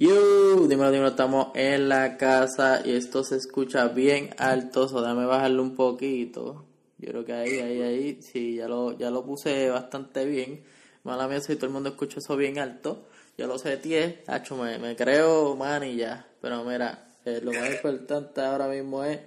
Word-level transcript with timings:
Yo, 0.00 0.68
dímelo, 0.68 0.92
dímelo, 0.92 1.08
estamos 1.08 1.48
en 1.56 1.88
la 1.88 2.16
casa 2.16 2.82
y 2.84 2.92
esto 2.92 3.24
se 3.24 3.34
escucha 3.34 3.88
bien 3.88 4.30
alto, 4.38 4.86
so 4.86 5.00
dame 5.00 5.26
bajarlo 5.26 5.60
un 5.60 5.74
poquito. 5.74 6.66
Yo 6.98 7.08
creo 7.10 7.24
que 7.24 7.32
ahí, 7.32 7.58
ahí, 7.58 7.82
ahí, 7.82 8.22
sí, 8.22 8.54
ya 8.54 8.68
lo, 8.68 8.96
ya 8.96 9.10
lo 9.10 9.24
puse 9.24 9.68
bastante 9.70 10.24
bien. 10.24 10.62
Mala 11.02 11.26
mía 11.26 11.40
si 11.40 11.56
todo 11.56 11.66
el 11.66 11.72
mundo 11.72 11.88
escucha 11.88 12.20
eso 12.20 12.36
bien 12.36 12.60
alto. 12.60 13.08
Yo 13.36 13.48
lo 13.48 13.58
sé, 13.58 14.22
hacho, 14.28 14.56
me, 14.56 14.78
me 14.78 14.94
creo 14.94 15.56
man 15.56 15.82
y 15.82 15.96
ya. 15.96 16.28
Pero 16.40 16.62
mira, 16.62 17.08
eh, 17.24 17.40
lo 17.42 17.52
más 17.52 17.68
importante 17.68 18.40
ahora 18.40 18.68
mismo 18.68 19.02
es 19.02 19.18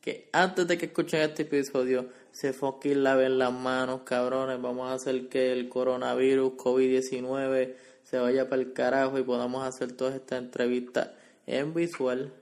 que 0.00 0.30
antes 0.32 0.66
de 0.66 0.78
que 0.78 0.86
escuchen 0.86 1.20
este 1.20 1.42
episodio, 1.42 2.08
se 2.32 2.54
fucking 2.54 3.04
laven 3.04 3.38
las 3.38 3.52
manos, 3.52 4.00
cabrones. 4.04 4.58
Vamos 4.62 4.90
a 4.90 4.94
hacer 4.94 5.28
que 5.28 5.52
el 5.52 5.68
coronavirus, 5.68 6.54
COVID-19 6.54 7.74
se 8.04 8.18
vaya 8.18 8.48
para 8.48 8.62
el 8.62 8.72
carajo 8.72 9.18
y 9.18 9.22
podamos 9.22 9.66
hacer 9.66 9.92
todas 9.92 10.14
estas 10.14 10.38
entrevistas 10.38 11.10
en 11.46 11.74
visual 11.74 12.32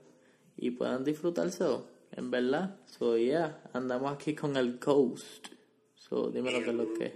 y 0.57 0.71
puedan 0.71 1.03
disfrutarse 1.03 1.65
en 2.11 2.29
verdad. 2.29 2.77
So, 2.85 3.17
yeah, 3.17 3.61
andamos 3.73 4.13
aquí 4.13 4.35
con 4.35 4.55
el 4.57 4.77
Ghost. 4.77 5.47
So, 5.95 6.29
dime 6.29 6.51
lo 6.51 6.63
que 6.63 6.69
es 6.69 6.75
lo 6.75 6.93
que 6.93 7.15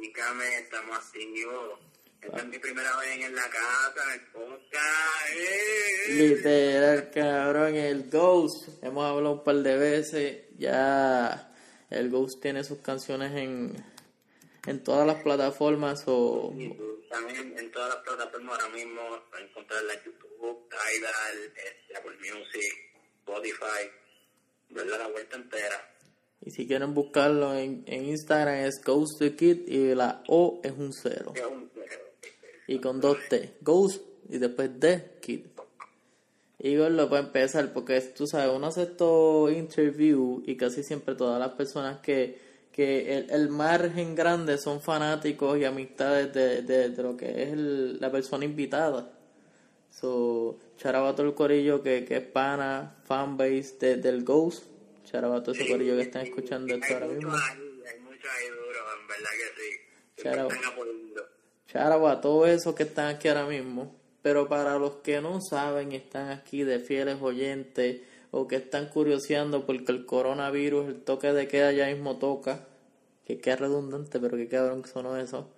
Dígame, 0.00 0.58
estamos 0.58 0.96
activos. 0.96 1.78
Esta 2.20 2.38
es 2.38 2.46
mi 2.46 2.58
primera 2.58 2.96
vez 2.98 3.26
en 3.26 3.34
la 3.34 3.42
casa, 3.42 4.14
en 4.14 4.20
el 4.20 4.26
podcast. 4.28 5.30
¡Eh! 5.36 6.14
Literal, 6.14 7.10
cabrón, 7.10 7.74
el 7.74 8.10
Ghost. 8.10 8.82
Hemos 8.82 9.04
hablado 9.04 9.36
un 9.36 9.44
par 9.44 9.56
de 9.56 9.76
veces. 9.76 10.44
Ya 10.56 11.52
el 11.90 12.10
Ghost 12.10 12.40
tiene 12.40 12.64
sus 12.64 12.78
canciones 12.78 13.32
en, 13.32 13.74
en 14.66 14.82
todas 14.82 15.06
las 15.06 15.22
plataformas. 15.22 16.04
o 16.06 16.52
también 17.12 17.54
en 17.58 17.70
todas 17.70 17.90
las 17.90 17.98
plataformas 17.98 18.58
ahora 18.58 18.74
mismo, 18.74 19.00
encontrarla 19.38 19.92
en 19.92 20.00
YouTube, 20.04 20.68
Tidal, 20.68 21.38
este, 21.44 21.96
Apple 21.96 22.16
Music, 22.16 22.72
Spotify, 23.18 23.90
verla 24.70 24.98
la 24.98 25.08
vuelta 25.08 25.36
entera. 25.36 25.94
Y 26.40 26.50
si 26.50 26.66
quieren 26.66 26.94
buscarlo 26.94 27.54
en, 27.54 27.84
en 27.86 28.06
Instagram 28.06 28.64
es 28.64 28.82
Ghost 28.82 29.18
the 29.18 29.36
Kid 29.36 29.68
y 29.68 29.94
la 29.94 30.24
O 30.26 30.60
es 30.64 30.72
un 30.72 30.92
cero. 30.92 31.32
Es 31.36 31.46
un 31.46 31.70
cero. 31.72 32.04
Y 32.66 32.80
con 32.80 33.00
dos 33.00 33.18
T. 33.28 33.58
Ghost 33.60 34.02
y 34.28 34.38
después 34.38 34.70
The 34.80 35.18
Kid. 35.20 35.46
Y 36.58 36.76
lo 36.76 37.08
puede 37.08 37.24
empezar 37.24 37.72
porque 37.72 38.00
tú 38.00 38.26
sabes, 38.26 38.54
uno 38.54 38.68
hace 38.68 38.84
estos 38.84 39.52
interview 39.52 40.42
y 40.46 40.56
casi 40.56 40.82
siempre 40.82 41.14
todas 41.14 41.38
las 41.38 41.52
personas 41.52 42.00
que 42.00 42.51
que 42.72 43.18
el, 43.18 43.30
el, 43.30 43.48
margen 43.50 44.14
grande 44.14 44.56
son 44.58 44.80
fanáticos 44.80 45.58
y 45.58 45.64
amistades 45.64 46.32
de, 46.32 46.62
de, 46.62 46.88
de 46.88 47.02
lo 47.02 47.16
que 47.16 47.42
es 47.42 47.56
la 47.56 48.10
persona 48.10 48.44
invitada. 48.44 49.12
So, 49.90 50.58
charabato 50.78 51.22
el 51.22 51.34
corillo 51.34 51.82
que, 51.82 52.04
que 52.04 52.16
es 52.16 52.22
pana, 52.22 52.96
fanbase 53.04 53.76
de, 53.78 53.96
del 53.96 54.24
Ghost. 54.24 54.64
Charabato 55.04 55.52
ese 55.52 55.68
corillo 55.68 55.96
que 55.96 56.02
están 56.02 56.22
escuchando 56.26 56.74
esto 56.74 56.94
ahora 56.94 57.08
mismo. 57.08 57.32
Hay 57.32 58.00
mucho 58.00 58.28
ahí 58.28 58.48
duro, 58.48 58.78
en 59.00 59.06
verdad 59.06 59.30
que 59.38 59.48
sí. 59.60 59.68
Charabato 61.66 62.08
a 62.08 62.20
todos 62.20 62.48
esos 62.48 62.74
que 62.74 62.84
están 62.84 63.14
aquí 63.14 63.28
ahora 63.28 63.46
mismo. 63.46 63.94
Pero 64.22 64.48
para 64.48 64.78
los 64.78 64.96
que 64.96 65.20
no 65.20 65.40
saben, 65.40 65.92
están 65.92 66.30
aquí 66.30 66.62
de 66.62 66.78
fieles 66.78 67.20
oyentes 67.20 68.00
o 68.32 68.48
que 68.48 68.56
están 68.56 68.88
curioseando 68.88 69.66
porque 69.66 69.92
el 69.92 70.06
coronavirus, 70.06 70.88
el 70.88 71.02
toque 71.02 71.32
de 71.32 71.46
queda 71.48 71.70
ya 71.70 71.86
mismo 71.86 72.18
toca, 72.18 72.66
que 73.26 73.38
queda 73.38 73.56
redundante, 73.56 74.18
pero 74.18 74.38
que 74.38 74.48
cabrón 74.48 74.82
que 74.82 74.88
sonó 74.88 75.18
eso. 75.18 75.50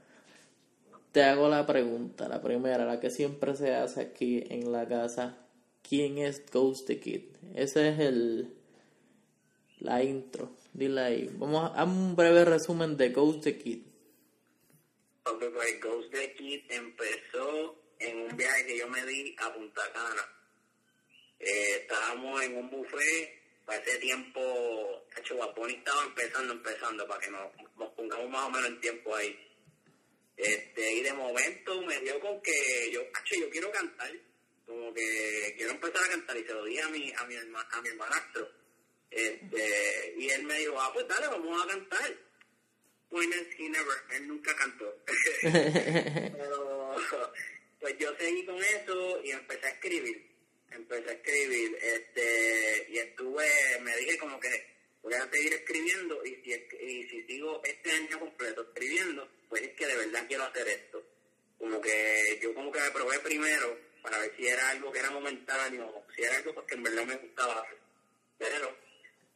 Te 1.12 1.22
hago 1.22 1.48
la 1.48 1.66
pregunta, 1.66 2.28
la 2.28 2.42
primera, 2.42 2.84
la 2.84 2.98
que 2.98 3.10
siempre 3.10 3.54
se 3.54 3.72
hace 3.74 4.00
aquí 4.00 4.44
en 4.50 4.72
la 4.72 4.88
casa. 4.88 5.38
¿Quién 5.88 6.18
es 6.18 6.44
Ghost 6.50 6.88
the 6.88 6.98
Kid? 6.98 7.22
Ese 7.54 7.90
es 7.90 8.00
el 8.00 8.52
la 9.78 10.02
intro. 10.02 10.50
Dile 10.72 11.00
ahí. 11.00 11.30
Vamos 11.34 11.70
a, 11.76 11.84
un 11.84 12.16
breve 12.16 12.44
resumen 12.44 12.96
de 12.96 13.10
Ghost 13.10 13.44
the 13.44 13.56
Kid. 13.56 13.82
Ok, 15.26 15.44
pues 15.54 15.80
Ghost 15.80 16.10
the 16.10 16.34
Kid 16.34 16.62
empezó 16.70 17.76
en 18.00 18.18
un 18.18 18.36
viaje 18.36 18.66
que 18.66 18.78
yo 18.78 18.88
me 18.88 19.06
di 19.06 19.36
a 19.38 19.54
Punta 19.54 19.82
Cana 19.92 20.33
eh, 21.44 21.76
estábamos 21.82 22.42
en 22.42 22.56
un 22.56 22.70
buffet, 22.70 23.44
para 23.64 23.78
ese 23.78 23.98
tiempo, 23.98 25.06
hecho 25.16 25.36
Guaponi 25.36 25.74
estaba 25.74 26.04
empezando, 26.04 26.52
empezando, 26.52 27.06
para 27.06 27.20
que 27.20 27.30
nos, 27.30 27.50
nos, 27.76 27.90
pongamos 27.92 28.28
más 28.28 28.44
o 28.44 28.50
menos 28.50 28.68
en 28.68 28.80
tiempo 28.80 29.14
ahí. 29.16 29.38
Este, 30.36 30.92
y 30.92 31.02
de 31.02 31.12
momento 31.12 31.80
me 31.82 31.98
dio 32.00 32.18
con 32.20 32.42
que 32.42 32.90
yo, 32.92 33.00
hecho, 33.00 33.40
yo 33.40 33.50
quiero 33.50 33.70
cantar, 33.70 34.12
como 34.66 34.92
que 34.92 35.54
quiero 35.56 35.72
empezar 35.72 36.04
a 36.04 36.10
cantar, 36.10 36.36
y 36.36 36.44
se 36.44 36.52
lo 36.52 36.64
di 36.64 36.78
a 36.78 36.88
mi, 36.88 37.12
a 37.16 37.24
mi, 37.24 37.36
a 37.36 37.82
mi 37.82 37.88
hermanastro. 37.88 38.50
Este, 39.10 40.14
y 40.18 40.28
él 40.28 40.42
me 40.44 40.58
dijo, 40.58 40.78
ah, 40.80 40.90
pues 40.92 41.06
dale, 41.08 41.28
vamos 41.28 41.62
a 41.62 41.68
cantar. 41.68 42.14
Pues 43.08 43.28
he 43.58 43.68
never, 43.68 43.96
él 44.10 44.28
nunca 44.28 44.54
cantó. 44.56 45.04
Pero, 45.42 46.96
pues 47.78 47.96
yo 47.98 48.14
seguí 48.18 48.44
con 48.44 48.56
eso 48.56 49.22
y 49.22 49.30
empecé 49.30 49.66
a 49.66 49.70
escribir 49.70 50.33
empecé 50.70 51.10
a 51.10 51.12
escribir 51.12 51.78
este 51.80 52.86
y 52.90 52.98
estuve, 52.98 53.48
me 53.80 53.96
dije 53.96 54.18
como 54.18 54.38
que 54.40 54.74
voy 55.02 55.14
a 55.14 55.30
seguir 55.30 55.52
escribiendo 55.52 56.24
y 56.24 56.34
si, 56.42 56.52
y 56.52 57.08
si 57.08 57.22
sigo 57.24 57.60
este 57.64 57.92
año 57.92 58.18
completo 58.18 58.62
escribiendo, 58.62 59.28
pues 59.48 59.62
es 59.62 59.70
que 59.74 59.86
de 59.86 59.96
verdad 59.96 60.24
quiero 60.26 60.44
hacer 60.44 60.66
esto. 60.68 61.04
Como 61.58 61.80
que 61.80 62.38
yo 62.42 62.54
como 62.54 62.72
que 62.72 62.80
me 62.80 62.90
probé 62.90 63.18
primero 63.20 63.78
para 64.02 64.18
ver 64.18 64.34
si 64.36 64.46
era 64.46 64.70
algo 64.70 64.90
que 64.92 64.98
era 64.98 65.10
momentáneo, 65.10 66.04
si 66.14 66.22
era 66.22 66.36
algo 66.36 66.54
porque 66.54 66.74
en 66.74 66.82
verdad 66.82 67.04
me 67.04 67.16
gustaba 67.16 67.60
hacer. 67.60 67.78
Pero 68.38 68.76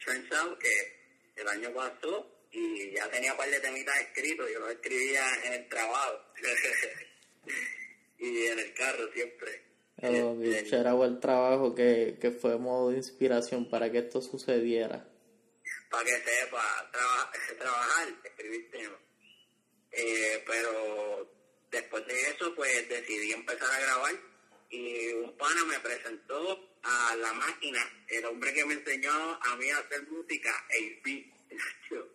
turns 0.03 0.31
out 0.33 0.59
que 0.59 0.99
el 1.35 1.47
año 1.47 1.73
pasó 1.73 2.39
y 2.51 2.91
ya 2.91 3.09
tenía 3.09 3.31
un 3.31 3.37
par 3.37 3.49
de 3.49 3.59
temitas 3.59 3.99
escritos, 4.01 4.51
yo 4.51 4.59
los 4.59 4.71
escribía 4.71 5.25
en 5.43 5.53
el 5.53 5.69
trabajo 5.69 6.33
y 8.17 8.45
en 8.45 8.59
el 8.59 8.73
carro 8.73 9.11
siempre. 9.13 9.68
Oh, 10.01 10.37
era 10.71 11.05
el 11.05 11.19
trabajo 11.19 11.75
que, 11.75 12.17
que 12.21 12.31
fue 12.31 12.57
modo 12.57 12.91
de 12.91 12.97
inspiración 12.97 13.69
para 13.69 13.91
que 13.91 13.99
esto 13.99 14.21
sucediera. 14.21 15.05
Para 15.89 16.03
que 16.05 16.11
sepa, 16.11 16.91
trabajar, 17.59 18.07
escribir 18.23 18.71
temas. 18.71 18.99
Eh, 19.91 20.43
pero 20.45 21.29
después 21.71 22.05
de 22.07 22.21
eso, 22.29 22.53
pues 22.55 22.87
decidí 22.87 23.31
empezar 23.33 23.69
a 23.69 23.79
grabar 23.79 24.13
y 24.69 25.13
un 25.13 25.35
pana 25.35 25.65
me 25.65 25.79
presentó 25.79 26.77
a 26.83 27.15
la 27.15 27.33
máquina, 27.33 27.79
el 28.07 28.25
hombre 28.25 28.53
que 28.53 28.65
me 28.65 28.75
enseñó 28.75 29.11
a 29.11 29.55
mí 29.57 29.69
a 29.69 29.79
hacer 29.79 30.07
música, 30.07 30.51
AB. 30.69 31.25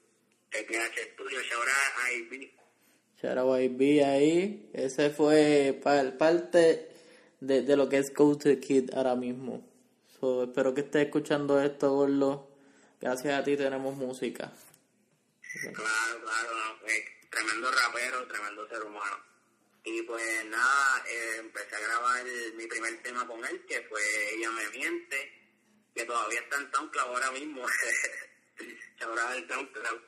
el 0.53 0.65
PH 0.67 1.13
Studio, 1.15 1.39
ahora 1.57 1.73
AB. 2.07 2.51
Shout 3.21 3.39
AB 3.39 4.05
ahí, 4.05 4.71
ese 4.73 5.11
fue 5.11 5.79
parte 5.83 6.94
de, 7.47 7.63
de 7.63 7.77
lo 7.77 7.89
que 7.89 7.99
es 7.99 8.13
Go 8.15 8.39
Kid 8.39 8.95
ahora 8.95 9.15
mismo. 9.15 9.63
So, 10.19 10.45
espero 10.45 10.75
que 10.75 10.83
estés 10.83 11.07
escuchando 11.07 11.61
esto, 11.61 11.91
Gordo. 11.91 12.49
Gracias 13.01 13.39
a 13.39 13.45
ti 13.45 13.57
tenemos 13.57 13.95
música. 13.97 14.53
Claro, 15.63 16.25
claro, 16.25 16.79
pues, 16.81 17.01
tremendo 17.31 17.71
rapero, 17.71 18.27
tremendo 18.27 18.69
ser 18.69 18.83
humano. 18.83 19.17
Y 19.85 20.03
pues 20.03 20.47
nada, 20.47 21.05
eh, 21.07 21.37
empecé 21.41 21.77
a 21.77 21.81
grabar 21.81 22.25
mi 22.57 22.67
primer 22.67 23.03
tema 23.03 23.27
con 23.27 23.45
él, 23.45 23.65
que 23.67 23.83
fue 23.83 24.01
Ella 24.35 24.51
me 24.51 24.69
miente, 24.71 25.17
que 25.95 26.05
todavía 26.05 26.41
está 26.41 26.57
en 26.57 26.73
SoundCloud 26.73 27.09
ahora 27.09 27.31
mismo. 27.33 27.67
ahora 29.01 29.37
el 29.37 29.47
SoundCloud. 29.47 30.01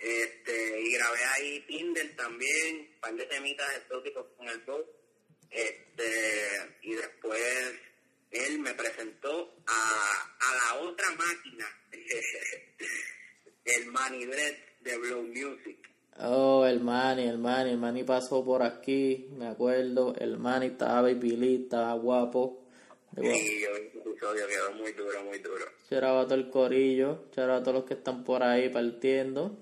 Este, 0.00 0.80
y 0.80 0.92
grabé 0.94 1.24
ahí 1.24 1.60
Tinder 1.68 2.16
también, 2.16 2.90
un 2.94 3.00
par 3.00 3.14
de 3.14 3.26
temitas 3.26 3.76
exóticos 3.76 4.26
con 4.36 4.48
el 4.48 4.58
voz 4.62 4.84
este, 5.50 6.78
y 6.82 6.94
después 6.94 7.40
él 8.30 8.58
me 8.60 8.74
presentó 8.74 9.54
a, 9.66 10.36
a 10.40 10.54
la 10.54 10.88
otra 10.88 11.06
máquina, 11.10 11.66
el 13.64 13.86
Manny 13.86 14.26
Dread 14.26 14.54
de 14.80 14.98
Blow 14.98 15.22
Music. 15.22 15.78
Oh, 16.22 16.66
el 16.66 16.80
Manny, 16.80 17.28
el 17.28 17.38
Manny, 17.38 17.70
el 17.70 17.78
Manny 17.78 18.04
pasó 18.04 18.44
por 18.44 18.62
aquí, 18.62 19.28
me 19.36 19.46
acuerdo, 19.46 20.14
el 20.18 20.38
Manny 20.38 20.66
estaba 20.66 21.02
baby 21.02 21.62
estaba 21.64 21.94
guapo. 21.94 22.66
Sí, 23.16 23.60
yo 23.60 24.00
episodio 24.20 24.46
quedó 24.46 24.72
muy 24.72 24.92
duro, 24.92 25.24
muy 25.24 25.38
duro. 25.38 25.64
Choraba 25.88 26.24
todo 26.24 26.34
el 26.34 26.50
corillo, 26.50 27.24
todos 27.34 27.74
los 27.74 27.84
que 27.84 27.94
están 27.94 28.22
por 28.22 28.42
ahí 28.42 28.68
partiendo. 28.68 29.56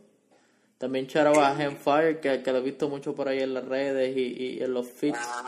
También 0.79 1.09
Charaba 1.09 1.57
Fire, 1.73 2.21
que, 2.21 2.41
que 2.41 2.53
lo 2.53 2.59
he 2.59 2.63
visto 2.63 2.89
mucho 2.89 3.13
por 3.13 3.29
ahí 3.29 3.41
en 3.41 3.53
las 3.53 3.65
redes 3.65 4.17
y, 4.17 4.57
y 4.59 4.63
en 4.63 4.73
los 4.73 4.89
feeds. 4.89 5.19
Ah, 5.21 5.45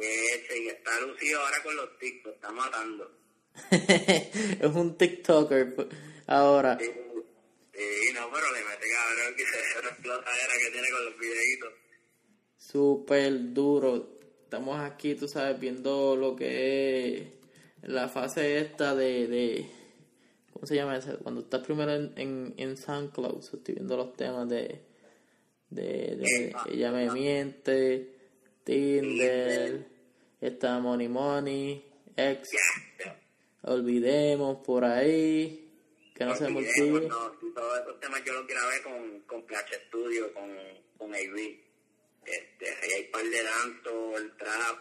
y 0.00 0.68
está 0.68 1.00
lucido 1.00 1.40
ahora 1.40 1.62
con 1.64 1.76
los 1.76 1.98
TikTok, 1.98 2.34
está 2.34 2.52
matando. 2.52 3.10
es 3.70 4.74
un 4.74 4.96
TikToker 4.96 5.74
pues, 5.74 5.88
ahora. 6.28 6.78
Sí, 6.78 6.86
sí, 6.86 8.12
no, 8.14 8.30
pero 8.32 8.52
le 8.52 8.64
mete 8.64 8.86
cabrón 8.88 9.34
que 9.36 9.44
se 9.44 9.88
explotadera 9.88 10.52
que 10.64 10.70
tiene 10.70 10.90
con 10.90 11.04
los 11.06 11.18
videitos. 11.18 11.72
Súper 12.56 13.52
duro. 13.52 14.18
estamos 14.44 14.78
aquí, 14.80 15.16
tú 15.16 15.26
sabes, 15.26 15.58
viendo 15.58 16.14
lo 16.14 16.36
que 16.36 17.18
es 17.18 17.28
la 17.82 18.08
fase 18.08 18.58
esta 18.58 18.94
de, 18.94 19.26
de 19.26 19.77
¿cómo 20.58 20.66
se 20.66 20.74
llama 20.74 20.96
eso? 20.96 21.16
Cuando 21.20 21.42
estás 21.42 21.62
primero 21.62 21.94
en, 21.94 22.12
en, 22.16 22.54
en 22.56 22.76
SoundCloud, 22.76 23.38
estoy 23.38 23.74
viendo 23.74 23.96
los 23.96 24.16
temas 24.16 24.48
de, 24.48 24.82
de, 25.70 26.16
de 26.16 26.56
Ella 26.68 26.90
me 26.90 27.08
miente, 27.12 28.12
Tinder, 28.64 29.86
está 30.40 30.80
Money 30.80 31.08
Money, 31.08 31.84
X, 32.16 32.48
olvidemos 33.62 34.58
por 34.66 34.84
ahí, 34.84 35.70
que 36.12 36.24
no 36.24 36.34
se 36.34 36.48
me 36.48 36.58
olvide. 36.58 37.08
No, 37.08 37.30
todos 37.54 37.80
esos 37.80 38.00
temas 38.00 38.24
yo 38.24 38.32
los 38.32 38.46
grabé 38.48 38.82
con, 38.82 39.20
con 39.20 39.46
Flash 39.46 39.74
Studio, 39.86 40.34
con, 40.34 40.56
con 40.98 41.14
AV. 41.14 41.36
Este, 42.24 42.68
ahí 42.68 42.92
hay 42.96 43.04
par 43.04 43.24
de 43.24 43.42
danto, 43.44 44.16
el 44.16 44.36
trap, 44.36 44.78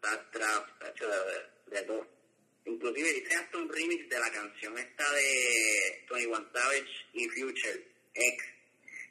trap, 0.00 0.30
trap, 0.30 0.82
hecho 0.88 1.06
de, 1.08 1.76
de, 1.76 1.82
todo. 1.82 2.15
Inclusive 2.66 3.18
hice 3.18 3.34
hasta 3.36 3.58
un 3.58 3.68
remix 3.68 4.08
de 4.08 4.18
la 4.18 4.30
canción 4.30 4.76
esta 4.76 5.12
de 5.12 6.04
21 6.10 6.50
Savage 6.52 7.06
y 7.14 7.28
Future, 7.28 7.86
X. 8.14 8.44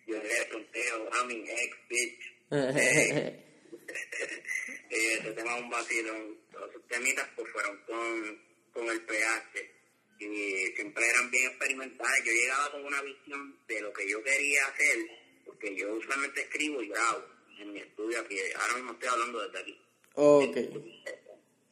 Yo 0.07 0.21
le 0.21 0.45
tonteo, 0.45 1.09
Humming 1.09 1.47
X, 1.47 1.75
bitch. 1.89 2.35
eh, 4.89 5.19
ese 5.19 5.31
tema 5.31 5.55
es 5.57 5.63
un 5.63 5.69
vacilón. 5.69 6.37
Todos 6.51 6.73
sus 6.73 6.87
temitas 6.87 7.27
pues 7.35 7.51
fueron 7.51 7.77
con, 7.87 8.41
con 8.73 8.89
el 8.89 9.01
PH 9.01 9.71
y 10.19 10.73
siempre 10.75 11.07
eran 11.07 11.31
bien 11.31 11.47
experimentales. 11.47 12.23
Yo 12.25 12.31
llegaba 12.31 12.71
con 12.71 12.85
una 12.85 13.01
visión 13.01 13.57
de 13.67 13.81
lo 13.81 13.93
que 13.93 14.09
yo 14.09 14.23
quería 14.23 14.65
hacer, 14.67 14.97
porque 15.45 15.75
yo 15.75 15.93
usualmente 15.93 16.41
escribo 16.41 16.81
y 16.81 16.89
grabo 16.89 17.25
en 17.59 17.73
mi 17.73 17.79
estudio 17.79 18.19
aquí. 18.19 18.37
Ahora 18.55 18.75
mismo 18.75 18.91
estoy 18.93 19.09
hablando 19.09 19.47
desde 19.47 19.59
aquí. 19.59 19.81
Ok. 20.13 20.57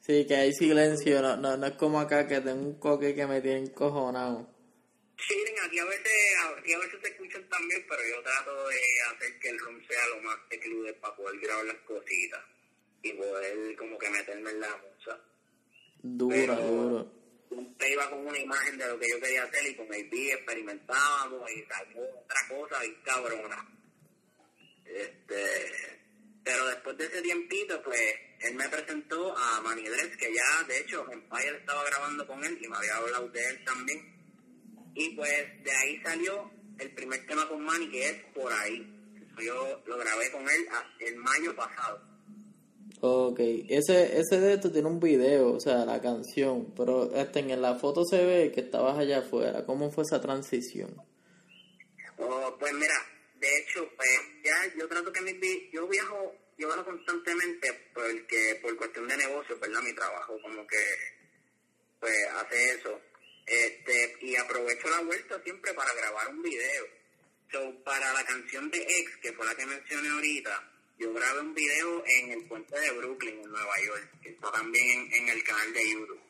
Sí, 0.06 0.28
que 0.28 0.36
hay 0.36 0.52
silencio, 0.52 1.22
no, 1.22 1.38
no, 1.38 1.56
no 1.56 1.66
es 1.66 1.76
como 1.76 1.98
acá 1.98 2.28
que 2.28 2.42
tengo 2.42 2.62
un 2.62 2.78
coque 2.78 3.16
que 3.16 3.26
me 3.26 3.40
tiene 3.40 3.60
encojonado. 3.60 4.50
Sí, 5.18 5.34
aquí 5.66 5.80
a 5.80 5.86
veces, 5.86 6.12
aquí 6.58 6.74
a 6.74 6.80
veces 6.80 7.00
se 7.02 7.08
escuchan 7.08 7.48
también, 7.48 7.86
pero 7.88 8.02
yo 8.10 8.22
trato 8.22 8.68
de 8.68 8.76
hacer 9.10 9.40
que 9.40 9.50
el 9.50 9.60
room 9.60 9.82
sea 9.88 10.08
lo 10.10 10.22
más 10.24 10.38
equilibrado 10.50 11.00
para 11.00 11.16
poder 11.16 11.40
grabar 11.40 11.66
las 11.68 11.78
cositas 11.88 12.42
y 13.02 13.14
poder 13.14 13.76
como 13.78 13.98
que 13.98 14.10
meterme 14.10 14.50
en 14.50 14.60
la 14.60 14.76
musa. 14.76 15.20
Duro, 16.02 16.36
pero, 16.36 16.56
duro. 16.56 17.12
Usted 17.52 17.88
iba 17.88 18.10
con 18.10 18.28
una 18.28 18.40
imagen 18.40 18.78
de 18.78 18.88
lo 18.88 19.00
que 19.00 19.10
yo 19.10 19.22
quería 19.22 19.44
hacer 19.44 19.66
y 19.68 19.76
con 19.76 19.94
el 19.94 20.10
beat 20.10 20.34
experimentábamos 20.34 21.50
y 21.50 21.64
salió 21.64 22.02
otra 22.04 22.42
cosa 22.50 22.86
y 22.86 22.94
cabrona. 23.06 23.70
Este, 24.84 26.03
pero 26.44 26.66
después 26.68 26.98
de 26.98 27.06
ese 27.06 27.22
tiempito, 27.22 27.82
pues, 27.84 28.02
él 28.42 28.56
me 28.56 28.68
presentó 28.68 29.36
a 29.38 29.62
Manny 29.62 29.84
Dress, 29.84 30.18
que 30.18 30.34
ya, 30.34 30.68
de 30.68 30.80
hecho, 30.80 31.06
Empire 31.12 31.58
estaba 31.58 31.84
grabando 31.86 32.28
con 32.28 32.44
él 32.44 32.58
y 32.62 32.68
me 32.68 32.78
había 32.78 32.98
hablado 32.98 33.30
de 33.30 33.40
él 33.50 33.64
también. 33.64 34.14
Y 34.94 35.16
pues, 35.16 35.64
de 35.64 35.72
ahí 35.72 36.02
salió 36.04 36.52
el 36.80 36.92
primer 36.92 37.26
tema 37.26 37.48
con 37.48 37.64
Manny, 37.64 37.90
que 37.90 38.10
es 38.10 38.24
Por 38.34 38.52
Ahí. 38.52 38.90
Yo 39.44 39.82
lo 39.86 39.98
grabé 39.98 40.32
con 40.32 40.42
él 40.44 40.68
el 41.00 41.16
mayo 41.16 41.56
pasado. 41.56 42.02
Ok, 43.02 43.40
ese, 43.68 44.20
ese 44.20 44.40
de 44.40 44.54
esto 44.54 44.72
tiene 44.72 44.88
un 44.88 45.00
video, 45.00 45.54
o 45.54 45.60
sea, 45.60 45.84
la 45.86 46.02
canción, 46.02 46.74
pero 46.76 47.12
hasta 47.16 47.40
en 47.40 47.62
la 47.62 47.76
foto 47.76 48.06
se 48.06 48.24
ve 48.24 48.52
que 48.54 48.62
estabas 48.62 48.98
allá 48.98 49.20
afuera. 49.20 49.66
¿Cómo 49.66 49.92
fue 49.92 50.04
esa 50.04 50.22
transición? 50.22 50.96
Oh, 52.18 52.56
pues 52.58 52.74
mira, 52.74 52.96
de 53.44 53.60
hecho, 53.60 53.92
pues 53.98 54.10
ya 54.42 54.74
yo 54.78 54.88
trato 54.88 55.12
que 55.12 55.20
mi, 55.20 55.70
yo 55.70 55.86
viajo, 55.86 56.34
yo 56.58 56.68
viajo 56.68 56.86
constantemente 56.86 57.90
porque 57.94 58.58
por 58.62 58.78
cuestión 58.78 59.06
de 59.06 59.18
negocio, 59.18 59.60
¿verdad? 59.60 59.82
Mi 59.82 59.92
trabajo 59.94 60.42
como 60.42 60.66
que 60.66 60.78
pues 62.00 62.28
hace 62.36 62.76
eso. 62.76 63.02
Este, 63.46 64.16
y 64.22 64.38
aprovecho 64.38 64.90
la 64.90 65.02
vuelta 65.02 65.42
siempre 65.44 65.74
para 65.74 65.94
grabar 65.94 66.30
un 66.30 66.42
video. 66.42 66.86
So, 67.52 67.84
para 67.84 68.14
la 68.14 68.24
canción 68.24 68.72
de 68.72 68.82
X, 68.82 69.18
que 69.22 69.34
fue 69.34 69.46
la 69.46 69.56
que 69.56 69.66
mencioné 69.66 70.08
ahorita, 70.08 70.72
yo 70.98 71.14
grabé 71.14 71.42
un 71.42 71.54
video 71.54 72.04
en 72.06 72.32
el 72.32 72.48
puente 72.48 72.80
de 72.80 72.92
Brooklyn, 72.92 73.42
en 73.42 73.52
Nueva 73.52 73.76
York, 73.86 74.10
que 74.22 74.30
está 74.30 74.52
también 74.54 75.10
en, 75.14 75.28
el 75.28 75.44
canal 75.44 75.74
de 75.74 75.92
YouTube. 75.92 76.22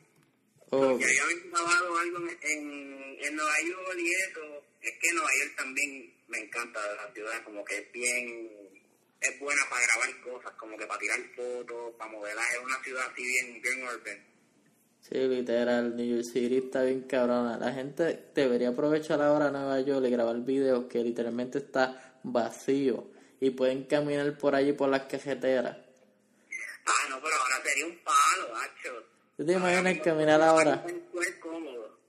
Oh. 0.72 0.98
ya 0.98 1.06
había 1.06 1.38
grabado 1.52 1.98
algo 2.00 2.18
en, 2.18 2.40
en, 2.42 3.18
en 3.20 3.36
Nueva 3.36 3.62
York 3.62 3.98
y 4.00 4.12
eso, 4.12 4.64
es 4.82 4.94
que 5.00 5.14
Nueva 5.14 5.30
York 5.40 5.56
también 5.56 6.14
me 6.34 6.40
encanta 6.40 6.80
la 6.96 7.14
ciudad, 7.14 7.44
como 7.44 7.64
que 7.64 7.78
es 7.78 7.92
bien, 7.92 8.72
es 9.22 9.40
buena 9.40 9.62
para 9.70 9.86
grabar 9.86 10.22
cosas, 10.22 10.52
como 10.58 10.78
que 10.78 10.88
para 10.88 11.00
tirar 11.00 11.20
fotos, 11.36 11.94
para 11.96 12.12
modelar, 12.12 12.46
es 12.54 12.60
una 12.60 12.84
ciudad 12.84 13.06
así 13.12 13.24
bien, 13.24 13.62
bien 13.62 13.84
urban. 13.84 14.34
Sí, 15.02 15.16
literal, 15.16 15.96
New 15.96 16.16
York 16.16 16.26
City 16.26 16.58
está 16.58 16.84
bien 16.84 17.02
cabrona. 17.02 17.58
La 17.58 17.72
gente 17.74 18.32
debería 18.34 18.70
aprovechar 18.70 19.22
ahora 19.22 19.52
Nueva 19.52 19.80
York 19.82 20.06
y 20.08 20.10
grabar 20.10 20.38
videos 20.40 20.86
que 20.86 21.04
literalmente 21.04 21.60
está 21.60 22.20
vacío 22.24 23.12
y 23.40 23.50
pueden 23.52 23.84
caminar 23.84 24.38
por 24.38 24.56
allí 24.56 24.74
por 24.74 24.90
las 24.90 25.04
cajeteras. 25.04 25.78
Ah, 26.86 27.10
no, 27.10 27.22
pero 27.22 27.36
ahora 27.36 27.62
sería 27.64 27.86
un 27.86 28.00
palo, 28.00 28.54
macho. 28.54 29.06
¿Tú 29.36 29.46
te 29.46 29.54
imaginas 29.54 30.00
caminar 30.00 30.42
ahora? 30.42 30.86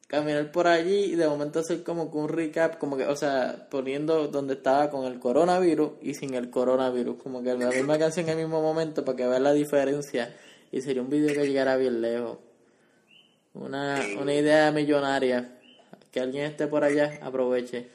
Caminar 0.06 0.52
por 0.52 0.66
allí 0.66 1.12
y 1.12 1.14
de 1.16 1.26
momento 1.26 1.60
hacer 1.60 1.82
como 1.82 2.10
que 2.10 2.18
un 2.18 2.28
recap, 2.28 2.78
como 2.78 2.96
que, 2.96 3.06
o 3.06 3.16
sea, 3.16 3.68
poniendo 3.70 4.28
donde 4.28 4.54
estaba 4.54 4.90
con 4.90 5.06
el 5.06 5.18
coronavirus 5.18 5.92
y 6.02 6.14
sin 6.14 6.34
el 6.34 6.50
coronavirus, 6.50 7.22
como 7.22 7.42
que 7.42 7.54
la 7.54 7.70
misma 7.70 7.98
canción 7.98 8.28
en 8.28 8.38
el 8.38 8.44
mismo 8.44 8.60
momento 8.60 9.04
para 9.04 9.16
que 9.16 9.26
vean 9.26 9.42
la 9.42 9.52
diferencia 9.52 10.36
y 10.70 10.82
sería 10.82 11.02
un 11.02 11.08
video 11.08 11.34
que 11.34 11.46
llegara 11.46 11.76
bien 11.76 12.02
lejos. 12.02 12.38
Una, 13.54 14.04
una 14.20 14.34
idea 14.34 14.70
millonaria. 14.72 15.58
Que 16.10 16.20
alguien 16.20 16.44
esté 16.44 16.66
por 16.66 16.84
allá, 16.84 17.18
aproveche. 17.22 17.88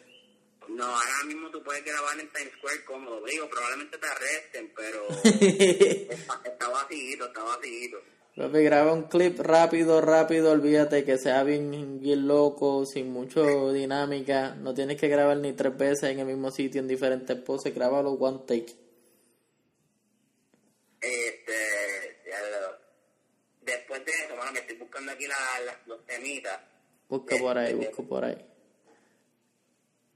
No, 0.69 0.85
ahora 0.85 1.23
mismo 1.25 1.49
tú 1.51 1.63
puedes 1.63 1.83
grabar 1.83 2.19
en 2.19 2.29
Times 2.31 2.53
Square 2.57 2.85
cómodo. 2.85 3.25
Digo, 3.25 3.49
probablemente 3.49 3.97
te 3.97 4.07
arresten, 4.07 4.73
pero 4.75 5.07
está, 5.23 6.41
está 6.45 6.69
vacío, 6.69 7.25
está 7.25 7.43
vacío. 7.43 8.18
Papi, 8.39 8.63
graba 8.63 8.93
un 8.93 9.09
clip 9.09 9.37
rápido, 9.41 9.99
rápido, 9.99 10.51
olvídate 10.51 11.03
que 11.03 11.17
sea 11.17 11.43
bien, 11.43 11.99
bien 11.99 12.25
loco, 12.25 12.85
sin 12.85 13.11
mucho 13.11 13.73
dinámica. 13.73 14.55
No 14.55 14.73
tienes 14.73 14.95
que 14.95 15.09
grabar 15.09 15.35
ni 15.35 15.51
tres 15.51 15.77
veces 15.77 16.11
en 16.11 16.19
el 16.19 16.25
mismo 16.25 16.49
sitio, 16.49 16.79
en 16.79 16.87
diferentes 16.87 17.35
poses. 17.35 17.75
Grábalo 17.75 18.11
one 18.11 18.39
take. 18.47 18.73
Este, 21.01 22.21
ya 22.29 22.39
lo, 22.39 22.77
después 23.59 24.05
de 24.05 24.11
eso, 24.13 24.33
bueno, 24.37 24.53
me 24.53 24.59
estoy 24.59 24.77
buscando 24.77 25.11
aquí 25.11 25.27
la, 25.27 25.35
la, 25.65 25.81
los 25.85 26.05
temitas. 26.05 26.61
Busca 27.09 27.35
por 27.35 27.57
ahí, 27.57 27.73
busca 27.73 28.03
por 28.03 28.23
ahí. 28.23 28.37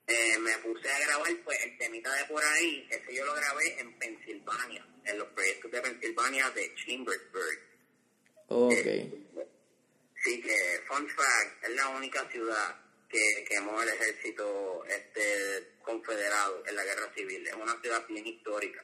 Eh, 0.07 0.37
me 0.39 0.57
puse 0.59 0.89
a 0.89 0.99
grabar 1.07 1.27
pues 1.43 1.57
el 1.65 1.77
temita 1.77 2.13
de 2.13 2.23
por 2.31 2.41
ahí, 2.41 2.87
ese 2.89 3.13
yo 3.13 3.25
lo 3.25 3.33
grabé 3.33 3.81
en 3.81 3.99
Pensilvania, 3.99 4.87
en 5.03 5.17
los 5.17 5.27
proyectos 5.27 5.71
de 5.71 5.81
Pensilvania 5.81 6.49
de 6.51 6.73
Chambersburg. 6.75 7.72
Ok. 8.53 8.85
Sí, 10.23 10.41
que 10.41 10.79
fun 10.87 11.07
fact, 11.09 11.63
es 11.63 11.75
la 11.75 11.89
única 11.89 12.29
ciudad 12.29 12.75
que 13.09 13.45
quemó 13.49 13.81
el 13.81 13.89
ejército 13.89 14.85
este 14.85 15.73
confederado 15.83 16.63
en 16.65 16.75
la 16.75 16.83
guerra 16.83 17.11
civil. 17.13 17.45
Es 17.45 17.53
una 17.53 17.79
ciudad 17.81 18.05
bien 18.07 18.25
histórica. 18.25 18.83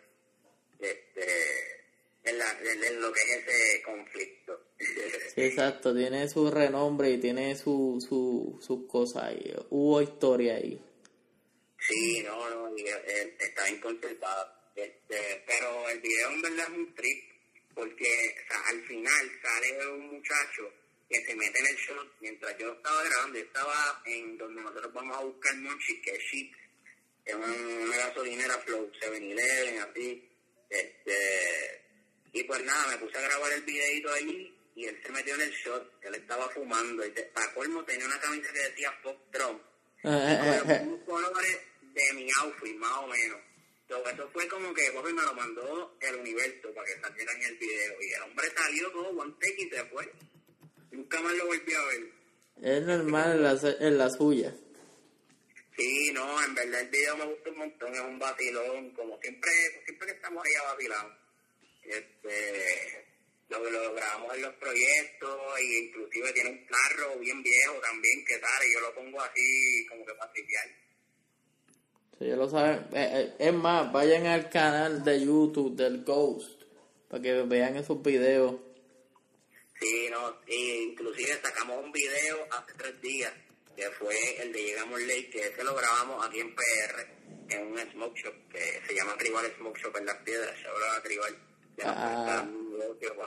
Este 0.79 1.79
en, 2.23 2.37
la, 2.37 2.51
en, 2.61 2.83
en 2.83 3.01
lo 3.01 3.11
que 3.11 3.19
es 3.21 3.47
ese 3.47 3.81
conflicto. 3.83 4.61
Exacto, 5.35 5.95
tiene 5.95 6.27
su 6.27 6.49
renombre 6.49 7.11
y 7.11 7.17
tiene 7.19 7.55
su, 7.55 8.03
su, 8.07 8.59
sus 8.61 8.87
cosas 8.87 9.23
ahí. 9.23 9.55
Hubo 9.69 10.01
historia 10.01 10.55
ahí. 10.55 10.81
Sí, 11.79 12.23
no, 12.23 12.49
no, 12.49 12.75
eh, 12.77 13.35
está 13.39 13.65
bien 13.65 13.79
conservado. 13.79 14.51
Este, 14.75 15.43
pero 15.45 15.89
el 15.89 15.99
video 15.99 16.29
en 16.31 16.41
verdad 16.41 16.67
es 16.71 16.77
un 16.77 16.95
trip, 16.95 17.28
porque 17.79 18.03
o 18.03 18.47
sea, 18.51 18.61
al 18.67 18.81
final 18.83 19.39
sale 19.41 19.87
un 19.87 20.07
muchacho 20.11 20.69
que 21.09 21.23
se 21.25 21.33
mete 21.33 21.59
en 21.59 21.67
el 21.67 21.75
shot 21.77 22.13
mientras 22.19 22.57
yo 22.57 22.73
estaba 22.73 23.03
grabando. 23.03 23.39
Yo 23.39 23.45
estaba 23.45 24.01
en 24.05 24.37
donde 24.37 24.61
nosotros 24.61 24.93
vamos 24.93 25.17
a 25.17 25.23
buscar 25.23 25.55
Monchi, 25.55 26.01
que 26.01 26.11
es 26.11 26.19
Sheep, 26.19 26.51
es 27.25 27.35
una 27.35 27.97
gasolinera 27.97 28.57
Flow 28.59 28.91
7-Eleven, 28.91 29.79
así. 29.79 30.29
Este, 30.69 31.81
y 32.33 32.43
pues 32.43 32.63
nada, 32.63 32.87
me 32.89 32.97
puse 32.97 33.17
a 33.17 33.21
grabar 33.21 33.51
el 33.53 33.61
videito 33.61 34.13
ahí 34.13 34.53
y 34.75 34.85
él 34.85 35.01
se 35.01 35.11
metió 35.11 35.35
en 35.35 35.41
el 35.41 35.51
shot, 35.51 36.03
él 36.03 36.15
estaba 36.15 36.49
fumando 36.49 37.05
y 37.05 37.11
para 37.33 37.53
colmo 37.53 37.83
tenía 37.85 38.05
una 38.05 38.19
camisa 38.19 38.51
que 38.51 38.59
decía 38.59 38.91
Fuck 39.01 39.31
Trump. 39.31 39.61
un 40.03 41.05
colores 41.05 41.59
de 41.81 42.13
mi 42.13 42.27
outfit, 42.41 42.75
más 42.75 42.97
o 42.97 43.07
menos. 43.07 43.48
Entonces, 43.89 44.13
eso 44.13 44.29
fue 44.31 44.47
como 44.47 44.71
que 44.71 44.91
Bobby 44.91 45.13
me 45.13 45.23
lo 45.23 45.33
mandó 45.33 45.97
el 45.99 46.15
universo 46.17 46.71
para 46.75 46.85
que 46.85 47.01
saliera 47.01 47.31
en 47.33 47.41
el 47.41 47.57
video. 47.57 48.01
Y 48.01 48.13
el 48.13 48.21
hombre 48.21 48.47
salió 48.55 48.91
todo 48.91 49.09
one 49.09 49.33
take 49.41 49.63
y 49.63 49.69
se 49.69 49.83
fue. 49.85 50.13
Nunca 50.91 51.19
más 51.21 51.33
lo 51.33 51.47
volví 51.47 51.73
a 51.73 51.85
ver. 51.85 52.11
Es 52.61 52.83
normal 52.83 53.37
en 53.37 53.43
la, 53.43 53.77
en 53.79 53.97
la 53.97 54.09
suya. 54.11 54.53
Sí, 55.75 56.11
no, 56.13 56.43
en 56.43 56.53
verdad 56.53 56.81
el 56.81 56.89
video 56.89 57.17
me 57.17 57.25
gusta 57.25 57.49
un 57.49 57.57
montón, 57.57 57.95
es 57.95 58.01
un 58.01 58.19
vacilón, 58.19 58.91
como 58.91 59.19
siempre, 59.21 59.51
siempre 59.85 60.07
que 60.07 60.13
estamos 60.13 60.45
ahí 60.45 60.53
a 60.53 60.73
vacilar. 60.73 61.19
Este, 61.83 63.07
lo, 63.47 63.71
lo 63.71 63.93
grabamos 63.95 64.35
en 64.35 64.41
los 64.43 64.53
proyectos 64.55 65.61
y 65.61 65.77
inclusive 65.87 66.33
tiene 66.33 66.49
un 66.51 66.67
carro 66.67 67.17
bien 67.17 67.41
viejo 67.41 67.79
también 67.81 68.23
que 68.23 68.37
tal 68.37 68.67
y 68.67 68.73
yo 68.73 68.81
lo 68.81 68.93
pongo 68.93 69.19
así 69.21 69.87
como 69.89 70.05
que 70.05 70.13
para 70.13 70.31
tripear. 70.31 70.88
Ya 72.19 72.35
lo 72.35 72.49
saben. 72.49 72.87
Eh, 72.93 73.09
eh, 73.13 73.35
es 73.39 73.53
más, 73.53 73.91
vayan 73.93 74.25
al 74.25 74.49
canal 74.49 75.03
de 75.03 75.25
YouTube 75.25 75.75
del 75.75 76.03
Ghost 76.03 76.63
para 77.07 77.23
que 77.23 77.43
vean 77.43 77.77
esos 77.77 78.01
videos. 78.03 78.55
Sí, 79.79 80.09
no, 80.11 80.35
y 80.45 80.89
inclusive 80.89 81.39
sacamos 81.41 81.83
un 81.83 81.91
video 81.91 82.45
hace 82.51 82.73
tres 82.77 83.01
días 83.01 83.31
que 83.73 83.89
fue 83.91 84.15
el 84.41 84.51
de 84.51 84.61
Llegamos 84.61 84.99
Lake, 85.01 85.29
que 85.29 85.47
ese 85.47 85.63
lo 85.63 85.73
grabamos 85.73 86.27
aquí 86.27 86.41
en 86.41 86.53
PR, 86.53 87.07
en 87.49 87.67
un 87.67 87.79
smoke 87.91 88.17
shop 88.17 88.33
que 88.51 88.81
se 88.85 88.93
llama 88.93 89.15
Tribal 89.17 89.45
Smoke 89.57 89.79
Shop 89.79 89.95
en 89.95 90.05
las 90.05 90.17
piedras, 90.17 90.53
se 90.61 90.67
habla 90.67 91.01
Tribal. 91.01 91.37
nos 91.77 91.85
Ah. 91.85 92.25
para, 92.25 93.23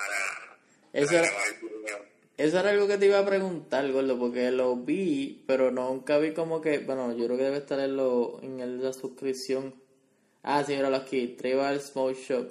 para 0.93 1.23
grabar 1.23 1.49
el 1.49 1.69
video. 1.69 2.22
Eso 2.37 2.59
era 2.59 2.71
algo 2.71 2.89
que 2.89 2.99
te 2.99 3.07
iba 3.07 3.19
a 3.19 3.27
preguntar, 3.27 3.91
gordo, 3.93 4.19
porque 4.19 4.51
lo 4.51 4.75
vi, 4.77 5.45
pero 5.47 5.71
nunca 5.71 6.19
vi 6.19 6.33
como 6.33 6.61
que, 6.61 6.79
bueno, 6.79 7.13
yo 7.17 7.27
creo 7.27 7.37
que 7.37 7.45
debe 7.45 7.59
estar 7.59 7.79
en, 7.79 7.97
lo, 7.97 8.41
en 8.43 8.61
el- 8.61 8.83
la 8.83 8.93
suscripción. 8.93 9.75
Ah, 10.43 10.65
sí, 10.65 10.75
míralo 10.75 10.97
aquí, 10.97 11.29
Tribal 11.39 11.81
Smoke 11.81 12.17
Shop. 12.17 12.49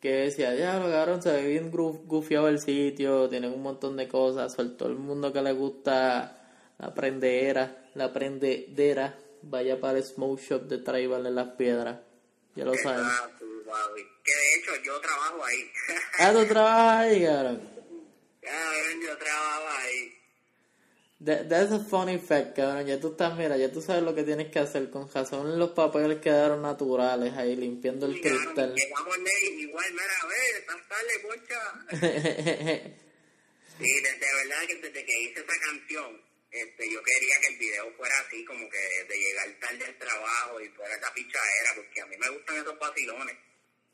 Que 0.00 0.12
decía, 0.12 0.54
ya, 0.54 0.78
lo 0.78 0.90
cabrón, 0.90 1.22
se 1.22 1.32
ve 1.32 1.46
bien 1.48 1.70
gufiado 1.70 2.48
el 2.48 2.60
sitio, 2.60 3.28
tienen 3.28 3.52
un 3.52 3.62
montón 3.62 3.96
de 3.96 4.08
cosas, 4.08 4.52
sobre 4.52 4.70
todo 4.70 4.88
el 4.90 4.96
mundo 4.96 5.32
que 5.32 5.42
le 5.42 5.52
gusta 5.52 6.34
la 6.78 6.94
prendera, 6.94 7.88
la 7.94 8.12
prendedera, 8.12 9.16
vaya 9.42 9.80
para 9.80 9.98
el 9.98 10.04
Smoke 10.04 10.40
Shop 10.40 10.62
de 10.64 10.78
Tribal 10.78 11.24
en 11.26 11.34
las 11.34 11.48
piedras. 11.50 11.98
Ya 12.54 12.64
lo 12.64 12.74
saben. 12.74 13.04
Papi. 13.06 14.02
Que 14.24 14.32
de 14.32 14.54
hecho 14.58 14.82
yo 14.84 15.00
trabajo 15.00 15.44
ahí. 15.44 15.70
Ah, 16.18 16.32
tú 16.32 16.44
trabajas 16.46 16.98
ahí, 17.06 17.24
cabrón. 17.24 17.77
Cabrón, 18.48 19.02
yo 19.02 19.18
trabajo 19.18 19.68
ahí. 19.78 20.14
That- 21.24 21.48
That's 21.48 21.72
a 21.72 21.80
funny 21.80 22.18
fact, 22.18 22.54
cabrón. 22.56 22.86
Ya 22.86 23.00
tú 23.00 23.08
estás, 23.12 23.36
mira, 23.36 23.56
ya 23.56 23.70
tú 23.72 23.82
sabes 23.82 24.02
lo 24.02 24.14
que 24.14 24.22
tienes 24.22 24.50
que 24.50 24.58
hacer. 24.60 24.88
Con 24.90 25.12
razón 25.12 25.58
los 25.58 25.70
papeles 25.70 26.20
quedaron 26.20 26.62
naturales 26.62 27.34
ahí, 27.36 27.56
limpiando 27.56 28.06
el 28.06 28.20
cabrón, 28.20 28.44
cristal. 28.44 28.74
Llegamos 28.74 29.16
igual, 29.58 29.92
mira, 29.92 30.14
a 30.22 30.26
ver, 30.26 30.56
estás 30.60 30.88
tarde. 30.88 31.12
Sí, 33.78 33.86
de, 34.02 34.10
de 34.10 34.26
verdad 34.34 34.66
que 34.66 34.74
desde 34.74 35.04
que 35.06 35.20
hice 35.22 35.38
esa 35.38 35.54
canción, 35.60 36.20
este, 36.50 36.90
yo 36.90 37.00
quería 37.00 37.34
que 37.40 37.46
el 37.52 37.58
video 37.60 37.92
fuera 37.96 38.14
así, 38.26 38.44
como 38.44 38.68
que 38.68 38.78
de 39.08 39.16
llegar 39.16 39.46
tarde 39.60 39.84
al 39.84 39.98
trabajo 39.98 40.60
y 40.60 40.68
fuera 40.70 40.96
esa 40.96 41.14
pichadera, 41.14 41.70
porque 41.76 42.00
a 42.00 42.06
mí 42.06 42.16
me 42.18 42.28
gustan 42.28 42.56
esos 42.56 42.76
vacilones. 42.76 43.36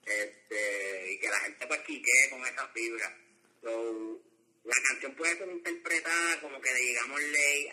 Este, 0.07 1.13
y 1.13 1.19
que 1.19 1.29
la 1.29 1.39
gente 1.41 1.67
pues 1.67 1.81
quiquee 1.81 2.31
con 2.31 2.41
esa 2.47 2.67
fibra. 2.69 3.15
So, 3.63 4.23
la 4.65 4.77
canción 4.89 5.15
puede 5.15 5.37
ser 5.37 5.49
interpretada 5.49 6.41
como 6.41 6.59
que 6.61 6.71
llegamos 6.73 7.21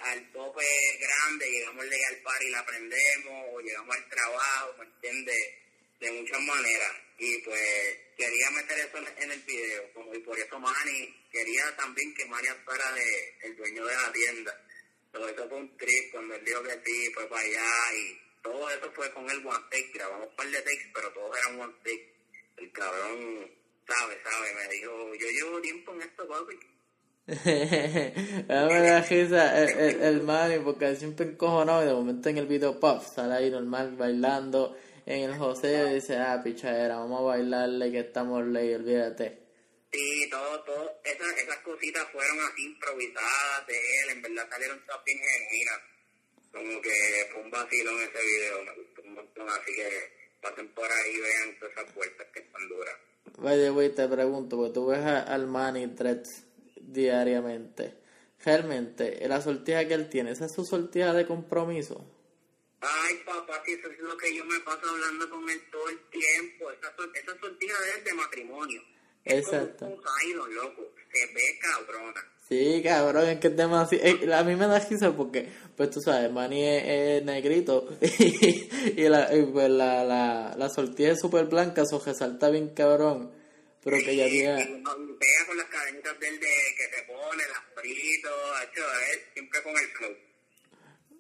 al 0.04 0.32
tope 0.34 0.66
grande, 1.00 1.50
llegamos 1.50 1.86
ley 1.86 2.00
al 2.10 2.18
par 2.18 2.44
y 2.44 2.50
la 2.50 2.60
aprendemos, 2.60 3.46
o 3.54 3.62
llegamos 3.62 3.96
al 3.96 4.10
trabajo, 4.10 4.76
¿me 4.78 4.86
entiendes? 4.86 5.38
De 6.02 6.12
muchas 6.12 6.42
maneras. 6.42 6.92
Y 7.18 7.38
pues 7.44 7.98
quería 8.18 8.52
meter 8.52 8.80
eso 8.80 8.98
en, 8.98 9.24
en 9.24 9.32
el 9.32 9.42
video, 9.44 9.94
como 9.94 10.14
y 10.14 10.20
por 10.20 10.38
eso 10.38 10.60
Manny 10.60 11.28
quería 11.32 11.76
también 11.78 12.14
que 12.14 12.26
Manny 12.26 12.48
fuera 12.66 12.92
de, 12.92 13.38
el 13.44 13.56
dueño 13.56 13.86
de 13.86 13.96
la 13.96 14.12
tienda. 14.12 14.68
Todo 15.14 15.30
eso 15.30 15.48
fue 15.48 15.58
un 15.58 15.78
trip 15.78 16.12
cuando 16.12 16.36
él 16.36 16.44
dijo 16.44 16.64
que 16.64 16.82
sí, 16.86 17.12
fue 17.14 17.30
para 17.30 17.42
allá 17.42 17.94
y 17.96 18.20
todo 18.42 18.70
eso 18.70 18.92
fue 18.94 19.14
con 19.14 19.30
el 19.30 19.46
one 19.46 19.66
take. 19.70 19.92
Grabamos 19.94 20.30
un 20.30 20.36
par 20.36 20.48
de 20.48 20.62
takes, 20.62 20.92
pero 20.94 21.14
todos 21.14 21.38
eran 21.38 21.60
one 21.60 21.74
take. 21.84 22.14
El 22.58 22.72
cabrón 22.74 23.52
sabe, 23.88 24.20
sabe, 24.24 24.54
me 24.56 24.68
dijo, 24.74 25.16
yo 25.16 25.28
llevo 25.30 25.62
tiempo 25.62 25.94
en 25.94 26.02
esto, 26.02 26.28
papi. 26.28 26.71
Me 27.28 28.46
da 28.48 29.02
risa 29.02 29.64
el, 29.64 29.70
el, 29.70 30.02
el 30.02 30.22
Manny 30.24 30.60
porque 30.64 30.96
siempre 30.96 31.28
encojonado 31.28 31.84
y 31.84 31.88
de 31.88 31.94
momento 31.94 32.30
en 32.30 32.38
el 32.40 32.48
video 32.48 32.80
pop 32.80 33.04
sale 33.04 33.36
ahí 33.36 33.52
normal 33.52 33.96
bailando 33.96 34.76
en 35.06 35.30
el 35.30 35.38
José 35.38 35.92
y 35.92 35.94
dice, 35.96 36.18
ah, 36.18 36.42
pichadera, 36.44 36.98
vamos 36.98 37.22
a 37.22 37.24
bailarle 37.24 37.92
que 37.92 38.00
estamos 38.00 38.46
ley, 38.46 38.74
olvídate. 38.74 39.40
Sí, 39.92 40.30
todo, 40.30 40.64
todo, 40.64 41.00
esas, 41.04 41.38
esas 41.38 41.58
cositas 41.58 42.08
fueron 42.12 42.40
así 42.40 42.66
improvisadas 42.66 43.68
de 43.68 43.74
él, 43.74 44.10
en 44.12 44.22
verdad 44.22 44.48
salieron 44.50 44.86
todas 44.86 45.04
bien 45.06 45.20
genuinas. 45.20 45.80
Como 46.52 46.82
que 46.82 46.92
fue 47.32 47.42
un 47.44 47.52
vacilón 47.52 48.02
ese 48.02 48.26
video, 48.26 48.64
me 48.64 48.84
gustó 48.84 49.02
un 49.04 49.14
montón, 49.14 49.50
así 49.50 49.74
que 49.76 49.90
pasen 50.42 50.68
por 50.74 50.92
ahí 50.92 51.12
y 51.14 51.22
vean 51.22 51.60
todas 51.60 51.78
esas 51.78 51.94
puertas 51.94 52.28
que 52.34 52.40
están 52.40 52.68
duras. 52.68 52.96
The 53.42 53.72
way, 53.72 53.90
te 53.90 54.08
pregunto, 54.08 54.58
porque 54.58 54.74
tú 54.74 54.88
ves 54.88 55.00
al 55.06 55.48
Manny 55.48 55.86
Dreads 55.88 56.51
diariamente. 56.94 57.96
Realmente, 58.44 59.28
la 59.28 59.42
sortija 59.42 59.88
que 59.88 59.94
él 59.94 60.10
tiene, 60.10 60.32
¿esa 60.32 60.46
es 60.46 60.54
su 60.54 60.66
sortija 60.66 61.14
de 61.14 61.28
compromiso? 61.28 62.04
Ay, 62.82 63.16
papá, 63.26 63.62
si 63.64 63.74
eso 63.74 63.88
es 63.90 64.00
lo 64.00 64.18
que 64.18 64.36
yo 64.36 64.44
me 64.46 64.60
paso 64.62 64.90
hablando 64.90 65.30
con 65.30 65.48
él 65.48 65.60
todo 65.72 65.88
el 65.90 66.00
tiempo. 66.10 66.72
Esa, 66.72 66.88
esa 66.90 67.40
sortija 67.40 67.80
de 67.80 68.00
él 68.00 68.04
de 68.04 68.14
matrimonio. 68.14 68.82
Es 69.24 69.46
Exacto. 69.46 69.86
como 69.86 69.96
un 70.46 70.56
loco. 70.56 70.82
Se 71.14 71.28
ve 71.34 71.42
cabrona. 71.62 72.22
Sí, 72.50 72.82
cabrón, 72.84 73.30
es 73.30 73.40
que 73.40 73.48
es 73.50 73.56
demasiado... 73.56 74.04
eh, 74.04 74.34
a 74.34 74.44
mí 74.44 74.56
me 74.56 74.66
da 74.68 74.80
risa 74.80 75.16
porque, 75.16 75.48
pues 75.78 75.92
tú 75.92 76.02
sabes, 76.02 76.32
Manny 76.32 76.64
es, 76.66 76.84
es 76.86 77.24
negrito 77.24 77.88
y, 78.02 78.70
y 79.00 79.08
la, 79.10 79.34
y, 79.36 79.46
pues, 79.46 79.70
la, 79.70 80.04
la, 80.04 80.56
la 80.58 80.70
sortija 80.70 81.12
es 81.12 81.20
súper 81.22 81.46
blanca, 81.46 81.84
eso 81.84 82.02
resalta 82.04 82.50
bien 82.50 82.70
cabrón. 82.74 83.32
Pero 83.84 83.98
que 83.98 84.16
ya 84.16 84.28
y 84.28 84.40
pega 84.40 85.46
con 85.48 85.58
las 85.58 85.66
cadenitas 85.68 86.20
del 86.20 86.40
de 86.40 86.48
que 86.78 86.96
se 86.96 87.04
pone, 87.04 87.44
las 87.48 87.64
fritos, 87.76 88.32
hecho, 88.64 88.84
es 89.12 89.20
siempre 89.34 89.64
con 89.64 89.78
el 89.78 89.88
flow. 89.88 90.18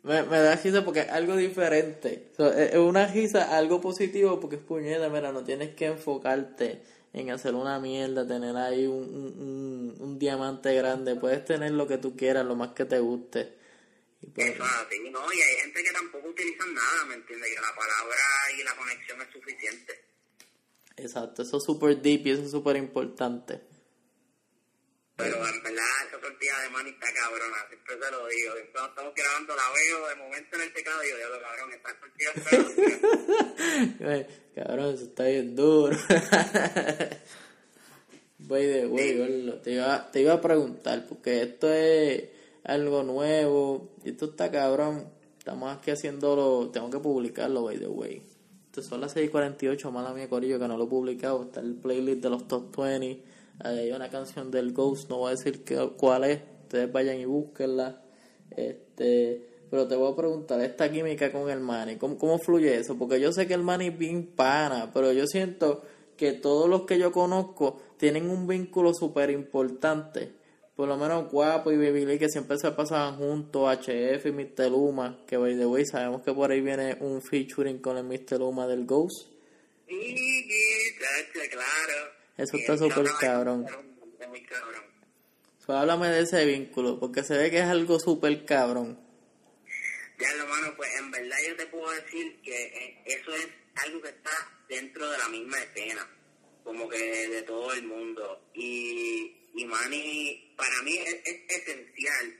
Me, 0.03 0.23
me 0.23 0.39
da 0.39 0.55
risa 0.55 0.85
porque 0.85 1.01
es 1.01 1.09
algo 1.09 1.35
diferente. 1.35 2.31
Es 2.37 2.69
es 2.71 2.77
una 2.77 3.07
risa, 3.07 3.55
algo 3.57 3.81
positivo 3.81 4.39
porque 4.39 4.57
es 4.57 4.61
puñeta, 4.61 5.09
mira, 5.09 5.31
no 5.31 5.43
tienes 5.43 5.75
que 5.75 5.87
enfocarte 5.87 6.81
en 7.13 7.29
hacer 7.31 7.55
una 7.55 7.79
mierda, 7.79 8.27
tener 8.27 8.55
ahí 8.55 8.85
un, 8.85 9.03
un, 9.03 9.41
un, 9.41 9.95
un 9.99 10.19
diamante 10.19 10.73
grande. 10.75 11.15
Puedes 11.15 11.43
tener 11.45 11.71
lo 11.71 11.87
que 11.87 11.97
tú 11.97 12.15
quieras, 12.15 12.45
lo 12.45 12.55
más 12.55 12.73
que 12.73 12.85
te 12.85 12.99
guste. 12.99 13.53
Pues, 14.33 14.49
Eso 14.53 14.63
es 14.63 14.71
así, 14.71 14.99
¿no? 15.09 15.33
Y 15.33 15.41
hay 15.41 15.55
gente 15.61 15.83
que 15.83 15.91
tampoco 15.91 16.29
utilizan 16.29 16.73
nada, 16.73 17.05
¿me 17.05 17.15
entiendes? 17.15 17.49
Que 17.49 17.61
la 17.61 17.75
palabra 17.75 18.15
y 18.57 18.63
la 18.63 18.75
conexión 18.75 19.21
es 19.21 19.27
suficiente. 19.33 20.10
Exacto, 21.01 21.41
eso 21.41 21.57
es 21.57 21.63
súper 21.63 22.01
deep 22.01 22.27
y 22.27 22.31
eso 22.31 22.43
es 22.43 22.51
súper 22.51 22.77
importante. 22.77 23.61
Pero 25.21 25.35
en 25.35 25.63
verdad, 25.63 25.83
esa 26.07 26.19
sortija 26.19 26.61
de 26.61 26.69
Manny 26.69 26.89
está 26.89 27.07
cabrona, 27.13 27.57
siempre 27.67 27.93
se 27.93 28.11
lo 28.11 28.27
digo. 28.27 28.55
Estamos 28.55 29.13
grabando, 29.15 29.55
la 29.55 29.63
veo 29.75 30.07
de 30.09 30.15
momento 30.15 30.55
en 30.55 30.61
el 30.63 30.73
teclado 30.73 31.03
y 31.03 31.09
yo 31.09 31.17
digo, 31.17 31.29
cabrón, 31.41 31.73
está 31.73 31.91
Ay, 34.09 34.25
Cabrón, 34.55 34.95
eso 34.95 35.03
está 35.03 35.25
bien 35.25 35.55
duro. 35.55 35.95
By 38.39 38.65
the 38.65 38.87
way, 38.87 39.17
gordo, 39.17 39.61
te 39.61 39.73
iba, 39.73 40.11
te 40.11 40.21
iba 40.21 40.33
a 40.33 40.41
preguntar, 40.41 41.05
porque 41.07 41.43
esto 41.43 41.71
es 41.71 42.23
algo 42.63 43.03
nuevo, 43.03 43.95
y 44.03 44.09
esto 44.09 44.25
está 44.25 44.51
cabrón. 44.51 45.07
Estamos 45.37 45.77
aquí 45.77 45.91
haciéndolo, 45.91 46.69
tengo 46.71 46.89
que 46.89 46.99
publicarlo, 46.99 47.63
by 47.63 47.77
the 47.77 47.87
way. 47.87 48.30
Son 48.79 49.01
las 49.01 49.15
6.48, 49.15 49.91
mala 49.91 50.13
mía, 50.13 50.29
Corillo, 50.29 50.57
que 50.59 50.67
no 50.67 50.77
lo 50.77 50.85
he 50.85 50.87
publicado. 50.87 51.43
Está 51.43 51.59
el 51.59 51.75
playlist 51.75 52.21
de 52.23 52.29
los 52.29 52.47
top 52.47 52.75
20. 52.77 53.21
Hay 53.63 53.91
una 53.91 54.09
canción 54.09 54.49
del 54.49 54.71
Ghost, 54.73 55.09
no 55.09 55.17
voy 55.17 55.27
a 55.33 55.35
decir 55.35 55.63
qué- 55.63 55.91
cuál 55.97 56.23
es. 56.23 56.39
Ustedes 56.63 56.91
vayan 56.91 57.17
y 57.19 57.25
búsquenla. 57.25 58.01
Este, 58.49 59.45
pero 59.69 59.87
te 59.87 59.95
voy 59.95 60.11
a 60.11 60.15
preguntar, 60.15 60.61
esta 60.61 60.89
química 60.91 61.31
con 61.31 61.49
el 61.49 61.59
Manny, 61.59 61.97
¿cómo, 61.97 62.17
¿cómo 62.17 62.37
fluye 62.39 62.77
eso? 62.77 62.97
Porque 62.97 63.19
yo 63.19 63.31
sé 63.31 63.47
que 63.47 63.53
el 63.53 63.63
Manny 63.63 63.87
es 63.87 63.97
bien 63.97 64.27
pana, 64.35 64.91
pero 64.93 65.11
yo 65.11 65.25
siento 65.27 65.81
que 66.17 66.33
todos 66.33 66.69
los 66.69 66.83
que 66.83 66.97
yo 66.99 67.11
conozco 67.11 67.77
tienen 67.97 68.29
un 68.29 68.47
vínculo 68.47 68.93
súper 68.93 69.29
importante. 69.31 70.33
Por 70.81 70.87
lo 70.87 70.97
menos 70.97 71.29
Guapo 71.29 71.71
y 71.71 71.77
Baby 71.77 72.07
Lee, 72.07 72.17
que 72.17 72.27
siempre 72.27 72.57
se 72.57 72.71
pasaban 72.71 73.15
juntos, 73.15 73.69
HF 73.71 74.25
y 74.25 74.31
Mr. 74.31 74.71
Luma, 74.71 75.23
que 75.27 75.37
by 75.37 75.55
the 75.55 75.67
way, 75.67 75.85
sabemos 75.85 76.23
que 76.23 76.33
por 76.33 76.49
ahí 76.49 76.59
viene 76.59 76.97
un 77.01 77.21
featuring 77.21 77.77
con 77.77 77.97
el 77.97 78.03
Mr. 78.03 78.39
Luma 78.39 78.65
del 78.65 78.87
Ghost. 78.87 79.27
Y, 79.87 80.49
chacho, 80.97 81.39
claro. 81.51 82.13
Eso 82.35 82.57
está 82.57 82.79
súper 82.79 83.05
cabrón, 83.19 83.67
muy 84.27 84.41
cabrón. 84.41 84.81
So, 85.63 85.73
háblame 85.73 86.07
de 86.07 86.21
ese 86.21 86.43
vínculo, 86.47 86.99
porque 86.99 87.23
se 87.23 87.37
ve 87.37 87.51
que 87.51 87.59
es 87.59 87.65
algo 87.65 87.99
súper 87.99 88.43
cabrón. 88.43 88.99
Ya, 90.19 90.33
lo 90.33 90.47
mano, 90.47 90.73
pues 90.75 90.89
en 90.97 91.11
verdad 91.11 91.37
yo 91.47 91.55
te 91.57 91.67
puedo 91.67 91.91
decir 91.91 92.41
que 92.41 92.59
eh, 92.59 93.03
eso 93.05 93.35
es 93.35 93.47
algo 93.85 94.01
que 94.01 94.09
está 94.09 94.31
dentro 94.67 95.11
de 95.11 95.17
la 95.19 95.29
misma 95.29 95.59
escena, 95.59 96.09
como 96.63 96.89
que 96.89 97.27
de 97.27 97.43
todo 97.43 97.71
el 97.71 97.83
mundo. 97.83 98.49
Y, 98.55 99.40
y 99.53 99.65
Manny, 99.65 100.53
para 100.55 100.81
mí 100.83 100.97
es, 100.97 101.15
es 101.25 101.39
esencial 101.49 102.39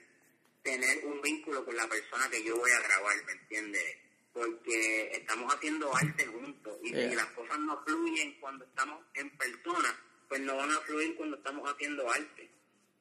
tener 0.63 1.05
un 1.05 1.21
vínculo 1.21 1.65
con 1.65 1.75
la 1.75 1.87
persona 1.87 2.29
que 2.29 2.43
yo 2.43 2.57
voy 2.57 2.71
a 2.71 2.81
grabar, 2.81 3.15
¿me 3.25 3.31
entiendes? 3.33 4.01
porque 4.33 5.11
estamos 5.13 5.53
haciendo 5.53 5.93
arte 5.95 6.25
juntos 6.25 6.77
y 6.83 6.89
si 6.89 7.15
las 7.15 7.27
cosas 7.27 7.59
no 7.59 7.81
fluyen 7.83 8.35
cuando 8.39 8.65
estamos 8.65 9.03
en 9.15 9.29
persona, 9.37 9.99
pues 10.29 10.41
no 10.41 10.55
van 10.55 10.71
a 10.71 10.79
fluir 10.81 11.15
cuando 11.17 11.37
estamos 11.37 11.69
haciendo 11.69 12.09
arte. 12.09 12.49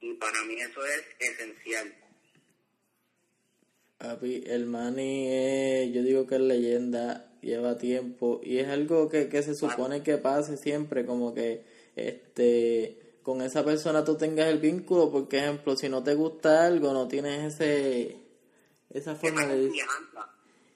Y 0.01 0.15
para 0.15 0.43
mí 0.45 0.55
eso 0.55 0.85
es 0.85 1.03
esencial. 1.21 1.95
el 4.01 4.67
Manny, 4.67 5.93
yo 5.93 6.03
digo 6.03 6.27
que 6.27 6.37
es 6.37 6.41
leyenda, 6.41 7.31
lleva 7.43 7.79
tiempo 7.79 8.41
y 8.43 8.59
es 8.59 8.69
algo 8.69 9.09
que, 9.09 9.29
que 9.29 9.43
se 9.43 9.55
supone 9.55 10.03
que 10.03 10.19
pase 10.19 10.57
siempre, 10.57 11.07
como 11.07 11.35
que 11.35 11.65
este 11.95 13.10
con 13.23 13.43
esa 13.43 13.65
persona 13.65 14.05
tú 14.05 14.17
tengas 14.17 14.49
el 14.49 14.59
vínculo, 14.59 15.11
porque 15.11 15.39
ejemplo, 15.39 15.77
si 15.77 15.89
no 15.89 16.03
te 16.03 16.15
gusta 16.15 16.67
algo, 16.67 16.93
no 16.93 17.09
tienes 17.09 17.55
ese 17.55 18.17
esa 18.91 19.15
forma 19.15 19.47
de 19.47 19.67
decir. 19.67 19.85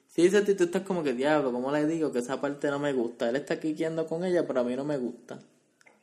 Sí, 0.07 0.25
ese 0.27 0.41
tú 0.55 0.63
estás 0.63 0.83
como 0.83 1.03
que 1.03 1.13
diablo, 1.13 1.51
¿cómo 1.51 1.71
le 1.71 1.85
digo 1.85 2.11
que 2.13 2.19
esa 2.19 2.39
parte 2.39 2.69
no 2.69 2.79
me 2.79 2.93
gusta? 2.93 3.29
Él 3.29 3.35
está 3.35 3.55
aquí 3.55 3.75
con 4.07 4.23
ella, 4.23 4.47
pero 4.47 4.61
a 4.61 4.63
mí 4.63 4.75
no 4.75 4.85
me 4.85 4.97
gusta. 4.97 5.37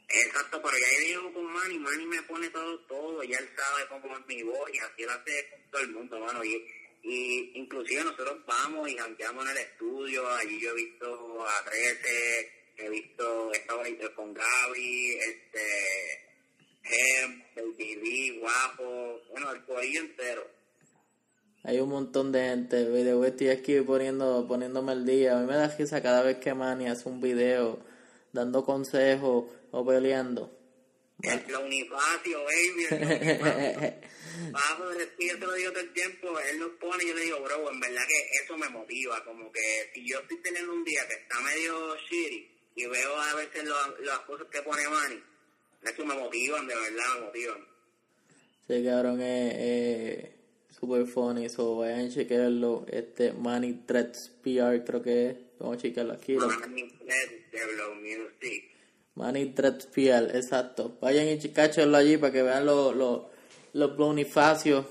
Exacto, 0.08 0.60
pero 0.62 0.76
ya 0.76 0.86
yo 0.92 1.06
digo 1.06 1.32
con 1.32 1.46
Manny, 1.46 1.78
Manny 1.78 2.04
me 2.04 2.22
pone 2.24 2.50
todo, 2.50 2.78
todo, 2.80 3.22
ya 3.22 3.38
él 3.38 3.48
sabe 3.56 3.88
cómo 3.88 4.14
es 4.14 4.26
mi 4.26 4.42
voz 4.42 4.70
y 4.70 4.78
así 4.78 5.02
lo 5.04 5.12
hace 5.12 5.48
con 5.50 5.70
todo 5.70 5.80
el 5.80 5.90
mundo, 5.92 6.20
mano. 6.20 6.44
Y, 6.44 6.62
y 7.02 7.52
inclusive 7.54 8.04
nosotros 8.04 8.44
vamos 8.46 8.90
y 8.90 8.96
janteamos 8.96 9.44
en 9.46 9.50
el 9.52 9.58
estudio, 9.58 10.28
allí 10.28 10.60
yo 10.60 10.70
he 10.72 10.74
visto 10.74 11.46
a 11.46 11.64
13, 11.64 12.52
he 12.76 12.90
visto, 12.90 13.52
he 13.54 13.56
estado 13.56 13.82
con 14.14 14.34
Gaby, 14.34 15.14
este, 15.14 16.31
Hem, 16.84 17.42
el 17.56 17.76
TV, 17.76 18.38
Guapo, 18.40 19.20
bueno, 19.30 19.52
el 19.52 19.64
corillo 19.64 20.00
entero. 20.00 20.46
Hay 21.64 21.78
un 21.78 21.90
montón 21.90 22.32
de 22.32 22.42
gente, 22.42 22.90
video 22.90 23.24
estoy 23.24 23.48
aquí 23.50 23.80
poniendo, 23.82 24.46
poniéndome 24.48 24.92
el 24.92 25.06
día. 25.06 25.36
A 25.36 25.40
mí 25.40 25.46
me 25.46 25.54
da 25.54 25.68
risa 25.68 26.02
cada 26.02 26.22
vez 26.22 26.38
que 26.38 26.54
Manny 26.54 26.88
hace 26.88 27.08
un 27.08 27.20
video 27.20 27.78
dando 28.32 28.64
consejos 28.64 29.44
o 29.70 29.86
peleando. 29.86 30.58
El 31.22 31.54
unifacio, 31.54 32.42
baby. 32.42 32.86
Bajo 34.50 34.88
de 34.90 35.08
yo 35.20 35.38
te 35.38 35.46
lo 35.46 35.52
digo 35.52 35.70
todo 35.70 35.82
el 35.82 35.92
tiempo, 35.92 36.36
él 36.40 36.58
nos 36.58 36.70
pone 36.80 37.04
y 37.04 37.08
yo 37.08 37.14
le 37.14 37.22
digo, 37.22 37.40
bro, 37.42 37.70
en 37.70 37.78
verdad 37.78 38.02
que 38.08 38.42
eso 38.42 38.56
me 38.56 38.68
motiva. 38.68 39.24
Como 39.24 39.52
que 39.52 39.90
si 39.94 40.08
yo 40.08 40.18
estoy 40.18 40.38
teniendo 40.38 40.72
un 40.72 40.82
día 40.82 41.06
que 41.06 41.14
está 41.14 41.40
medio 41.42 41.96
shitty 41.96 42.50
y 42.74 42.86
veo 42.86 43.16
a 43.16 43.34
veces 43.34 43.64
las 44.00 44.18
cosas 44.20 44.48
que 44.50 44.62
pone 44.62 44.88
Manny, 44.88 45.22
eso 45.84 46.04
me 46.04 46.14
motivan, 46.14 46.66
de 46.66 46.74
verdad 46.74 47.04
me 47.18 47.26
motivan. 47.26 47.72
Sí, 48.68 48.84
cabrón, 48.84 49.20
es. 49.20 49.54
Eh, 49.54 50.32
super 50.82 51.06
funny, 51.06 51.48
so 51.48 51.76
vayan 51.76 52.06
a 52.06 52.08
chequearlo. 52.08 52.84
Este 52.88 53.32
Manny 53.32 53.84
Threats 53.86 54.32
PR 54.42 54.82
creo 54.84 55.02
que 55.02 55.30
es. 55.30 55.36
Vamos 55.60 55.76
a 55.76 55.80
chequearlo 55.80 56.14
aquí. 56.14 56.34
Manny 56.34 56.88
Threats 56.88 57.52
de 57.52 57.74
Blow 57.74 57.94
Music. 57.96 58.64
Manny 59.14 59.46
Threats 59.46 59.86
PR, 59.86 60.36
exacto. 60.36 60.96
Vayan 61.00 61.28
y 61.28 61.38
chicachenlo 61.38 61.96
allí 61.96 62.16
para 62.16 62.32
que 62.32 62.42
vean 62.42 62.66
los 62.66 62.96
lo, 62.96 63.30
los 63.74 63.96
bonifacios. 63.96 64.86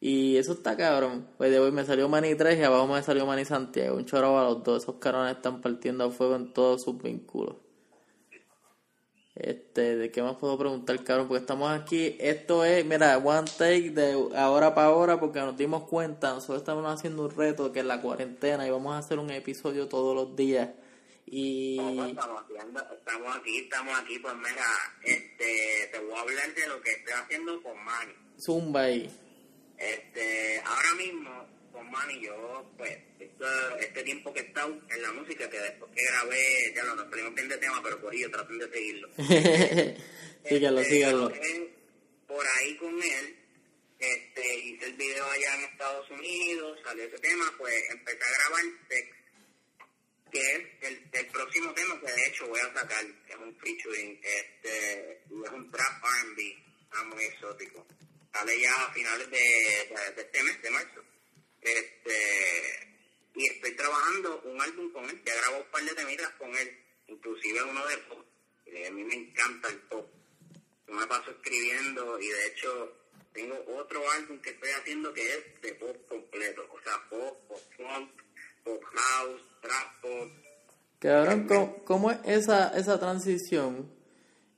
Y 0.00 0.36
eso 0.36 0.52
está 0.52 0.76
cabrón. 0.76 1.28
Pues 1.38 1.50
de 1.50 1.60
hoy 1.60 1.72
me 1.72 1.86
salió 1.86 2.06
Manny 2.10 2.34
3 2.34 2.58
y 2.58 2.62
abajo 2.62 2.86
me 2.86 3.02
salió 3.02 3.24
Manny 3.24 3.46
Santiago. 3.46 3.96
Un 3.96 4.04
choro 4.04 4.38
a 4.38 4.44
los 4.44 4.62
dos. 4.62 4.82
Esos 4.82 4.96
carones 4.96 5.36
están 5.36 5.62
partiendo 5.62 6.04
a 6.04 6.10
fuego 6.10 6.36
en 6.36 6.52
todos 6.52 6.82
sus 6.82 7.02
vínculos. 7.02 7.56
Este, 9.34 9.96
¿de 9.96 10.12
qué 10.12 10.22
más 10.22 10.36
puedo 10.36 10.56
preguntar, 10.56 11.02
cabrón? 11.02 11.26
Porque 11.26 11.40
estamos 11.40 11.70
aquí, 11.72 12.16
esto 12.20 12.64
es, 12.64 12.84
mira, 12.84 13.18
one 13.18 13.50
take 13.58 13.90
de 13.90 14.12
ahora 14.36 14.74
para 14.76 14.86
ahora, 14.88 15.18
porque 15.18 15.40
nos 15.40 15.56
dimos 15.56 15.88
cuenta, 15.88 16.34
nosotros 16.34 16.58
estamos 16.58 16.86
haciendo 16.86 17.24
un 17.24 17.30
reto 17.30 17.72
que 17.72 17.80
es 17.80 17.84
la 17.84 18.00
cuarentena 18.00 18.64
y 18.64 18.70
vamos 18.70 18.94
a 18.94 18.98
hacer 18.98 19.18
un 19.18 19.30
episodio 19.30 19.88
todos 19.88 20.14
los 20.14 20.36
días. 20.36 20.70
Y... 21.26 21.78
estamos, 21.80 22.44
estamos 22.96 23.36
aquí, 23.36 23.58
estamos 23.58 23.98
aquí, 23.98 24.18
pues 24.20 24.34
mira, 24.36 24.66
este, 25.02 25.88
te 25.90 25.98
voy 25.98 26.16
a 26.16 26.20
hablar 26.20 26.54
de 26.54 26.68
lo 26.68 26.80
que 26.80 26.92
estoy 26.92 27.14
haciendo 27.14 27.60
con 27.60 27.84
Manny. 27.84 28.12
Zumba 28.38 28.82
ahí. 28.82 29.10
Este, 29.76 30.60
ahora 30.64 30.94
mismo, 30.96 31.30
con 31.74 31.90
Manny, 31.90 32.20
yo, 32.20 32.72
pues, 32.78 32.96
este 33.80 34.02
tiempo 34.04 34.32
que 34.32 34.40
he 34.40 34.44
estado 34.44 34.80
en 34.88 35.02
la 35.02 35.12
música, 35.12 35.50
que 35.50 35.58
después 35.58 35.90
que 35.92 36.04
grabé, 36.04 36.72
ya 36.74 36.84
lo 36.84 36.94
nos 36.94 37.10
salimos 37.10 37.34
bien 37.34 37.48
de 37.48 37.58
tema, 37.58 37.82
pero 37.82 38.00
por 38.00 38.14
ello 38.14 38.30
traten 38.30 38.58
de 38.58 38.70
seguirlo. 38.70 39.08
síganlo, 40.48 40.80
este, 40.80 40.94
síganlo. 40.94 41.32
Por 42.28 42.46
ahí 42.46 42.76
con 42.76 42.94
él, 43.02 43.36
este, 43.98 44.58
hice 44.60 44.86
el 44.86 44.92
video 44.94 45.24
allá 45.28 45.54
en 45.56 45.64
Estados 45.64 46.08
Unidos, 46.10 46.78
salió 46.84 47.04
ese 47.04 47.18
tema, 47.18 47.52
pues 47.58 47.74
empecé 47.90 48.24
a 48.24 48.38
grabar 48.38 48.64
Sex, 48.88 49.08
que 50.30 50.40
es 50.40 50.60
el, 50.82 51.08
el, 51.12 51.26
próximo 51.26 51.74
tema 51.74 52.00
que 52.00 52.12
de 52.12 52.26
hecho 52.28 52.46
voy 52.46 52.60
a 52.60 52.72
sacar, 52.72 53.04
que 53.26 53.32
es 53.32 53.38
un 53.38 53.56
featuring, 53.58 54.20
este, 54.22 55.12
es 55.12 55.50
un 55.52 55.70
trap 55.72 56.04
R&B, 56.04 56.56
muy 57.06 57.24
exótico. 57.24 57.84
Sale 58.32 58.60
ya 58.60 58.74
a 58.74 58.92
finales 58.92 59.28
de, 59.30 59.36
de, 59.38 60.12
de 60.14 60.22
este 60.22 60.42
mes, 60.42 60.62
de 60.62 60.70
marzo. 60.70 61.13
Este, 61.64 62.84
y 63.34 63.46
estoy 63.46 63.74
trabajando 63.74 64.42
un 64.44 64.60
álbum 64.60 64.92
con 64.92 65.08
él, 65.08 65.22
ya 65.24 65.34
grabo 65.34 65.64
un 65.64 65.70
par 65.70 65.82
de 65.82 65.94
temitas 65.94 66.30
con 66.38 66.54
él, 66.54 66.78
inclusive 67.08 67.62
uno 67.62 67.86
de 67.86 67.96
pop, 67.98 68.24
a 68.86 68.90
mí 68.90 69.02
me 69.04 69.14
encanta 69.14 69.68
el 69.68 69.78
pop. 69.88 70.06
Yo 70.86 70.94
me 70.94 71.06
paso 71.06 71.30
escribiendo 71.30 72.20
y 72.20 72.28
de 72.28 72.46
hecho 72.48 72.92
tengo 73.32 73.56
otro 73.78 74.02
álbum 74.10 74.38
que 74.40 74.50
estoy 74.50 74.70
haciendo 74.70 75.12
que 75.14 75.22
es 75.22 75.60
de 75.62 75.74
pop 75.74 75.96
completo, 76.06 76.68
o 76.70 76.80
sea, 76.82 77.08
pop, 77.08 77.48
pop 77.48 77.62
funk, 77.76 78.10
pop 78.62 78.82
house, 78.84 79.42
trap 79.62 80.00
pop. 80.02 81.48
¿cómo, 81.48 81.84
¿cómo, 81.84 82.10
es 82.10 82.18
esa, 82.24 82.76
esa 82.76 83.00
transición 83.00 83.90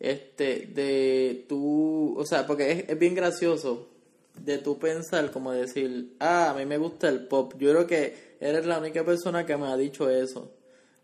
este 0.00 0.66
de 0.66 1.46
tú, 1.48 2.14
o 2.18 2.26
sea, 2.26 2.46
porque 2.46 2.72
es, 2.72 2.88
es 2.88 2.98
bien 2.98 3.14
gracioso 3.14 3.95
de 4.40 4.58
tú 4.58 4.78
pensar 4.78 5.30
como 5.30 5.52
decir, 5.52 6.16
ah, 6.20 6.50
a 6.50 6.54
mí 6.54 6.66
me 6.66 6.78
gusta 6.78 7.08
el 7.08 7.26
pop. 7.26 7.54
Yo 7.58 7.70
creo 7.70 7.86
que 7.86 8.36
eres 8.40 8.66
la 8.66 8.78
única 8.78 9.04
persona 9.04 9.46
que 9.46 9.56
me 9.56 9.66
ha 9.66 9.76
dicho 9.76 10.10
eso. 10.10 10.52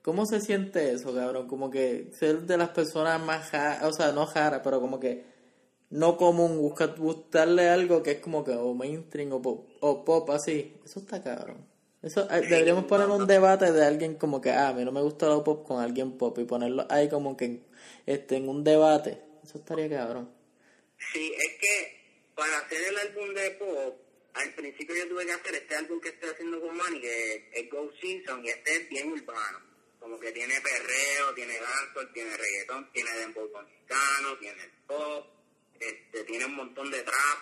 ¿Cómo 0.03 0.27
se 0.27 0.41
siente 0.41 0.93
eso, 0.93 1.15
cabrón? 1.15 1.47
Como 1.47 1.71
que 1.71 2.11
ser 2.13 2.43
de 2.43 2.57
las 2.57 2.71
personas 2.71 3.23
más, 3.23 3.51
o 3.85 3.93
sea, 3.93 4.13
no 4.13 4.27
jara, 4.27 4.61
pero 4.63 4.81
como 4.81 4.99
que 4.99 5.25
no 5.91 6.17
común, 6.17 6.59
buscar, 6.59 6.97
gustarle 6.99 7.69
algo 7.69 8.03
que 8.03 8.13
es 8.13 8.19
como 8.19 8.43
que 8.45 8.53
o 8.53 8.75
mainstream 8.75 9.33
o 9.33 9.41
pop, 9.41 9.69
o 9.81 10.05
pop 10.05 10.31
así. 10.31 10.75
Eso 10.85 11.01
está 11.01 11.23
cabrón. 11.23 11.59
Eso, 12.03 12.29
eh, 12.33 12.41
deberíamos 12.41 12.87
poner 12.87 13.09
un 13.09 13.29
debate 13.29 13.71
de 13.71 13.85
alguien 13.85 14.17
como 14.17 14.41
que, 14.41 14.51
ah, 14.51 14.69
a 14.69 14.73
mí 14.73 14.85
no 14.85 14.91
me 14.91 15.03
gusta 15.03 15.33
el 15.33 15.43
pop 15.43 15.65
con 15.65 15.81
alguien 15.81 16.19
pop 16.19 16.37
y 16.39 16.45
ponerlo 16.45 16.85
ahí 16.89 17.09
como 17.09 17.37
que 17.37 17.63
este, 18.07 18.37
en 18.37 18.49
un 18.49 18.65
debate. 18.65 19.23
Eso 19.45 19.59
estaría 19.59 19.89
cabrón. 19.89 20.29
Sí, 21.13 21.33
es 21.37 21.61
que 21.61 22.02
para 22.35 22.59
hacer 22.59 22.83
el 22.83 22.99
álbum 22.99 23.35
de 23.35 23.51
pop 23.53 24.03
al 24.35 24.55
principio 24.55 24.97
yo 24.97 25.09
tuve 25.09 25.27
que 25.27 25.33
hacer 25.33 25.55
este 25.55 25.75
álbum 25.77 26.01
que 26.01 26.09
estoy 26.09 26.31
haciendo 26.31 26.61
con 26.61 26.77
Manny, 26.77 27.01
que 27.01 27.51
es 27.53 27.71
Go 27.71 27.93
Season, 28.01 28.45
y 28.45 28.49
este 28.49 28.77
es 28.77 28.89
bien 28.89 29.13
urbano. 29.13 29.61
Como 29.99 30.19
que 30.19 30.33
tiene 30.33 30.61
perreo, 30.61 31.35
tiene 31.35 31.59
dancehall, 31.61 32.13
tiene 32.13 32.37
reggaetón, 32.37 32.91
tiene 32.93 33.11
dembow 33.13 33.51
mexicano, 33.63 34.39
tiene 34.39 34.71
pop, 34.87 35.27
este, 35.79 36.25
tiene 36.25 36.47
un 36.47 36.57
montón 36.57 36.91
de 36.91 37.03
trap, 37.03 37.39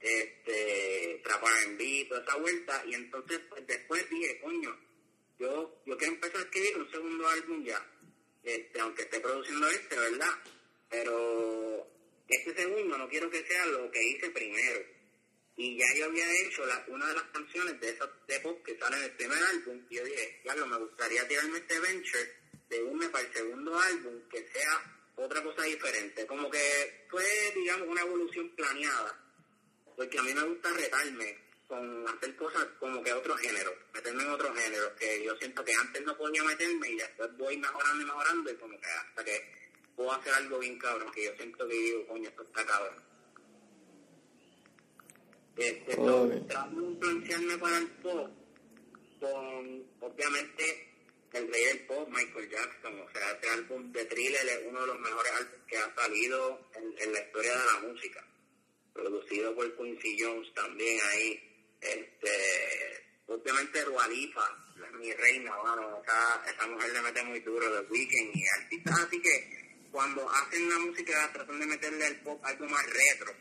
este, 0.00 1.20
trap 1.22 1.44
R&B, 1.44 2.06
toda 2.08 2.22
esa 2.22 2.36
vuelta. 2.36 2.82
Y 2.86 2.94
entonces 2.94 3.40
pues, 3.48 3.66
después 3.66 4.10
dije, 4.10 4.40
coño, 4.40 4.76
yo, 5.38 5.82
yo 5.84 5.96
quiero 5.98 6.14
empezar 6.14 6.40
a 6.40 6.44
escribir 6.44 6.78
un 6.78 6.90
segundo 6.90 7.28
álbum 7.28 7.64
ya. 7.64 7.86
Este, 8.42 8.80
aunque 8.80 9.02
esté 9.02 9.20
produciendo 9.20 9.68
este, 9.68 9.96
¿verdad? 9.96 10.42
Pero 10.88 11.86
este 12.36 12.54
segundo 12.54 12.98
no 12.98 13.08
quiero 13.08 13.30
que 13.30 13.44
sea 13.44 13.66
lo 13.66 13.90
que 13.90 14.02
hice 14.02 14.30
primero 14.30 14.98
y 15.60 15.76
ya 15.76 15.86
yo 15.96 16.04
había 16.04 16.24
hecho 16.42 16.64
la, 16.66 16.84
una 16.86 17.08
de 17.08 17.14
las 17.14 17.24
canciones 17.24 17.80
de 17.80 17.90
esos 17.90 18.08
de 18.28 18.38
pop 18.38 18.64
que 18.64 18.78
sale 18.78 18.96
en 18.96 19.02
el 19.02 19.10
primer 19.10 19.42
álbum. 19.42 19.84
Y 19.90 19.96
yo 19.96 20.04
dije, 20.04 20.38
claro, 20.44 20.64
me 20.68 20.76
gustaría 20.76 21.26
tirarme 21.26 21.58
este 21.58 21.80
venture 21.80 22.32
de 22.68 22.82
uno 22.84 23.10
para 23.10 23.26
el 23.26 23.32
segundo 23.34 23.76
álbum 23.76 24.22
que 24.30 24.46
sea 24.52 25.02
otra 25.16 25.42
cosa 25.42 25.64
diferente. 25.64 26.24
Como 26.28 26.48
que 26.48 27.06
fue, 27.10 27.24
digamos, 27.56 27.88
una 27.88 28.02
evolución 28.02 28.54
planeada. 28.54 29.18
Porque 29.96 30.16
a 30.16 30.22
mí 30.22 30.32
me 30.32 30.44
gusta 30.44 30.70
retarme 30.70 31.36
con 31.66 32.08
hacer 32.08 32.36
cosas 32.36 32.64
como 32.78 33.02
que 33.02 33.12
otro 33.12 33.36
género, 33.36 33.74
meterme 33.92 34.22
en 34.22 34.30
otro 34.30 34.54
género, 34.54 34.94
que 34.94 35.24
yo 35.24 35.36
siento 35.38 35.64
que 35.64 35.74
antes 35.74 36.02
no 36.04 36.16
podía 36.16 36.44
meterme 36.44 36.88
y 36.88 36.96
después 36.96 37.36
voy 37.36 37.56
mejorando 37.56 38.00
y 38.00 38.06
mejorando 38.06 38.50
y 38.52 38.54
como 38.54 38.80
que 38.80 38.86
hasta 38.86 39.24
que 39.24 39.67
puedo 39.98 40.12
hacer 40.12 40.32
algo 40.32 40.60
bien 40.60 40.78
cabrón, 40.78 41.10
que 41.12 41.24
yo 41.24 41.34
siento 41.34 41.66
que 41.66 41.74
digo, 41.74 42.06
coño, 42.06 42.28
esto 42.28 42.42
está 42.44 42.64
cabrón. 42.64 43.02
Este, 45.56 45.96
Tratando 45.96 46.80
de 46.80 46.86
influenciarme 46.86 47.58
para 47.58 47.78
el 47.78 47.88
pop 47.88 48.30
con, 49.18 49.86
obviamente, 50.00 50.94
el 51.32 51.52
rey 51.52 51.64
del 51.64 51.86
pop, 51.86 52.08
Michael 52.10 52.48
Jackson. 52.48 53.00
O 53.00 53.10
sea, 53.10 53.32
este 53.32 53.50
álbum 53.50 53.90
de 53.90 54.04
Thriller 54.04 54.48
es 54.48 54.60
uno 54.68 54.80
de 54.82 54.86
los 54.86 55.00
mejores 55.00 55.32
álbumes 55.32 55.60
que 55.66 55.76
ha 55.76 55.94
salido 55.96 56.70
en, 56.76 57.12
la 57.12 57.20
historia 57.20 57.52
de 57.56 57.66
la 57.66 57.88
música. 57.88 58.24
Producido 58.92 59.54
por 59.56 59.76
Quincy 59.76 60.16
Jones 60.20 60.54
también 60.54 60.96
ahí. 61.10 61.76
Este, 61.80 63.04
obviamente 63.26 63.82
Dualifa, 63.82 64.48
mi 65.00 65.12
reina, 65.12 65.56
bueno, 65.56 66.00
esa, 66.04 66.44
esa 66.48 66.66
mujer 66.68 66.92
le 66.92 67.02
mete 67.02 67.22
muy 67.24 67.40
duro 67.40 67.68
de 67.68 67.80
Weekend 67.88 68.36
y 68.36 68.44
artistas 68.60 69.00
así 69.00 69.20
que 69.20 69.67
cuando 69.90 70.28
hacen 70.30 70.68
la 70.68 70.78
música 70.78 71.30
tratan 71.32 71.60
de 71.60 71.66
meterle 71.66 72.06
al 72.06 72.20
pop 72.20 72.44
algo 72.44 72.66
más 72.66 72.84
retro. 72.86 73.34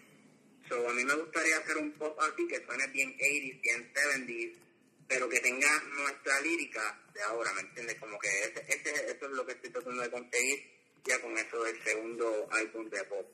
So, 0.67 0.89
a 0.89 0.93
mí 0.93 1.03
me 1.05 1.13
gustaría 1.13 1.57
hacer 1.57 1.77
un 1.77 1.91
pop 1.93 2.19
así 2.19 2.47
que 2.47 2.63
suene 2.65 2.87
bien 2.87 3.17
80s, 3.17 3.61
bien 3.61 3.93
70s, 3.93 4.53
pero 5.07 5.29
que 5.29 5.39
tenga 5.39 5.81
nuestra 5.97 6.41
lírica 6.41 7.01
de 7.13 7.21
ahora, 7.23 7.53
¿me 7.53 7.61
entiendes? 7.61 7.95
Como 7.99 8.19
que 8.19 8.27
ese, 8.27 8.65
ese, 8.67 9.11
eso 9.11 9.25
es 9.25 9.31
lo 9.31 9.45
que 9.45 9.53
estoy 9.53 9.69
tratando 9.69 10.01
de 10.01 10.11
conseguir 10.11 10.77
ya 11.05 11.21
con 11.21 11.37
eso 11.37 11.63
del 11.63 11.83
segundo 11.83 12.47
álbum 12.51 12.89
de 12.89 13.03
pop. 13.05 13.25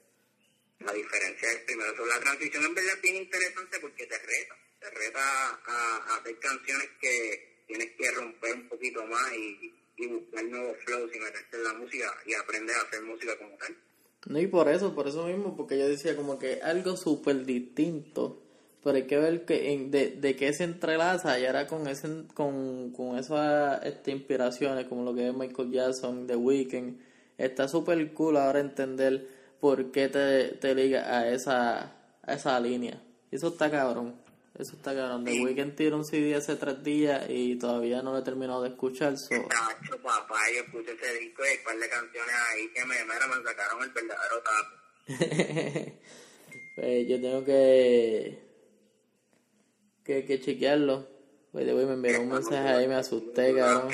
La 0.80 0.94
diferencia 0.94 1.52
es 1.52 1.60
primero, 1.60 1.96
so, 1.96 2.06
la 2.06 2.20
transición 2.20 2.66
en 2.66 2.76
verdad 2.76 2.96
es 2.96 3.02
bien 3.02 3.16
interesante 3.16 3.80
porque 3.80 4.06
te 4.06 4.18
reta, 4.20 4.58
te 4.80 4.90
reta 4.92 5.62
a 5.66 6.18
hacer 6.18 6.38
canciones 6.40 6.90
que 7.00 7.64
tienes 7.68 7.92
que 7.98 8.12
romper 8.12 8.54
un 8.56 8.70
poquito 8.70 9.06
más 9.08 9.34
y, 9.34 9.74
y 9.98 10.08
buscar 10.08 10.44
nuevos 10.46 10.78
flows 10.86 11.12
y 11.14 11.58
la 11.64 11.74
música 11.74 12.06
y 12.26 12.34
aprender 12.34 12.76
a 12.76 12.82
hacer 12.82 13.02
música 13.04 13.38
como 13.38 13.56
tal. 13.58 13.76
No, 14.26 14.40
y 14.40 14.48
por 14.48 14.70
eso, 14.70 14.96
por 14.96 15.08
eso 15.08 15.28
mismo, 15.28 15.56
porque 15.56 15.78
yo 15.78 15.88
decía 15.88 16.16
como 16.16 16.40
que 16.40 16.62
algo 16.62 16.96
súper 16.96 17.46
distinto, 17.46 18.42
pero 18.84 18.96
hay 18.96 19.04
que 19.04 19.18
ver 19.18 19.46
que 19.46 19.74
en, 19.74 19.92
de, 19.92 20.12
de 20.12 20.36
qué 20.36 20.54
se 20.54 20.64
entrelaza 20.64 21.40
y 21.40 21.46
ahora 21.46 21.68
con 21.68 21.88
ese, 21.88 22.26
con, 22.34 22.92
con 22.92 23.18
esas 23.18 23.86
este, 23.86 24.12
inspiraciones 24.12 24.88
como 24.88 25.04
lo 25.04 25.14
que 25.14 25.28
es 25.28 25.34
Michael 25.34 25.72
Jackson, 25.72 26.28
The 26.28 26.36
Weeknd, 26.38 27.00
está 27.38 27.68
súper 27.68 28.14
cool 28.14 28.38
ahora 28.38 28.60
entender 28.60 29.28
por 29.60 29.92
qué 29.92 30.08
te, 30.08 30.50
te 30.60 30.74
liga 30.74 31.18
a 31.18 31.30
esa, 31.30 31.96
a 32.22 32.34
esa 32.34 32.60
línea. 32.60 33.02
Eso 33.32 33.50
está 33.50 33.70
cabrón. 33.70 34.23
Eso 34.58 34.76
está 34.76 34.94
cabrón. 34.94 35.26
The 35.26 35.42
Weeknd 35.42 35.76
tiró 35.76 35.98
un 35.98 36.06
CD 36.06 36.36
hace 36.36 36.56
tres 36.56 36.84
días 36.84 37.26
y 37.28 37.58
todavía 37.58 38.04
no 38.04 38.12
lo 38.12 38.20
he 38.20 38.24
terminado 38.24 38.62
de 38.62 38.70
escuchar. 38.70 39.18
So. 39.18 39.30
Papá, 40.04 40.40
yo 40.54 40.62
escuché 40.62 40.92
ese 40.92 41.20
disco 41.20 41.42
y 41.44 41.58
un 41.58 41.64
par 41.64 41.78
de 41.80 41.90
canciones 41.90 42.36
ahí 42.52 42.70
que 42.70 42.86
me, 42.86 43.04
mira, 43.04 43.28
me 43.28 43.44
sacaron 43.44 43.84
el 43.84 43.90
verdadero 43.90 44.44
tapo. 44.44 44.76
pues 46.76 47.08
yo 47.08 47.22
tengo 47.22 47.44
que, 47.44 48.40
que, 50.06 50.26
que 50.26 50.40
chequearlo. 50.40 51.08
Pues 51.52 51.66
de 51.66 51.74
me 51.74 51.94
enviaron 51.94 52.24
un 52.24 52.34
mensaje 52.34 52.68
ahí 52.68 52.88
me 52.88 52.96
asusté, 52.96 53.56
cabrón. 53.56 53.92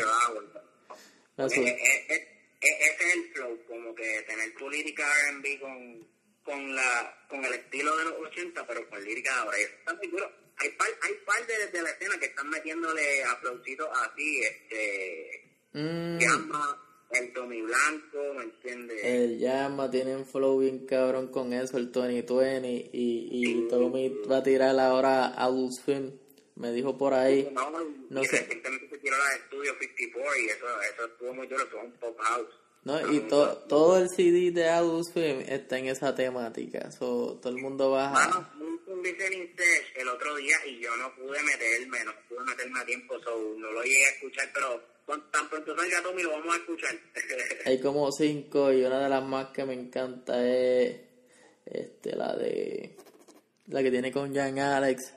Me 1.37 1.43
asusté. 1.45 1.69
Es, 1.69 2.09
es, 2.09 2.27
es, 2.61 2.71
ese 2.71 3.07
es 3.07 3.15
el 3.15 3.33
flow, 3.33 3.65
como 3.65 3.95
que 3.95 4.23
tener 4.27 4.53
tu 4.55 4.69
lírica 4.69 5.03
R&B 5.29 5.59
con, 5.59 6.07
con, 6.43 6.75
la, 6.75 7.25
con 7.29 7.43
el 7.45 7.53
estilo 7.53 7.97
de 7.97 8.03
los 8.05 8.13
80, 8.27 8.67
pero 8.67 8.89
con 8.89 9.03
lírica 9.03 9.33
de 9.33 9.39
ahora. 9.39 9.57
Está 9.57 9.93
muy 9.93 10.07
duro 10.07 10.48
hay 10.59 10.69
par, 10.71 10.87
hay 11.01 11.13
par 11.25 11.47
de, 11.47 11.67
de 11.67 11.81
la 11.81 11.89
escena 11.89 12.19
que 12.19 12.27
están 12.27 12.49
metiéndole 12.49 13.23
aplausitos 13.23 13.87
así, 13.93 14.41
este, 14.41 15.49
Mm, 15.73 16.17
llama, 16.17 16.77
el 17.11 17.33
Tommy 17.33 17.61
Blanco, 17.61 18.17
¿me 18.35 18.43
entiendes? 18.43 19.03
el 19.03 19.37
llama 19.37 19.89
tiene 19.89 20.15
un 20.15 20.25
flow 20.25 20.59
bien 20.59 20.85
cabrón 20.87 21.27
con 21.27 21.53
eso, 21.53 21.77
el 21.77 21.91
2020. 21.91 22.89
Y, 22.91 23.29
y 23.31 23.67
Tommy 23.67 24.09
va 24.29 24.37
a 24.37 24.43
tirar 24.43 24.79
ahora 24.79 25.27
a 25.27 25.43
Adult 25.45 25.73
Swim. 25.73 26.11
Me 26.55 26.71
dijo 26.71 26.97
por 26.97 27.13
ahí. 27.13 27.49
no, 27.53 27.71
no 28.09 28.23
sé. 28.23 28.39
recientemente 28.39 28.89
se 28.89 28.97
tiró 28.97 29.17
la 29.17 29.29
de 29.29 29.39
Studio 29.45 29.73
54 29.79 30.41
y 30.41 30.45
eso, 30.49 30.65
eso 30.93 31.05
estuvo 31.05 31.33
muy 31.33 31.47
duro, 31.47 31.63
es 31.63 31.73
un 31.73 31.91
pop 31.93 32.17
house. 32.19 32.49
No, 32.83 33.13
y 33.13 33.19
to, 33.27 33.57
todo 33.67 33.97
el 33.97 34.09
CD 34.09 34.51
de 34.51 34.69
Adult 34.69 35.05
Swim 35.11 35.41
está 35.47 35.77
en 35.77 35.87
esa 35.87 36.15
temática. 36.15 36.91
So, 36.91 37.37
todo 37.41 37.53
el 37.53 37.61
mundo 37.61 37.91
baja. 37.91 38.13
Mano, 38.13 38.49
un 38.99 39.03
listening 39.05 39.55
sesh 39.55 39.93
el 39.95 40.07
otro 40.07 40.35
día 40.35 40.55
y 40.67 40.79
yo 40.79 40.95
no 40.97 41.13
pude 41.15 41.41
meterme, 41.43 42.03
no 42.03 42.11
pude 42.27 42.43
meterme 42.45 42.79
a 42.79 42.85
tiempo, 42.85 43.19
so, 43.23 43.55
no 43.57 43.71
lo 43.71 43.81
llegué 43.81 44.05
a 44.05 44.09
escuchar, 44.09 44.49
pero 44.53 44.81
tan 45.31 45.49
pronto 45.49 45.75
salga 45.75 46.03
Tommy 46.03 46.23
lo 46.23 46.31
vamos 46.31 46.55
a 46.55 46.57
escuchar. 46.57 46.95
Hay 47.65 47.79
como 47.79 48.11
cinco 48.11 48.71
y 48.71 48.83
una 48.83 49.03
de 49.03 49.09
las 49.09 49.23
más 49.23 49.47
que 49.47 49.65
me 49.65 49.73
encanta 49.73 50.45
es 50.45 50.97
este 51.65 52.15
la 52.15 52.35
de 52.35 52.95
la 53.67 53.81
que 53.81 53.91
tiene 53.91 54.11
con 54.11 54.33
Jan 54.35 54.59
Alex. 54.59 55.13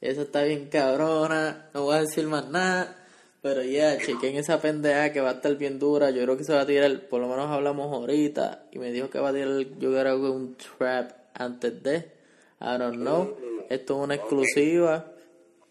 Esa 0.00 0.22
está 0.22 0.42
bien 0.44 0.68
cabrona, 0.68 1.70
no 1.74 1.84
voy 1.84 1.96
a 1.96 2.00
decir 2.00 2.26
más 2.26 2.48
nada. 2.48 2.98
Pero 3.40 3.62
ya, 3.64 3.98
chequen 3.98 4.36
esa 4.36 4.60
pendeja 4.60 5.12
que 5.12 5.20
va 5.20 5.30
a 5.30 5.32
estar 5.34 5.56
bien 5.56 5.80
dura. 5.80 6.10
Yo 6.10 6.22
creo 6.22 6.36
que 6.36 6.44
se 6.44 6.52
va 6.52 6.60
a 6.60 6.66
tirar, 6.66 7.08
por 7.08 7.20
lo 7.20 7.26
menos 7.26 7.50
hablamos 7.50 7.92
ahorita. 7.92 8.68
Y 8.70 8.78
me 8.78 8.92
dijo 8.92 9.10
que 9.10 9.18
va 9.18 9.30
a 9.30 9.32
tirar, 9.32 9.48
yo 9.78 9.90
creo 9.90 10.20
que 10.20 10.28
un 10.28 10.56
trap 10.56 11.10
antes 11.34 11.82
de. 11.82 12.21
I 12.62 12.78
don't 12.78 12.94
know. 12.94 13.36
Esto 13.68 13.94
es 13.94 14.04
una 14.04 14.14
exclusiva. 14.14 15.12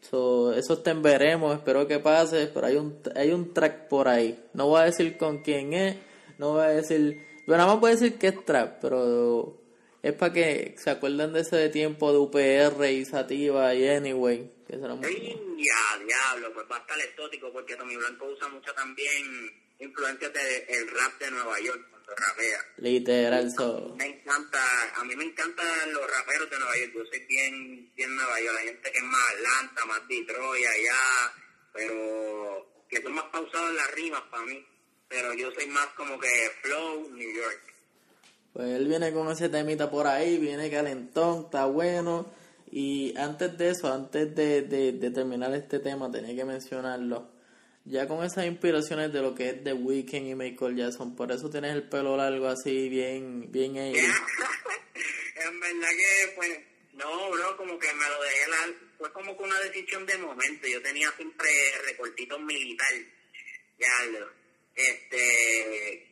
So, 0.02 0.54
eso 0.54 0.74
está 0.74 0.92
en 0.92 1.02
veremos, 1.04 1.56
espero 1.56 1.88
que 1.88 2.00
pase, 2.00 2.50
pero 2.52 2.66
hay 2.66 2.76
un, 2.76 3.00
hay 3.16 3.32
un 3.32 3.54
track 3.54 3.88
por 3.88 4.08
ahí. 4.08 4.44
No 4.54 4.68
voy 4.68 4.82
a 4.82 4.86
decir 4.86 5.16
con 5.16 5.44
quién 5.44 5.74
es, 5.74 5.96
no 6.40 6.54
voy 6.54 6.64
a 6.64 6.70
decir, 6.70 7.24
pero 7.46 7.58
nada 7.58 7.72
más 7.72 7.80
voy 7.80 7.92
a 7.92 7.94
decir 7.94 8.18
que 8.18 8.30
es 8.30 8.46
trap, 8.46 8.80
pero 8.82 9.62
es 10.02 10.14
para 10.14 10.34
que 10.34 10.74
se 10.78 10.90
acuerden 10.90 11.34
de 11.34 11.42
ese 11.42 11.56
de 11.56 11.70
tiempo 11.70 12.12
de 12.12 12.18
UPR 12.18 12.84
y 12.90 13.06
Sativa 13.06 13.76
y 13.76 13.88
Anyway, 13.88 14.52
que 14.68 14.78
será 14.78 14.96
muy... 14.96 15.08
Ya, 15.08 16.04
diablo, 16.04 16.52
pues 16.56 16.66
va 16.72 16.78
a 16.78 16.80
estar 16.80 17.00
exótico 17.00 17.54
porque 17.54 17.76
Tommy 17.76 17.96
Blanco 17.96 18.26
usa 18.26 18.48
mucho 18.50 18.74
también 18.74 19.52
influencias 19.80 20.34
del 20.34 20.88
rap 20.90 21.20
de 21.20 21.30
Nueva 21.30 21.60
York 21.60 21.92
rapea. 22.16 22.60
Literal, 22.78 23.52
so. 23.52 23.96
Me 23.98 24.06
encanta, 24.08 24.60
a 24.96 25.04
mí 25.04 25.16
me 25.16 25.26
encantan 25.26 25.94
los 25.94 26.10
raperos 26.10 26.50
de 26.50 26.60
Nueva 26.60 26.78
York, 26.78 26.92
yo 26.96 27.06
soy 27.06 27.26
bien, 27.28 27.92
bien 27.96 28.16
Nueva 28.16 28.40
York, 28.40 28.58
hay 28.60 28.68
gente 28.68 28.92
que 28.92 28.98
es 28.98 29.04
más 29.04 29.22
Atlanta, 29.36 29.86
más 29.86 30.08
Detroit 30.08 30.66
allá, 30.66 31.34
pero 31.74 32.86
que 32.90 33.02
son 33.02 33.14
más 33.14 33.26
pausados 33.26 33.70
en 33.70 33.76
las 33.76 33.92
rimas 33.92 34.22
para 34.30 34.46
mí, 34.46 34.66
pero 35.08 35.34
yo 35.34 35.52
soy 35.52 35.68
más 35.68 35.88
como 35.98 36.20
que 36.20 36.30
flow 36.62 37.10
New 37.12 37.36
York. 37.36 37.62
Pues 38.54 38.68
él 38.68 38.88
viene 38.88 39.14
con 39.14 39.32
ese 39.32 39.48
temita 39.48 39.90
por 39.90 40.08
ahí, 40.08 40.38
viene 40.38 40.70
calentón, 40.70 41.46
está 41.46 41.66
bueno. 41.66 42.34
Y 42.70 43.14
antes 43.18 43.58
de 43.58 43.70
eso, 43.70 43.92
antes 43.92 44.34
de, 44.36 44.62
de, 44.62 44.94
de 44.94 45.12
terminar 45.12 45.54
este 45.54 45.80
tema, 45.80 46.12
tenía 46.12 46.36
que 46.36 46.46
mencionarlo. 46.46 47.31
Ya 47.86 48.08
con 48.08 48.24
esas 48.24 48.46
inspiraciones 48.46 49.12
de 49.12 49.22
lo 49.22 49.34
que 49.34 49.50
es 49.50 49.64
The 49.64 49.74
Weeknd 49.74 50.28
y 50.28 50.36
Michael 50.36 50.76
Jackson, 50.76 51.16
por 51.16 51.32
eso 51.32 51.50
tienes 51.50 51.74
el 51.74 51.90
pelo 51.90 52.16
largo 52.16 52.48
así, 52.48 52.90
bien, 52.90 53.52
bien 53.52 53.78
ahí. 53.78 53.96
en 55.36 55.60
verdad 55.60 55.90
que, 55.90 56.34
pues, 56.36 56.60
no, 56.94 57.32
bro, 57.32 57.58
como 57.58 57.80
que 57.80 57.92
me 57.94 58.08
lo 58.08 58.22
dejé, 58.22 58.48
la, 58.50 58.74
fue 59.00 59.12
como 59.12 59.36
que 59.36 59.44
una 59.44 59.60
decisión 59.62 60.06
de 60.06 60.18
momento. 60.20 60.68
Yo 60.68 60.82
tenía 60.84 61.12
siempre 61.14 61.50
recortitos 61.86 62.40
militar, 62.42 62.94
ya 63.80 64.06
lo, 64.12 64.30
este, 64.76 66.08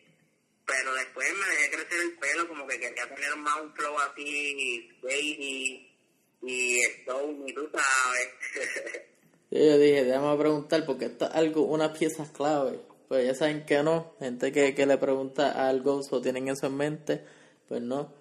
pero 0.65 0.93
después 0.95 1.27
me 1.33 1.55
dejé 1.55 1.69
crecer 1.69 2.01
el 2.01 2.17
pelo, 2.17 2.47
como 2.47 2.67
que 2.67 2.79
quería 2.79 3.07
tener 3.07 3.35
más 3.37 3.61
un 3.61 3.73
flow 3.75 3.97
así, 3.99 4.89
baby, 5.03 5.95
y 6.41 6.79
stone, 6.81 7.43
y 7.47 7.53
tú 7.53 7.69
sabes. 7.71 9.05
Y 9.51 9.65
yo 9.65 9.77
dije, 9.77 10.03
déjame 10.05 10.37
preguntar, 10.37 10.85
porque 10.85 11.05
esto 11.05 11.25
es 11.25 11.31
algo, 11.35 11.63
unas 11.63 11.97
piezas 11.97 12.29
clave. 12.29 12.79
Pues 13.07 13.25
ya 13.25 13.33
saben 13.33 13.65
que 13.65 13.81
no, 13.81 14.13
gente 14.19 14.51
que, 14.51 14.75
que 14.75 14.85
le 14.85 14.97
pregunta 14.97 15.67
algo 15.67 16.01
o 16.09 16.21
tienen 16.21 16.47
eso 16.47 16.67
en 16.67 16.77
mente, 16.77 17.25
pues 17.67 17.81
no. 17.81 18.13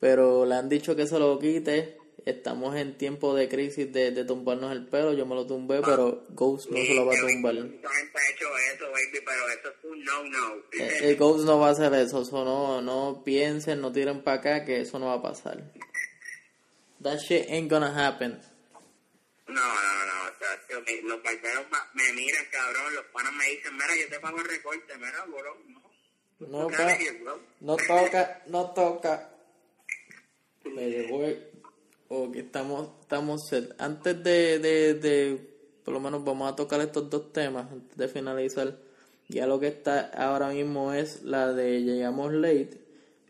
Pero 0.00 0.46
le 0.46 0.54
han 0.54 0.68
dicho 0.68 0.96
que 0.96 1.06
se 1.06 1.18
lo 1.18 1.38
quite. 1.38 1.98
Estamos 2.24 2.76
en 2.76 2.96
tiempo 2.96 3.34
de 3.34 3.48
crisis 3.48 3.92
de, 3.92 4.12
de 4.12 4.24
tumbarnos 4.24 4.72
el 4.72 4.86
pelo. 4.86 5.12
Yo 5.12 5.26
me 5.26 5.34
lo 5.34 5.46
tumbé, 5.46 5.82
pero 5.82 6.24
Ghost 6.30 6.70
no 6.70 6.76
se 6.76 6.94
lo 6.94 7.04
va 7.04 7.14
a 7.14 7.20
tumbar. 7.20 7.54
Mucha 7.54 7.88
gente 7.88 8.18
ha 8.18 8.32
hecho 8.32 8.46
eso, 8.74 8.84
baby, 8.86 9.24
pero 9.26 9.48
eso 9.48 9.68
es 9.68 9.84
un 9.84 10.04
no-no. 10.04 10.54
Eh, 10.72 11.10
El 11.10 11.16
Ghost 11.16 11.44
no 11.44 11.58
va 11.58 11.68
a 11.68 11.70
hacer 11.72 11.92
eso. 11.94 12.22
eso 12.22 12.44
no, 12.44 12.80
no 12.80 13.22
piensen, 13.24 13.80
no 13.80 13.92
tiren 13.92 14.22
para 14.22 14.38
acá, 14.38 14.64
que 14.64 14.80
eso 14.80 14.98
no 14.98 15.06
va 15.06 15.14
a 15.14 15.22
pasar. 15.22 15.62
That 17.02 17.18
shit 17.18 17.50
ain't 17.50 17.68
gonna 17.68 17.92
happen. 17.92 18.40
No, 19.48 19.54
no, 19.54 20.06
no, 20.06 20.21
yo- 20.72 20.80
me- 20.82 21.02
los 21.08 21.22
barberos 21.22 21.66
me 21.94 22.12
miran, 22.14 22.44
cabrón, 22.50 22.94
los 22.94 23.04
panas 23.06 23.32
me 23.34 23.44
dicen, 23.50 23.74
mira, 23.74 23.88
yo 24.00 24.08
te 24.08 24.20
pago 24.20 24.38
el 24.38 24.44
recorte, 24.44 24.94
mira, 24.96 25.24
bro, 25.26 25.56
no. 25.68 25.82
No, 26.48 26.66
bro. 26.68 27.40
no 27.60 27.76
toca, 27.76 28.42
no 28.48 28.70
toca. 28.72 29.30
Me 30.64 31.06
voy. 31.08 31.38
Ok, 32.08 32.36
estamos, 32.36 33.00
estamos 33.00 33.46
set. 33.48 33.74
Antes 33.78 34.22
de, 34.22 34.58
de, 34.58 34.94
de, 34.94 35.50
por 35.84 35.94
lo 35.94 36.00
menos 36.00 36.24
vamos 36.24 36.52
a 36.52 36.56
tocar 36.56 36.80
estos 36.80 37.08
dos 37.08 37.32
temas 37.32 37.70
antes 37.70 37.96
de 37.96 38.08
finalizar. 38.08 38.76
Ya 39.28 39.46
lo 39.46 39.58
que 39.60 39.68
está 39.68 40.10
ahora 40.14 40.48
mismo 40.48 40.92
es 40.92 41.22
la 41.22 41.52
de 41.52 41.80
Llegamos 41.82 42.32
Late, 42.34 42.81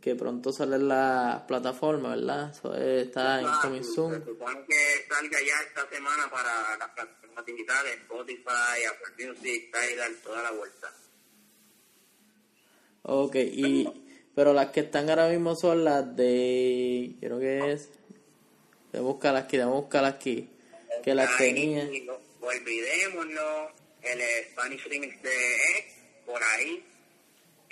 que 0.03 0.17
pronto 0.17 0.53
sale 0.53 0.77
en 0.77 0.89
la 0.89 1.45
plataforma, 1.47 2.17
¿verdad? 2.17 2.51
Eso 2.51 2.75
es- 2.75 3.07
está 3.07 3.41
en 3.41 3.47
Coming 3.63 3.85
Se 3.85 3.95
Soon. 3.95 4.25
supone 4.25 4.65
que 4.69 5.07
salga 5.09 5.39
ya 5.41 5.61
esta 5.69 5.89
semana 5.89 6.29
para 6.29 6.77
las 6.77 6.89
plataformas 6.91 7.47
digitales, 7.47 7.93
Spotify, 8.03 8.85
Apple 8.91 9.27
Music, 9.29 9.71
Tidal, 9.73 10.17
toda 10.25 10.43
la 10.43 10.51
vuelta. 10.51 10.93
Ok, 13.05 13.35
y, 13.37 13.89
pero 14.35 14.53
las 14.53 14.71
que 14.71 14.81
están 14.81 15.09
ahora 15.11 15.29
mismo 15.29 15.55
son 15.57 15.85
las 15.85 16.17
de, 16.17 17.15
creo 17.21 17.39
que 17.39 17.73
es, 17.73 17.89
de 18.93 19.01
buscar 19.01 19.37
aquí, 19.37 19.57
de 19.57 19.65
buscar 19.65 20.05
aquí, 20.05 20.49
que 21.03 21.15
las 21.15 21.37
tenía. 21.37 21.89
Olvidémonos, 22.41 23.71
el 24.03 24.21
Spanish 24.51 24.85
Remix 24.89 25.23
de 25.23 25.55
X, 25.79 25.95
por 26.27 26.43
ahí, 26.43 26.85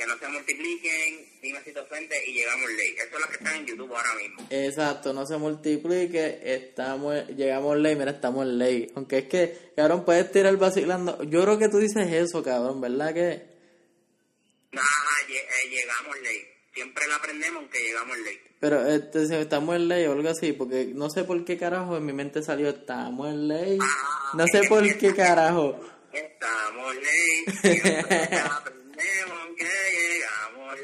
que 0.00 0.06
no 0.06 0.18
se 0.18 0.28
multipliquen, 0.28 1.26
dime 1.42 1.60
si 1.62 1.72
te 1.72 1.80
ofende 1.80 2.16
y 2.26 2.32
llegamos 2.32 2.70
ley. 2.70 2.94
Eso 2.96 3.16
es 3.16 3.20
lo 3.20 3.28
que 3.28 3.34
está 3.34 3.54
en 3.54 3.66
YouTube 3.66 3.94
ahora 3.94 4.14
mismo. 4.14 4.46
Exacto, 4.48 5.12
no 5.12 5.26
se 5.26 5.36
multiplique, 5.36 6.40
estamos, 6.42 7.28
llegamos 7.28 7.76
ley, 7.76 7.96
mira, 7.96 8.12
estamos 8.12 8.46
en 8.46 8.58
ley. 8.58 8.92
Aunque 8.94 9.18
es 9.18 9.24
que, 9.26 9.72
cabrón, 9.76 10.06
puedes 10.06 10.32
tirar 10.32 10.56
vacilando. 10.56 11.22
Yo 11.24 11.42
creo 11.42 11.58
que 11.58 11.68
tú 11.68 11.76
dices 11.76 12.10
eso, 12.10 12.42
cabrón, 12.42 12.80
¿verdad 12.80 13.12
que? 13.12 13.42
Nada, 14.72 14.86
eh, 15.28 15.68
llegamos 15.68 16.18
ley. 16.22 16.46
Siempre 16.72 17.06
la 17.06 17.16
aprendemos 17.16 17.58
aunque 17.58 17.78
llegamos 17.78 18.18
ley. 18.18 18.40
Pero 18.58 18.86
este, 18.86 19.40
estamos 19.40 19.76
en 19.76 19.88
ley 19.88 20.06
o 20.06 20.12
algo 20.12 20.30
así, 20.30 20.52
porque 20.52 20.92
no 20.94 21.10
sé 21.10 21.24
por 21.24 21.44
qué 21.44 21.58
carajo 21.58 21.98
en 21.98 22.06
mi 22.06 22.14
mente 22.14 22.42
salió 22.42 22.70
estamos 22.70 23.28
en 23.28 23.48
ley. 23.48 23.78
Ah, 23.82 24.32
no 24.34 24.46
sé 24.46 24.62
por 24.66 24.82
qué 24.96 25.14
carajo. 25.16 25.78
Estamos 26.12 26.94
ley. 26.94 27.44
Siempre 27.60 28.38
aprendemos 28.38 29.40
aunque 29.40 29.64
llegamos 29.64 30.80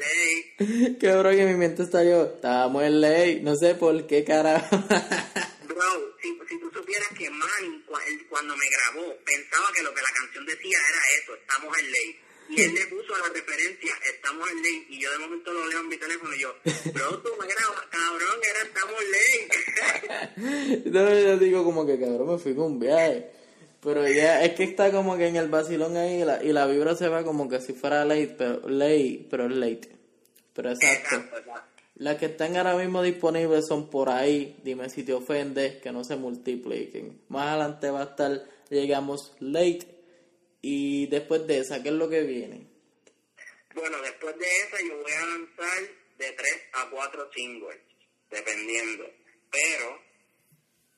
ley. 0.59 0.97
Cabrón, 0.99 1.35
que 1.35 1.45
mi 1.45 1.55
mente 1.55 1.85
salió 1.85 2.25
estamos 2.25 2.83
en 2.83 3.01
ley. 3.01 3.41
No 3.41 3.55
sé 3.55 3.75
por 3.75 4.07
qué 4.07 4.23
carajo. 4.23 4.75
Bro, 5.67 6.15
si, 6.21 6.29
si 6.49 6.59
tú 6.59 6.71
supieras 6.73 7.09
que 7.17 7.29
Manny 7.29 7.83
cuando 8.29 8.55
me 8.55 8.65
grabó 8.69 9.15
pensaba 9.25 9.67
que 9.73 9.83
lo 9.83 9.93
que 9.93 10.01
la 10.01 10.09
canción 10.19 10.45
decía 10.45 10.77
era 10.89 11.01
eso, 11.21 11.35
estamos 11.35 11.77
en 11.79 11.91
ley. 11.91 12.19
Y 12.49 12.61
él 12.61 12.73
le 12.73 12.87
puso 12.87 13.17
la 13.17 13.27
referencia, 13.33 13.93
estamos 14.09 14.49
en 14.49 14.61
ley, 14.61 14.87
y 14.89 15.01
yo 15.01 15.11
de 15.11 15.17
momento 15.17 15.51
lo 15.51 15.67
leo 15.67 15.81
en 15.81 15.89
mi 15.89 15.97
teléfono 15.97 16.33
y 16.33 16.39
yo, 16.39 16.55
bro, 16.93 17.19
tú 17.19 17.29
me 17.37 17.45
grabas, 17.45 17.85
cabrón, 17.89 18.39
era 18.41 18.61
estamos 18.63 18.95
en 19.03 19.11
ley. 19.11 20.83
no, 20.93 21.19
yo 21.19 21.37
digo 21.39 21.65
como 21.65 21.85
que 21.85 21.99
cabrón, 21.99 22.29
me 22.29 22.37
fui 22.37 22.55
con 22.55 22.65
un 22.65 22.79
viaje. 22.79 23.31
Pero 23.81 24.07
ya, 24.07 24.43
es 24.43 24.53
que 24.53 24.63
está 24.63 24.91
como 24.91 25.17
que 25.17 25.27
en 25.27 25.35
el 25.35 25.49
vacilón 25.49 25.97
ahí 25.97 26.21
y 26.21 26.25
la, 26.25 26.43
y 26.43 26.53
la 26.53 26.67
vibra 26.67 26.95
se 26.95 27.09
va 27.09 27.23
como 27.23 27.49
que 27.49 27.59
si 27.59 27.73
fuera 27.73 28.05
late, 28.05 28.35
pero 28.37 28.69
late, 28.69 29.27
pero 29.29 29.49
late. 29.49 29.96
Pero 30.57 30.71
exacto. 30.71 31.23
Las 31.97 32.17
que 32.17 32.25
están 32.25 32.57
ahora 32.57 32.75
mismo 32.75 33.03
disponibles 33.03 33.67
son 33.67 33.91
por 33.91 34.09
ahí. 34.09 34.57
Dime 34.63 34.89
si 34.89 35.03
te 35.03 35.13
ofende, 35.13 35.79
que 35.81 35.91
no 35.91 36.03
se 36.03 36.15
multipliquen. 36.15 37.21
Más 37.29 37.49
adelante 37.49 37.91
va 37.91 38.01
a 38.01 38.05
estar, 38.05 38.43
llegamos 38.71 39.35
late 39.39 39.87
y 40.63 41.05
después 41.07 41.45
de 41.45 41.59
esa, 41.59 41.83
¿qué 41.83 41.89
es 41.89 41.95
lo 41.95 42.09
que 42.09 42.23
viene? 42.23 42.65
Bueno, 43.75 44.01
después 44.01 44.35
de 44.39 44.45
esa 44.45 44.77
yo 44.81 44.97
voy 44.99 45.11
a 45.11 45.25
lanzar 45.27 45.79
de 46.17 46.31
3 46.31 46.53
a 46.73 46.89
4 46.89 47.31
singles, 47.35 47.77
dependiendo. 48.31 49.05
Pero 49.51 50.01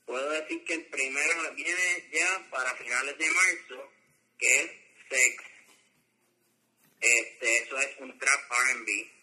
puedo 0.06 0.30
decir 0.32 0.64
que 0.64 0.76
el 0.76 0.86
primero 0.86 1.54
viene 1.54 2.10
ya 2.14 2.48
para 2.50 2.74
finales 2.76 3.18
de 3.18 3.26
marzo, 3.26 3.92
que 4.38 4.62
es 4.62 4.72
Sex. 5.10 5.44
Este, 7.02 7.58
eso 7.58 7.78
es 7.78 8.00
un 8.00 8.18
trap 8.18 8.52
RB. 8.52 9.19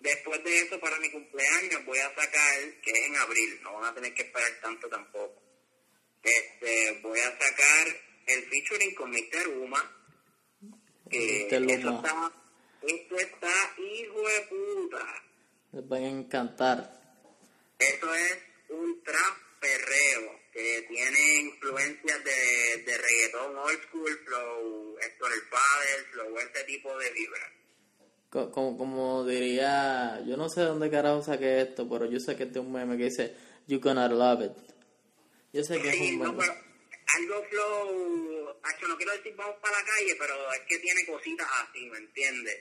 Después 0.00 0.42
de 0.42 0.58
eso, 0.60 0.80
para 0.80 0.98
mi 0.98 1.10
cumpleaños, 1.10 1.84
voy 1.84 1.98
a 1.98 2.08
sacar, 2.14 2.80
que 2.82 2.90
es 2.90 3.06
en 3.06 3.16
abril, 3.16 3.60
no 3.62 3.74
van 3.74 3.84
a 3.84 3.94
tener 3.94 4.14
que 4.14 4.22
esperar 4.22 4.50
tanto 4.62 4.88
tampoco. 4.88 5.42
Este, 6.22 7.00
voy 7.02 7.18
a 7.20 7.38
sacar 7.38 7.86
el 8.26 8.42
featuring 8.48 8.94
con 8.94 9.10
Mr. 9.10 9.48
Uma. 9.58 9.96
Que 11.10 11.42
esto 11.42 11.56
está, 11.56 12.32
esto 12.82 13.16
está 13.16 13.74
hijo 13.78 14.28
de 14.28 14.40
puta. 14.48 15.24
Les 15.72 15.84
va 15.84 15.96
a 15.96 16.00
encantar. 16.00 17.00
Eso 17.78 18.14
es 18.14 18.38
un 18.70 19.02
trap 19.02 19.36
perreo 19.60 20.40
que 20.52 20.86
tiene 20.88 21.40
influencias 21.40 22.24
de, 22.24 22.82
de 22.84 22.98
reggaetón 22.98 23.56
old 23.56 23.82
school, 23.82 24.18
flow, 24.24 24.98
Héctor 24.98 25.32
el 25.32 25.48
Padre, 25.48 26.04
flow, 26.12 26.38
este 26.38 26.64
tipo 26.64 26.96
de 26.98 27.10
vibra. 27.10 27.59
Como, 28.30 28.78
como 28.78 29.26
diría, 29.26 30.22
yo 30.26 30.36
no 30.36 30.48
sé 30.48 30.62
dónde 30.62 30.88
carajo 30.88 31.22
saqué 31.22 31.62
esto, 31.62 31.88
pero 31.88 32.06
yo 32.06 32.20
sé 32.20 32.36
que 32.36 32.44
este 32.44 32.60
es 32.60 32.64
un 32.64 32.72
meme 32.72 32.96
que 32.96 33.04
dice, 33.04 33.34
You 33.66 33.80
gonna 33.80 34.08
love 34.08 34.42
it. 34.42 34.52
Yo 35.52 35.64
sé 35.64 35.80
que 35.80 35.88
es 35.88 36.00
un 36.00 36.18
meme 36.20 36.70
algo 37.16 37.42
flow, 37.50 38.56
hecho, 38.72 38.88
no 38.88 38.96
quiero 38.96 39.12
decir 39.12 39.34
vamos 39.36 39.56
para 39.60 39.78
la 39.78 39.84
calle, 39.84 40.16
pero 40.18 40.34
es 40.52 40.60
que 40.68 40.78
tiene 40.78 41.06
cositas 41.06 41.48
así, 41.62 41.86
¿me 41.86 41.98
entiendes? 41.98 42.56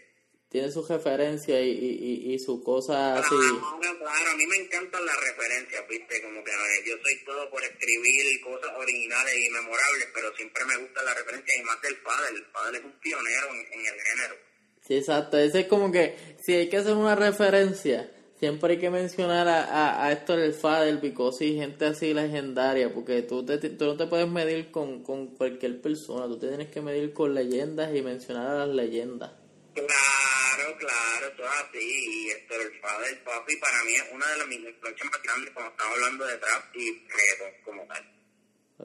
Tiene 0.49 0.71
su 0.71 0.83
referencia 0.83 1.61
y, 1.61 1.69
y, 1.69 2.33
y, 2.33 2.39
su 2.39 2.63
cosa 2.63 3.19
así. 3.19 3.29
Claro, 3.29 3.99
claro, 3.99 4.31
a 4.31 4.35
mí 4.35 4.47
me 4.47 4.55
encantan 4.57 5.05
las 5.05 5.15
referencias, 5.21 5.87
viste, 5.87 6.23
como 6.23 6.43
que 6.43 6.51
yo 6.87 6.95
soy 7.03 7.23
todo 7.23 7.47
por 7.51 7.63
escribir 7.63 8.41
cosas 8.41 8.71
originales 8.75 9.35
y 9.37 9.49
memorables, 9.51 10.07
pero 10.11 10.35
siempre 10.35 10.65
me 10.65 10.77
gusta 10.77 11.03
la 11.03 11.13
referencia 11.13 11.53
y 11.55 11.63
más 11.63 11.79
del 11.83 11.97
padre, 11.97 12.35
el 12.35 12.45
padre 12.45 12.79
es 12.79 12.83
un 12.83 12.99
pionero 12.99 13.47
en, 13.49 13.73
en 13.73 13.85
el 13.85 14.01
género. 14.01 14.48
Sí, 14.89 14.95
exacto, 14.95 15.37
ese 15.37 15.59
es 15.59 15.67
como 15.67 15.91
que 15.91 16.17
si 16.41 16.55
hay 16.55 16.67
que 16.67 16.77
hacer 16.77 16.95
una 16.95 17.13
referencia, 17.13 18.09
siempre 18.39 18.73
hay 18.73 18.79
que 18.79 18.89
mencionar 18.89 19.47
a, 19.47 19.63
a, 19.65 20.03
a 20.07 20.11
Héctor 20.11 20.39
el 20.39 20.55
Fadel, 20.55 20.97
Picosi, 20.97 21.57
gente 21.57 21.85
así 21.85 22.11
legendaria, 22.11 22.91
porque 22.91 23.21
tú, 23.21 23.45
te, 23.45 23.59
tú 23.59 23.85
no 23.85 23.95
te 23.95 24.07
puedes 24.07 24.27
medir 24.27 24.71
con, 24.71 25.03
con 25.03 25.35
cualquier 25.35 25.79
persona, 25.79 26.25
tú 26.25 26.39
te 26.39 26.47
tienes 26.47 26.69
que 26.69 26.81
medir 26.81 27.13
con 27.13 27.35
leyendas 27.35 27.95
y 27.95 28.01
mencionar 28.01 28.47
a 28.47 28.65
las 28.65 28.75
leyendas. 28.75 29.31
Claro, 29.75 30.77
claro, 30.79 31.35
todo 31.37 31.45
así, 31.45 31.77
y 31.77 32.29
Héctor 32.31 32.59
el 32.59 32.79
Fadel, 32.81 33.17
papi, 33.19 33.57
para 33.57 33.83
mí 33.83 33.93
es 33.93 34.05
una 34.11 34.27
de 34.27 34.37
las 34.39 34.47
mis 34.47 34.57
influencias 34.57 35.07
más 35.11 35.21
grandes 35.21 35.53
cuando 35.53 35.71
estamos 35.71 35.93
hablando 35.97 36.25
de 36.25 36.37
trap 36.37 36.75
y 36.75 36.89
reggaeton 37.07 37.63
como 37.63 37.83
tal. 37.85 38.19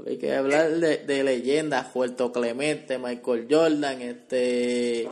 Hay 0.07 0.19
que 0.19 0.35
hablar 0.35 0.71
de, 0.73 0.99
de 0.99 1.23
leyendas, 1.23 1.87
Puerto 1.93 2.33
Clemente, 2.33 2.99
Michael 2.99 3.47
Jordan, 3.49 4.03
este, 4.03 5.09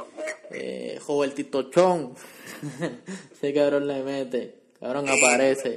eh, 0.52 0.98
Jovertito 1.00 1.70
Chon. 1.70 2.14
Ese 3.32 3.54
cabrón 3.54 3.86
le 3.86 4.02
mete. 4.02 4.54
Cabrón 4.78 5.08
aparece. 5.08 5.76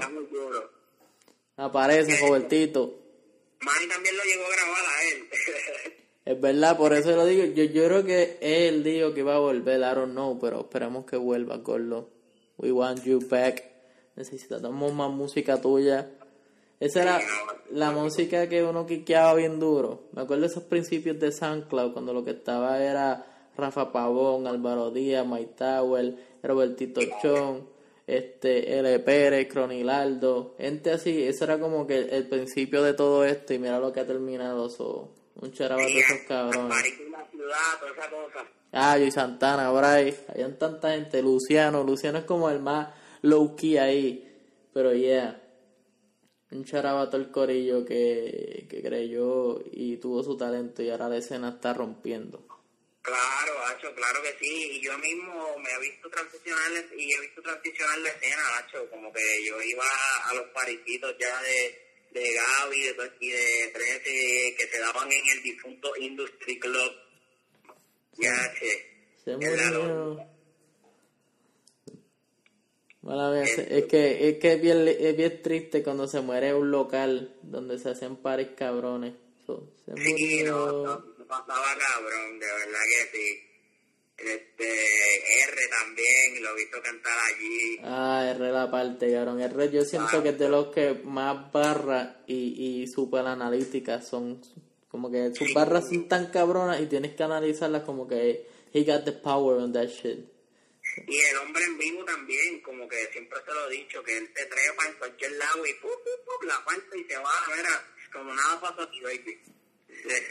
Aparece, 1.58 2.18
Robertito. 2.20 3.00
Manny 3.62 3.88
también 3.88 4.16
lo 4.18 4.24
llegó 4.24 4.44
a 4.44 4.56
grabar 4.56 4.84
a 4.86 5.04
él. 5.10 5.94
es 6.26 6.42
verdad, 6.42 6.78
por 6.78 6.94
eso 6.94 7.16
lo 7.16 7.26
digo. 7.26 7.46
Yo, 7.46 7.64
yo 7.64 7.86
creo 7.86 8.04
que 8.04 8.38
él 8.42 8.84
dijo 8.84 9.14
que 9.14 9.22
iba 9.22 9.36
a 9.36 9.40
volver. 9.40 9.80
I 9.80 9.96
don't 9.96 10.12
know, 10.12 10.40
pero 10.40 10.62
esperamos 10.62 11.06
que 11.06 11.18
vuelva, 11.18 11.58
Gordo. 11.58 12.10
We 12.58 12.72
want 12.72 13.04
you 13.04 13.20
back. 13.30 13.64
Necesitamos 14.16 14.94
más 14.94 15.12
música 15.12 15.60
tuya. 15.60 16.10
Esa 16.80 17.04
era 17.04 17.22
la 17.72 17.92
música 17.92 18.50
que 18.50 18.64
uno 18.64 18.86
quiqueaba 18.86 19.34
bien 19.36 19.60
duro. 19.60 20.10
Me 20.12 20.22
acuerdo 20.22 20.42
de 20.42 20.48
esos 20.48 20.64
principios 20.64 21.20
de 21.20 21.32
SoundCloud, 21.32 21.94
cuando 21.94 22.14
lo 22.14 22.24
que 22.24 22.32
estaba 22.32 22.84
era 22.84 23.35
Rafa 23.58 23.92
Pavón, 23.92 24.48
Álvaro 24.48 24.92
Díaz, 24.92 25.26
Mike 25.26 25.54
Tower, 25.58 26.16
Robertito 26.44 27.02
Chon, 27.22 27.68
este, 28.08 28.78
L. 28.80 29.00
Pérez, 29.00 29.48
Cronilaldo, 29.52 30.56
gente 30.58 30.92
así, 30.92 31.24
eso 31.24 31.46
era 31.46 31.60
como 31.60 31.88
que 31.88 32.00
el, 32.00 32.28
principio 32.28 32.84
de 32.84 32.94
todo 32.94 33.24
esto 33.24 33.54
y 33.54 33.60
mira 33.60 33.80
lo 33.80 33.92
que 33.92 34.02
ha 34.02 34.06
terminado, 34.06 34.70
so, 34.70 35.12
un 35.36 35.52
charabato 35.52 35.88
de 35.88 36.00
esos 36.00 36.20
cabrones. 36.28 36.78
Ah, 38.72 39.00
y 39.00 39.10
Santana, 39.10 39.72
Bray, 39.72 40.16
hayan 40.34 40.58
tanta 40.60 40.92
gente, 40.92 41.22
Luciano, 41.22 41.84
Luciano 41.84 42.20
es 42.20 42.26
como 42.26 42.50
el 42.50 42.60
más 42.60 42.90
low 43.22 43.56
key 43.56 43.78
ahí, 43.78 44.30
pero 44.74 44.94
yeah, 44.94 45.42
un 46.52 46.64
charabato 46.66 47.18
el 47.18 47.32
corillo 47.32 47.86
que, 47.86 48.68
que 48.70 48.82
creyó 48.82 49.62
y 49.72 49.98
tuvo 49.98 50.24
su 50.24 50.38
talento 50.38 50.84
y 50.84 50.90
ahora 50.90 51.10
la 51.10 51.18
escena 51.18 51.50
está 51.50 51.74
rompiendo. 51.74 52.55
Claro, 53.06 53.54
Hacho, 53.68 53.94
claro 53.94 54.20
que 54.24 54.36
sí. 54.44 54.78
Y 54.78 54.82
yo 54.82 54.98
mismo 54.98 55.60
me 55.60 55.70
he 55.70 55.80
visto 55.80 56.10
transicionar 56.10 56.72
y 56.98 57.14
he 57.14 57.20
visto 57.22 57.40
transicionar 57.40 58.00
la 58.00 58.10
escena, 58.10 58.42
Hacho. 58.58 58.90
Como 58.90 59.14
que 59.14 59.22
yo 59.46 59.62
iba 59.62 59.86
a 60.24 60.34
los 60.34 60.50
parisitos 60.50 61.16
ya 61.20 61.40
de, 61.44 62.20
de 62.20 62.34
Gaby 62.34 62.82
de, 62.82 63.12
y 63.20 63.30
de 63.30 63.72
13 63.74 64.56
que 64.58 64.68
se 64.72 64.80
daban 64.80 65.12
en 65.12 65.38
el 65.38 65.44
difunto 65.44 65.96
Industry 65.98 66.58
Club. 66.58 66.92
Ya, 68.18 68.54
che. 68.60 69.14
Se 69.24 69.38
murió. 69.38 70.28
Bueno, 73.02 73.36
es, 73.36 73.60
es, 73.60 73.86
que, 73.86 74.30
es 74.30 74.40
que 74.40 74.54
es 74.54 74.62
bien, 74.62 74.88
es 74.88 75.16
bien 75.16 75.44
triste 75.44 75.84
cuando 75.84 76.08
se 76.08 76.22
muere 76.22 76.56
un 76.56 76.72
local 76.72 77.38
donde 77.44 77.78
se 77.78 77.90
hacen 77.90 78.16
pares 78.16 78.50
cabrones. 78.56 79.14
se 79.46 79.92
murió 79.92 81.15
pasaba 81.28 81.78
cabrón, 81.78 82.40
de 82.40 82.46
verdad 82.46 82.80
que 82.90 83.18
sí. 83.18 83.42
Este, 84.18 84.64
R 85.44 85.62
también, 85.82 86.42
lo 86.42 86.52
he 86.52 86.56
visto 86.56 86.82
cantar 86.82 87.18
allí. 87.34 87.80
Ah, 87.84 88.32
R 88.34 88.52
la 88.52 88.72
parte, 88.72 89.12
cabrón. 89.12 89.42
R 89.42 89.72
yo 89.72 89.84
siento 89.84 90.24
que 90.24 90.30
es 90.30 90.40
de 90.40 90.48
los 90.48 90.74
que 90.74 90.94
más 91.04 91.52
barras 91.52 92.16
y, 92.28 92.82
y 92.82 92.88
super 92.88 93.26
analíticas 93.26 94.08
son. 94.08 94.42
Como 94.88 95.12
que 95.12 95.36
sus 95.36 95.54
barras 95.54 95.90
son 95.90 96.08
tan 96.08 96.32
cabronas 96.32 96.80
y 96.80 96.86
tienes 96.86 97.16
que 97.16 97.24
analizarlas 97.24 97.84
como 97.84 98.08
que 98.08 98.48
he 98.72 98.84
got 98.84 99.04
the 99.04 99.12
power 99.12 99.58
on 99.58 99.74
that 99.74 99.88
shit. 99.88 100.36
Y 101.08 101.20
el 101.20 101.38
hombre 101.38 101.64
en 101.66 101.78
vivo 101.78 102.06
también, 102.06 102.62
como 102.62 102.88
que 102.88 103.08
siempre 103.12 103.40
te 103.46 103.54
lo 103.54 103.70
he 103.70 103.72
dicho, 103.72 104.02
que 104.04 104.18
él 104.18 104.32
te 104.34 104.46
trepa 104.46 104.88
en 104.88 104.94
cualquier 104.94 105.32
lado 105.34 105.66
y 105.66 105.74
¡pum, 105.74 105.92
pum, 105.92 106.26
pum! 106.26 106.48
la 106.48 106.60
falta 106.62 106.98
y 106.98 107.04
se 107.04 107.18
va, 107.18 107.32
mira, 107.54 107.86
como 108.14 108.34
nada 108.34 108.62
pasó 108.62 108.84
aquí, 108.84 109.02
baby. 109.02 109.55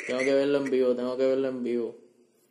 Tengo 0.06 0.20
que 0.20 0.34
verlo 0.34 0.58
en 0.58 0.70
vivo, 0.70 0.96
tengo 0.96 1.16
que 1.16 1.26
verlo 1.26 1.48
en 1.48 1.64
vivo. 1.64 1.98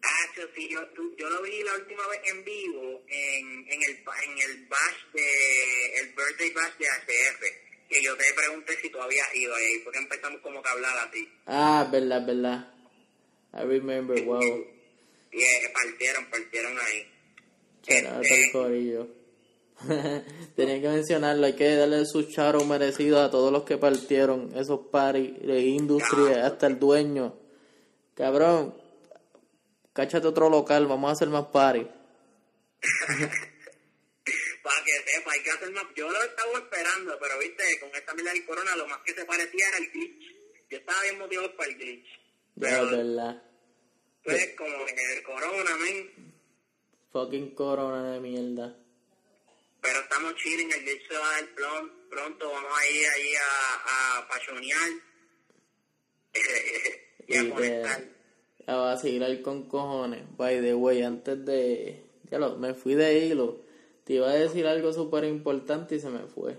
Ah, 0.03 0.27
sí, 0.55 0.67
yo, 0.69 0.85
tú- 0.89 1.15
yo 1.17 1.29
lo 1.29 1.41
vi 1.41 1.63
la 1.63 1.75
última 1.75 2.05
vez 2.09 2.19
en 2.31 2.43
vivo 2.43 3.03
en, 3.07 3.47
en 3.71 3.83
el 3.83 3.91
en 3.91 4.49
el 4.49 4.65
bash 4.67 5.13
de 5.13 5.95
el 6.01 6.07
birthday 6.13 6.51
bash 6.51 6.73
de 6.77 6.89
ACF 6.89 7.41
que 7.89 8.03
yo 8.03 8.15
te 8.17 8.23
pregunté 8.35 8.73
si 8.81 8.89
tú 8.89 8.99
habías 9.01 9.33
ido 9.35 9.55
ahí 9.55 9.79
porque 9.83 9.99
empezamos 9.99 10.41
como 10.41 10.61
que 10.61 10.67
a 10.69 10.71
hablar 10.73 11.07
así 11.07 11.29
Ah, 11.45 11.87
verdad, 11.91 12.25
verdad. 12.25 12.73
I 13.53 13.63
remember, 13.65 14.19
wow. 14.23 14.41
y 15.31 15.41
eh, 15.41 15.71
partieron 15.73 16.25
partieron 16.29 16.77
ahí 16.79 17.07
Será 17.83 18.19
Este, 18.21 18.45
el 18.45 18.51
corillo. 18.51 19.07
Tenía 20.55 20.81
que 20.81 20.87
mencionarlo, 20.87 21.45
hay 21.45 21.53
que 21.53 21.75
darle 21.75 22.05
su 22.05 22.23
charo 22.23 22.63
merecido 22.65 23.21
a 23.21 23.29
todos 23.29 23.51
los 23.51 23.63
que 23.63 23.77
partieron 23.77 24.51
esos 24.55 24.87
paris 24.91 25.33
de 25.41 25.61
industria, 25.61 26.45
hasta 26.45 26.67
el 26.67 26.79
dueño. 26.79 27.37
Cabrón, 28.15 28.75
cáchate 29.93 30.27
otro 30.27 30.49
local, 30.49 30.87
vamos 30.87 31.09
a 31.09 31.13
hacer 31.13 31.29
más 31.29 31.45
paris. 31.47 31.87
para 34.63 34.83
que 34.85 34.91
sepa 35.11 35.31
hay 35.31 35.43
que 35.43 35.51
hacer 35.51 35.71
más 35.71 35.83
yo 35.95 36.09
lo 36.09 36.23
estaba 36.23 36.57
esperando 36.57 37.17
pero 37.19 37.37
viste 37.39 37.63
con 37.81 37.89
esta 37.93 38.13
mierda 38.13 38.31
del 38.31 38.45
corona 38.45 38.75
lo 38.77 38.87
más 38.87 38.99
que 38.99 39.13
se 39.13 39.25
parecía 39.25 39.67
era 39.67 39.77
el 39.77 39.91
glitch 39.91 40.35
yo 40.69 40.77
estaba 40.77 41.01
bien 41.01 41.19
motivado 41.19 41.55
para 41.57 41.69
el 41.69 41.77
glitch 41.77 42.07
pero 42.57 42.83
es 42.85 42.91
verdad. 42.91 43.43
pues 44.23 44.55
como 44.55 44.87
en 44.87 44.99
el 45.17 45.23
corona 45.23 45.77
men 45.77 46.33
Fucking 47.13 47.53
corona 47.53 48.13
de 48.13 48.19
mierda. 48.19 48.75
Pero 49.83 49.99
estamos 49.99 50.35
chilling, 50.35 50.71
el 50.71 50.85
dar 50.85 51.55
plon- 51.55 51.91
pronto, 52.09 52.49
vamos 52.49 52.71
a 52.79 52.87
ir 52.89 53.05
ahí 53.05 53.33
a, 53.35 54.17
a 54.19 54.27
pasionear 54.29 54.89
y 57.27 57.35
a 57.37 57.43
Y 57.43 57.49
conectar. 57.49 58.01
te, 58.01 58.71
a 58.71 58.75
vacilar 58.75 59.41
con 59.41 59.67
cojones. 59.67 60.23
By 60.37 60.61
the 60.61 60.73
way, 60.73 61.03
antes 61.03 61.43
de... 61.45 62.01
Ya 62.31 62.39
lo, 62.39 62.55
me 62.57 62.73
fui 62.73 62.95
de 62.95 63.19
hilo. 63.19 63.61
Te 64.05 64.13
iba 64.13 64.29
a 64.29 64.33
decir 64.33 64.65
algo 64.67 64.91
súper 64.93 65.25
importante 65.25 65.95
y 65.95 65.99
se 65.99 66.09
me 66.09 66.27
fue. 66.27 66.57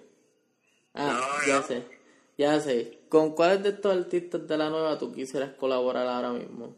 Ah, 0.95 1.19
No, 1.43 1.47
ya 1.49 1.61
no. 1.61 1.67
sé. 1.67 1.83
Ya 2.37 2.61
sé. 2.61 2.99
¿Con 3.09 3.35
cuáles 3.35 3.63
de 3.63 3.71
estos 3.71 3.97
artistas 3.97 4.47
de 4.47 4.57
la 4.57 4.69
nueva 4.71 4.99
tú 4.99 5.13
quisieras 5.15 5.55
colaborar 5.55 6.07
ahora 6.07 6.33
mismo? 6.33 6.77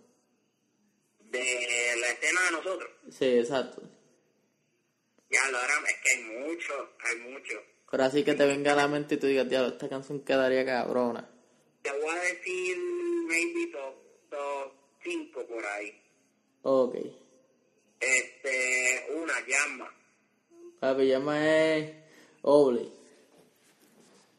De 1.21 1.95
la 2.01 2.09
escena 2.09 2.41
de 2.45 2.51
nosotros. 2.53 2.91
Sí, 3.11 3.25
exacto. 3.27 3.83
Ya 5.31 5.51
lo 5.51 5.59
ahora 5.59 5.75
es 5.89 5.97
que 6.03 6.11
hay 6.19 6.25
mucho, 6.47 6.73
hay 7.01 7.17
mucho. 7.31 7.55
Pero 7.91 8.05
así 8.05 8.25
que 8.25 8.35
te 8.35 8.47
venga 8.47 8.73
a 8.73 8.77
la 8.77 8.89
mente 8.89 9.15
y 9.15 9.19
tú 9.19 9.27
digas, 9.27 9.49
diablo, 9.49 9.69
esta 9.71 9.89
canción 9.89 10.21
quedaría 10.25 10.65
cabrona. 10.65 11.29
Te 11.83 11.91
voy 11.93 12.11
a 12.17 12.21
decir 12.21 12.77
maybe 13.29 13.67
top, 13.73 13.95
top 14.31 14.73
5 15.05 15.47
por 15.47 15.65
ahí. 15.67 16.03
Ok. 16.63 16.97
Este, 18.01 19.07
una 19.15 19.35
llama. 19.47 19.93
Papi, 20.81 21.07
llama 21.07 21.49
es 21.49 21.95
Oble. 22.43 22.89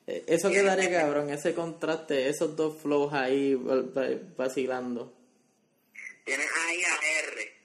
Eh, 0.07 0.23
Eso 0.27 0.49
quedaría 0.49 0.89
cabrón, 0.91 1.29
ese 1.31 1.53
contraste, 1.53 2.29
esos 2.29 2.55
dos 2.55 2.81
flows 2.81 3.11
ahí 3.13 3.55
va- 3.55 3.81
va- 3.81 4.19
vacilando. 4.37 5.13
Tienes 6.23 6.47
ahí 6.65 6.81
a 6.83 7.19
R. 7.29 7.56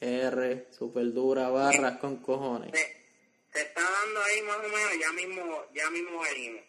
R, 0.00 0.66
super 0.70 1.12
dura, 1.12 1.48
barras 1.48 1.98
con 1.98 2.16
cojones. 2.16 2.70
se, 2.72 2.86
se 3.52 3.62
está 3.62 3.82
dando 3.82 4.22
ahí 4.22 4.42
más 4.42 4.56
o 4.58 4.62
menos, 4.62 4.92
ya 5.00 5.12
mismo, 5.12 5.64
ya 5.74 5.90
mismo 5.90 6.20
venimos. 6.20 6.62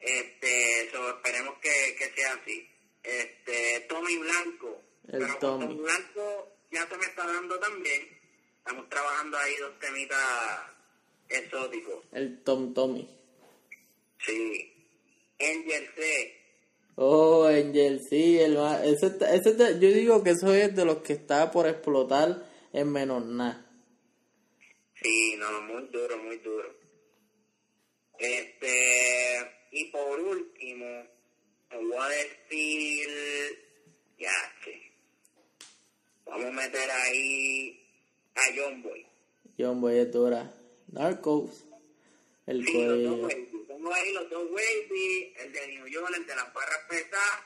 Este, 0.00 0.90
so, 0.90 1.10
esperemos 1.10 1.54
que, 1.60 1.94
que 1.96 2.12
sea 2.14 2.34
así. 2.34 2.68
Este, 3.02 3.86
Tommy 3.88 4.16
Blanco. 4.18 4.82
El 5.08 5.20
Pero 5.20 5.38
Tommy. 5.38 5.66
Tommy 5.66 5.80
Blanco 5.80 6.48
ya 6.70 6.88
se 6.88 6.96
me 6.96 7.04
está 7.04 7.26
dando 7.26 7.58
también. 7.58 8.08
Estamos 8.58 8.88
trabajando 8.88 9.38
ahí 9.38 9.56
dos 9.56 9.78
temitas 9.78 10.18
exóticos. 11.28 12.04
El 12.12 12.42
Tom 12.42 12.74
Tommy. 12.74 13.08
Sí. 14.24 14.72
Angel 15.40 15.88
C. 15.96 16.42
Oh, 16.94 17.44
Angel, 17.46 18.00
sí, 18.08 18.38
el 18.38 18.56
ese, 18.84 19.16
ese 19.32 19.56
yo 19.80 19.88
digo 19.88 20.22
que 20.22 20.30
eso 20.30 20.52
es 20.52 20.76
de 20.76 20.84
los 20.84 20.98
que 20.98 21.14
está 21.14 21.50
por 21.50 21.66
explotar 21.66 22.46
en 22.72 22.92
menos 22.92 23.24
nada. 23.24 23.66
Sí, 25.02 25.36
no, 25.36 25.60
muy 25.62 25.86
duro, 25.88 26.16
muy 26.18 26.36
duro. 26.38 26.74
Este, 28.18 29.68
y 29.72 29.84
por 29.86 30.20
último, 30.20 30.86
te 31.68 31.76
voy 31.76 31.96
a 31.98 32.08
decir, 32.08 33.08
ya 34.18 34.30
sé, 34.64 34.80
vamos 36.24 36.46
a 36.46 36.52
meter 36.52 36.90
ahí 36.90 37.84
a 38.34 38.40
John 38.56 38.82
Boy. 38.82 39.06
John 39.58 39.80
Boy 39.80 39.98
es 39.98 40.12
dura. 40.12 40.54
Narcos. 40.92 41.64
El 42.46 42.64
Sí, 42.66 42.84
los 42.84 43.02
dos. 43.02 43.20
Wavy. 43.22 43.48
Tengo 43.66 43.94
ahí 43.94 44.12
los 44.12 44.30
dos 44.30 44.50
Wavy, 44.50 45.34
el 45.38 45.52
de 45.52 45.66
New 45.68 45.86
York, 45.88 46.12
el 46.16 46.26
de 46.26 46.36
las 46.36 46.52
barras 46.54 46.80
pesadas, 46.88 47.40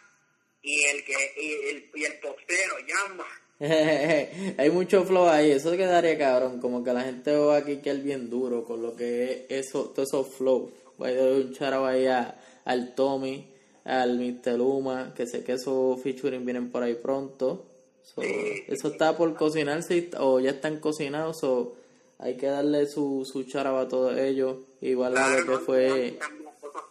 y 0.63 0.85
el 0.85 1.05
que, 1.05 1.35
y 1.37 1.53
el, 1.71 1.91
y 1.95 2.05
el 2.05 2.19
postero, 2.21 2.79
Yamba. 2.87 3.27
Hay 4.59 4.71
mucho 4.71 5.05
flow 5.05 5.29
ahí, 5.29 5.51
eso 5.51 5.71
quedaría 5.73 6.19
cabrón, 6.19 6.61
como 6.61 6.85
que 6.85 6.93
la 6.93 7.03
gente 7.03 7.35
va 7.37 7.57
aquí 7.57 7.79
que 7.79 7.91
es 7.91 8.03
bien 8.03 8.29
duro 8.29 8.65
con 8.65 8.83
lo 8.83 8.95
que 8.95 9.47
es 9.49 9.67
eso, 9.67 9.91
todos 9.95 10.09
esos 10.09 10.29
flow. 10.35 10.71
Voy 10.99 11.11
a 11.11 11.15
dar 11.15 11.33
un 11.33 11.53
charao 11.55 11.87
ahí 11.87 12.07
a- 12.07 12.39
al 12.65 12.95
Tommy, 12.95 13.47
al 13.85 14.19
Mr. 14.19 14.59
Luma, 14.59 15.15
que 15.17 15.27
sé 15.27 15.43
que 15.45 15.53
esos 15.53 16.01
featuring 16.03 16.45
vienen 16.45 16.71
por 16.71 16.83
ahí 16.83 16.95
pronto. 16.95 17.65
So, 18.03 18.23
eso 18.23 18.89
está 18.89 19.17
por 19.17 19.35
cocinarse 19.35 20.11
o 20.19 20.39
ya 20.41 20.51
están 20.51 20.79
cocinados, 20.81 21.39
so, 21.41 21.77
hay 22.19 22.37
que 22.37 22.47
darle 22.47 22.87
su, 22.87 23.25
su 23.31 23.45
charao 23.45 23.79
a 23.79 23.89
todos 23.89 24.17
ellos. 24.19 24.59
Igual 24.81 25.17
a 25.17 25.29
lo 25.41 25.47
que 25.59 25.65
fue... 25.65 26.19
Cosas 26.61 26.83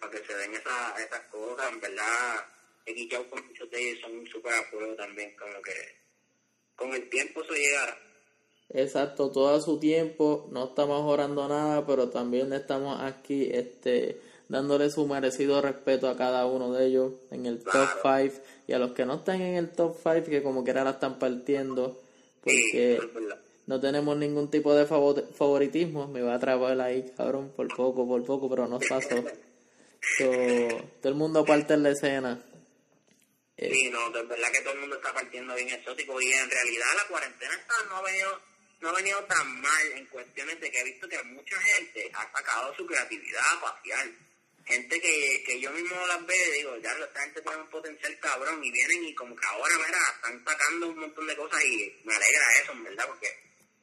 para 0.00 0.12
que 0.12 0.18
se 0.26 0.34
den 0.36 0.54
esa, 0.54 0.94
esas 1.04 1.20
cosas, 1.30 1.72
en 1.72 1.80
verdad. 1.80 2.44
He 2.86 3.08
con 3.28 3.46
muchos 3.46 3.70
de 3.70 3.90
ellos, 3.90 4.00
son 4.00 4.26
súper 4.26 4.52
apoyo 4.54 4.94
también, 4.96 5.32
como 5.38 5.62
que 5.62 5.99
con 6.80 6.92
el 6.94 7.08
tiempo 7.10 7.42
eso 7.42 7.52
llegará. 7.54 7.96
Exacto, 8.72 9.30
todo 9.30 9.54
a 9.54 9.60
su 9.60 9.78
tiempo, 9.78 10.48
no 10.52 10.64
estamos 10.66 11.02
orando 11.02 11.46
nada, 11.48 11.86
pero 11.86 12.08
también 12.08 12.52
estamos 12.52 13.00
aquí 13.00 13.48
este 13.52 14.20
dándole 14.48 14.90
su 14.90 15.06
merecido 15.06 15.60
respeto 15.60 16.08
a 16.08 16.16
cada 16.16 16.44
uno 16.46 16.72
de 16.72 16.86
ellos 16.86 17.12
en 17.30 17.46
el 17.46 17.62
top 17.62 17.88
5 18.02 18.42
y 18.66 18.72
a 18.72 18.78
los 18.80 18.92
que 18.92 19.04
no 19.06 19.14
están 19.16 19.40
en 19.40 19.54
el 19.56 19.70
top 19.70 19.96
5 20.02 20.26
que 20.28 20.42
como 20.42 20.64
quiera 20.64 20.82
la 20.84 20.90
están 20.90 21.18
partiendo 21.20 22.00
porque 22.42 22.98
no 23.66 23.78
tenemos 23.80 24.16
ningún 24.16 24.50
tipo 24.50 24.74
de 24.74 24.86
favor- 24.86 25.24
favoritismo, 25.34 26.08
me 26.08 26.22
va 26.22 26.32
a 26.32 26.36
atrapar 26.36 26.80
ahí, 26.80 27.12
cabrón, 27.16 27.52
por 27.54 27.68
poco, 27.76 28.06
por 28.08 28.24
poco, 28.24 28.48
pero 28.48 28.66
no 28.66 28.78
pasó. 28.80 29.08
So, 30.16 30.24
todo 31.02 31.12
el 31.12 31.14
mundo 31.14 31.44
parte 31.44 31.74
en 31.74 31.82
la 31.82 31.90
escena. 31.90 32.42
Sí, 33.68 33.90
no, 33.90 34.10
de 34.10 34.22
verdad 34.22 34.50
que 34.52 34.60
todo 34.60 34.72
el 34.72 34.80
mundo 34.80 34.96
está 34.96 35.12
partiendo 35.12 35.54
bien 35.54 35.68
exótico 35.68 36.20
y 36.20 36.32
en 36.32 36.50
realidad 36.50 36.86
la 36.96 37.04
cuarentena 37.08 37.54
está, 37.54 37.74
no, 37.90 37.96
ha 37.96 38.02
venido, 38.02 38.40
no 38.80 38.88
ha 38.88 38.92
venido 38.94 39.22
tan 39.24 39.60
mal 39.60 39.92
en 39.92 40.06
cuestiones 40.06 40.58
de 40.60 40.70
que 40.70 40.80
he 40.80 40.84
visto 40.84 41.06
que 41.06 41.22
mucha 41.24 41.60
gente 41.60 42.10
ha 42.14 42.32
sacado 42.32 42.74
su 42.74 42.86
creatividad 42.86 43.60
pasear. 43.60 44.08
Gente 44.64 45.00
que, 45.00 45.42
que 45.44 45.60
yo 45.60 45.70
mismo 45.72 46.06
las 46.06 46.24
veo 46.24 46.54
y 46.54 46.58
digo, 46.58 46.76
ya 46.78 46.92
esta 46.92 47.20
gente 47.20 47.42
tiene 47.42 47.58
un 47.58 47.68
potencial 47.68 48.18
cabrón 48.20 48.64
y 48.64 48.70
vienen 48.70 49.04
y 49.04 49.14
como 49.14 49.36
que 49.36 49.46
ahora, 49.46 49.74
mira, 49.76 49.98
están 50.14 50.44
sacando 50.44 50.88
un 50.88 50.98
montón 50.98 51.26
de 51.26 51.36
cosas 51.36 51.62
y 51.64 52.00
me 52.04 52.14
alegra 52.14 52.44
eso, 52.62 52.72
en 52.72 52.84
verdad, 52.84 53.06
porque 53.08 53.28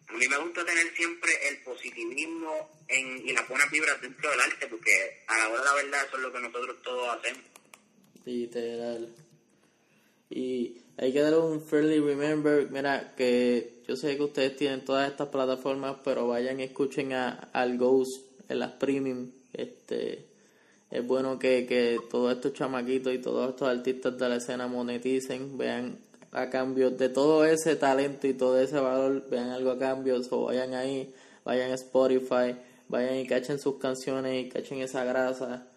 a 0.08 0.14
mí 0.14 0.28
me 0.28 0.38
gusta 0.38 0.66
tener 0.66 0.96
siempre 0.96 1.50
el 1.50 1.62
positivismo 1.62 2.84
en, 2.88 3.28
y 3.28 3.34
las 3.34 3.48
buenas 3.48 3.70
vibras 3.70 4.02
dentro 4.02 4.30
del 4.32 4.40
arte, 4.40 4.68
porque 4.68 5.24
a 5.28 5.38
la 5.38 5.50
hora 5.50 5.60
de 5.60 5.66
la 5.66 5.74
verdad 5.76 6.06
eso 6.08 6.16
es 6.16 6.24
lo 6.24 6.34
que 6.34 6.40
nosotros 6.40 6.82
todos 6.82 7.20
hacemos. 7.20 7.44
Literal. 8.24 9.27
Y 10.30 10.78
hay 10.98 11.14
que 11.14 11.22
darle 11.22 11.40
un 11.40 11.62
friendly 11.62 12.00
remember. 12.00 12.70
Mira, 12.70 13.14
que 13.16 13.82
yo 13.88 13.96
sé 13.96 14.18
que 14.18 14.24
ustedes 14.24 14.56
tienen 14.56 14.84
todas 14.84 15.10
estas 15.10 15.30
plataformas, 15.30 15.98
pero 16.04 16.28
vayan 16.28 16.60
y 16.60 16.64
escuchen 16.64 17.14
a, 17.14 17.50
al 17.54 17.78
Ghost 17.78 18.26
en 18.50 18.60
las 18.60 18.72
premium. 18.74 19.32
Este, 19.54 20.26
es 20.90 21.06
bueno 21.06 21.38
que, 21.38 21.66
que 21.66 21.98
todos 22.10 22.34
estos 22.34 22.54
chamaquitos 22.54 23.14
y 23.14 23.20
todos 23.20 23.50
estos 23.50 23.68
artistas 23.68 24.18
de 24.18 24.30
la 24.30 24.36
escena 24.38 24.68
moneticen, 24.68 25.58
vean 25.58 26.00
a 26.32 26.50
cambio 26.50 26.92
de 26.92 27.10
todo 27.10 27.46
ese 27.46 27.76
talento 27.76 28.28
y 28.28 28.34
todo 28.34 28.60
ese 28.60 28.80
valor, 28.80 29.30
vean 29.30 29.50
algo 29.50 29.72
a 29.72 29.80
cambio, 29.80 30.22
o 30.30 30.46
vayan 30.46 30.74
ahí, 30.74 31.14
vayan 31.44 31.72
a 31.72 31.76
Spotify, 31.76 32.56
vayan 32.90 33.18
y 33.18 33.28
cachen 33.28 33.60
sus 33.60 33.78
canciones 33.78 34.46
y 34.46 34.50
cachen 34.50 34.80
esa 34.80 35.04
grasa. 35.04 35.68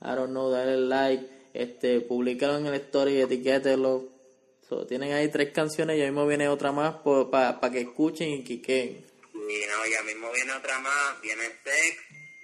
I 0.00 0.14
don't 0.14 0.30
know, 0.30 0.50
dale 0.50 0.76
like, 0.76 1.37
este, 1.58 2.00
publicalo 2.00 2.58
en 2.58 2.66
el 2.66 2.74
story 2.74 3.20
etiquételo. 3.20 4.08
So, 4.68 4.86
tienen 4.86 5.12
ahí 5.12 5.28
tres 5.28 5.50
canciones 5.50 5.98
y 5.98 6.02
ahí 6.02 6.06
mismo 6.10 6.26
viene 6.26 6.48
otra 6.48 6.70
más 6.70 6.96
para 7.02 7.70
que 7.72 7.80
escuchen 7.80 8.28
y 8.28 8.44
quiquen. 8.44 9.04
Y 9.34 9.66
no, 9.66 9.86
ya 9.90 10.02
mismo 10.04 10.30
viene 10.32 10.52
otra 10.52 10.78
más, 10.78 11.20
viene 11.20 11.42
Sex, 11.64 11.96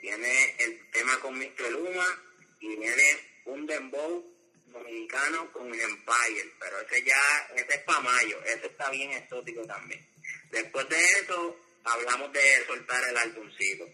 viene 0.03 0.57
el 0.59 0.91
tema 0.91 1.13
con 1.21 1.39
Mr. 1.39 1.71
Luma 1.71 2.07
y 2.61 2.69
viene 2.77 3.03
un 3.45 3.67
dembow 3.67 4.25
dominicano 4.67 5.53
con 5.53 5.67
Empire, 5.67 6.51
pero 6.59 6.81
ese 6.81 7.05
ya, 7.05 7.55
ese 7.55 7.75
es 7.75 7.83
para 7.85 8.01
mayo, 8.01 8.43
ese 8.47 8.67
está 8.67 8.91
bien 8.91 9.13
exótico 9.13 9.65
también. 9.65 10.05
Después 10.51 10.89
de 10.89 10.97
eso, 11.23 11.57
hablamos 11.85 12.33
de 12.33 12.41
soltar 12.67 13.01
el 13.11 13.17
álbumcito. 13.17 13.85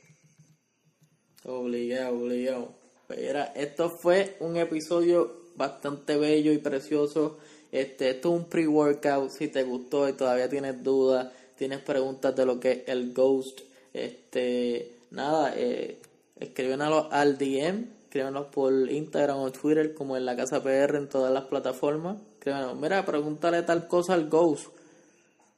Obligado, 1.45 2.17
obligado. 2.17 2.80
Pero 3.11 3.45
esto 3.57 3.91
fue 3.91 4.37
un 4.39 4.57
episodio 4.57 5.33
bastante 5.57 6.17
bello 6.17 6.53
y 6.53 6.59
precioso. 6.59 7.39
Este, 7.73 8.11
esto 8.11 8.33
es 8.33 8.41
un 8.41 8.49
pre-workout. 8.49 9.31
Si 9.31 9.49
te 9.49 9.65
gustó 9.65 10.09
y 10.09 10.13
todavía 10.13 10.49
tienes 10.49 10.81
dudas, 10.85 11.27
tienes 11.57 11.81
preguntas 11.81 12.37
de 12.37 12.47
lo 12.47 12.61
que 12.61 12.71
es 12.71 12.83
el 12.87 13.13
Ghost, 13.13 13.63
este, 13.93 14.93
nada, 15.11 15.53
eh, 15.57 15.99
escríbenos 16.39 17.09
al 17.11 17.37
DM, 17.37 17.87
escríbenos 18.05 18.47
por 18.47 18.73
Instagram 18.73 19.39
o 19.39 19.51
Twitter, 19.51 19.93
como 19.93 20.17
en 20.17 20.25
la 20.25 20.37
Casa 20.37 20.63
PR 20.63 20.97
en 20.97 21.09
todas 21.09 21.33
las 21.33 21.47
plataformas. 21.47 22.17
Escríbenos, 22.39 22.77
mira, 22.77 23.05
pregúntale 23.05 23.63
tal 23.63 23.89
cosa 23.89 24.15
al 24.15 24.29
Ghost 24.29 24.69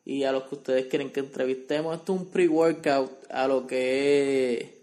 y 0.06 0.24
a 0.24 0.32
los 0.32 0.44
que 0.44 0.54
ustedes 0.54 0.86
quieren 0.86 1.12
que 1.12 1.20
entrevistemos. 1.20 1.98
Esto 1.98 2.14
es 2.14 2.20
un 2.20 2.26
pre-workout 2.28 3.30
a 3.30 3.46
lo 3.46 3.66
que 3.66 4.54
es 4.54 4.81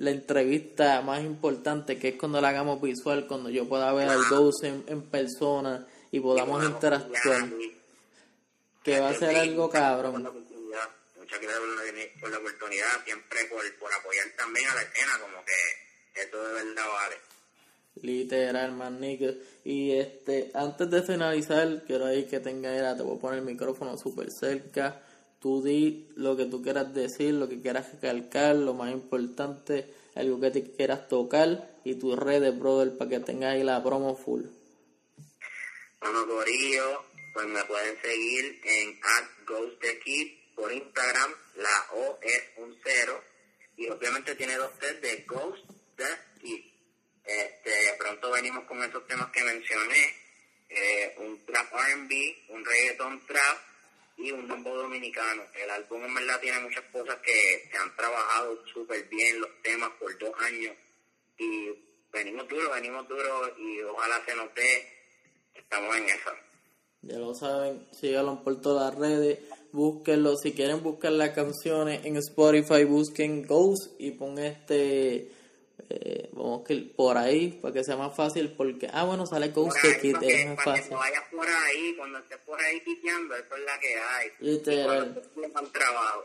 la 0.00 0.12
entrevista 0.12 1.02
más 1.02 1.22
importante, 1.22 1.98
que 1.98 2.08
es 2.08 2.16
cuando 2.16 2.40
la 2.40 2.48
hagamos 2.48 2.80
visual, 2.80 3.26
cuando 3.26 3.50
yo 3.50 3.68
pueda 3.68 3.92
ver 3.92 4.08
al 4.08 4.24
Ghost 4.30 4.64
en, 4.64 5.02
persona 5.10 5.86
y 6.10 6.20
podamos 6.20 6.64
interactuar. 6.64 7.50
Que 8.82 8.98
va 8.98 9.10
a 9.10 9.14
ser 9.14 9.36
algo 9.36 9.68
cabrón. 9.68 10.22
Muchas 10.22 11.40
gracias 11.42 12.08
por 12.18 12.30
la 12.30 12.38
oportunidad, 12.38 13.04
siempre 13.04 13.44
por, 13.44 13.78
por 13.78 13.92
apoyar 13.92 14.26
también 14.38 14.66
a 14.70 14.74
la 14.76 14.82
escena, 14.82 15.18
como 15.20 15.44
que 15.44 16.22
esto 16.22 16.48
de 16.48 16.52
verdad 16.54 16.88
vale. 16.88 17.16
Literal, 18.00 18.72
man, 18.72 19.04
Y 19.64 19.92
este, 19.92 20.50
antes 20.54 20.88
de 20.88 21.02
finalizar, 21.02 21.84
quiero 21.86 22.06
ahí 22.06 22.24
que 22.24 22.40
tenga 22.40 22.74
era, 22.74 22.96
te 22.96 23.02
voy 23.02 23.18
a 23.18 23.20
poner 23.20 23.40
el 23.40 23.44
micrófono 23.44 23.98
súper 23.98 24.30
cerca 24.30 25.02
Tú 25.40 25.62
di 25.62 26.06
lo 26.16 26.36
que 26.36 26.44
tú 26.44 26.62
quieras 26.62 26.92
decir, 26.92 27.32
lo 27.32 27.48
que 27.48 27.62
quieras 27.62 27.92
recalcar, 27.92 28.56
lo 28.56 28.74
más 28.74 28.92
importante, 28.92 29.86
algo 30.14 30.38
que 30.38 30.50
te 30.50 30.70
quieras 30.72 31.08
tocar 31.08 31.70
y 31.82 31.94
tus 31.94 32.18
redes, 32.18 32.58
brother, 32.58 32.98
para 32.98 33.08
que 33.08 33.20
tengas 33.20 33.54
ahí 33.54 33.64
la 33.64 33.82
promo 33.82 34.14
full. 34.16 34.42
Bueno, 36.00 36.26
Corillo, 36.26 37.04
pues 37.32 37.46
me 37.46 37.64
pueden 37.64 37.96
seguir 38.02 38.60
en 38.64 39.00
@ghosttechkid 39.46 40.28
por 40.54 40.72
Instagram, 40.72 41.30
la 41.56 41.86
O 41.94 42.18
es 42.20 42.42
un 42.58 42.76
cero 42.84 43.22
y 43.76 43.88
obviamente 43.88 44.34
tiene 44.34 44.56
dos 44.56 44.78
T 44.78 44.92
de 45.00 45.24
Ghost 45.26 45.64
the 45.96 46.04
Kid. 46.42 46.64
Este, 47.24 47.70
pronto 47.98 48.30
venimos 48.30 48.64
con 48.64 48.82
esos 48.82 49.06
temas 49.06 49.30
que 49.30 49.42
mencioné, 49.42 50.14
eh, 50.68 51.14
un 51.18 51.44
trap 51.46 51.72
R&B, 51.72 52.44
un 52.50 52.64
reggaeton 52.64 53.26
trap 53.26 53.69
y 54.22 54.30
un 54.32 54.46
mambo 54.46 54.74
dominicano. 54.74 55.42
El 55.54 55.70
álbum 55.70 56.04
en 56.04 56.14
verdad 56.14 56.40
tiene 56.40 56.60
muchas 56.60 56.84
cosas 56.92 57.16
que 57.24 57.68
se 57.70 57.76
han 57.76 57.94
trabajado 57.96 58.58
súper 58.72 59.08
bien, 59.08 59.40
los 59.40 59.50
temas 59.62 59.90
por 59.98 60.16
dos 60.18 60.32
años. 60.40 60.74
Y 61.38 61.70
venimos 62.12 62.48
duro, 62.48 62.70
venimos 62.72 63.08
duro 63.08 63.56
y 63.58 63.80
ojalá 63.82 64.22
se 64.24 64.34
nos 64.34 64.54
dé. 64.54 64.86
Estamos 65.54 65.96
en 65.96 66.04
eso. 66.04 66.30
Ya 67.02 67.18
lo 67.18 67.34
saben, 67.34 67.86
síganlo 67.92 68.44
por 68.44 68.60
todas 68.60 68.92
las 68.92 69.00
redes, 69.00 69.38
búsquenlo. 69.72 70.36
Si 70.36 70.52
quieren 70.52 70.82
buscar 70.82 71.12
las 71.12 71.30
canciones 71.30 72.04
en 72.04 72.16
Spotify, 72.18 72.84
busquen 72.84 73.46
Ghost 73.46 73.94
y 73.98 74.10
pon 74.10 74.38
este 74.38 75.30
eh, 75.92 76.30
vamos 76.34 76.62
que 76.62 76.76
por 76.76 77.18
ahí 77.18 77.58
para 77.60 77.74
que 77.74 77.82
sea 77.82 77.96
más 77.96 78.14
fácil 78.14 78.52
porque 78.56 78.88
ah 78.92 79.04
bueno 79.04 79.26
sale 79.26 79.48
Ghost 79.48 79.76
Kid 80.00 80.16
es 80.22 80.46
más 80.46 80.64
fácil. 80.64 80.88
cuando 80.88 80.98
vayas 80.98 81.24
por 81.32 81.48
ahí 81.48 81.94
cuando 81.96 82.18
estés 82.18 82.38
por 82.38 82.60
ahí 82.62 82.80
quiteando 82.84 83.34
eso 83.34 83.56
es 83.56 83.64
la 83.64 83.80
que 83.80 83.96
hay. 83.96 84.28
Literal. 84.38 85.22
Trabajo. 85.72 86.24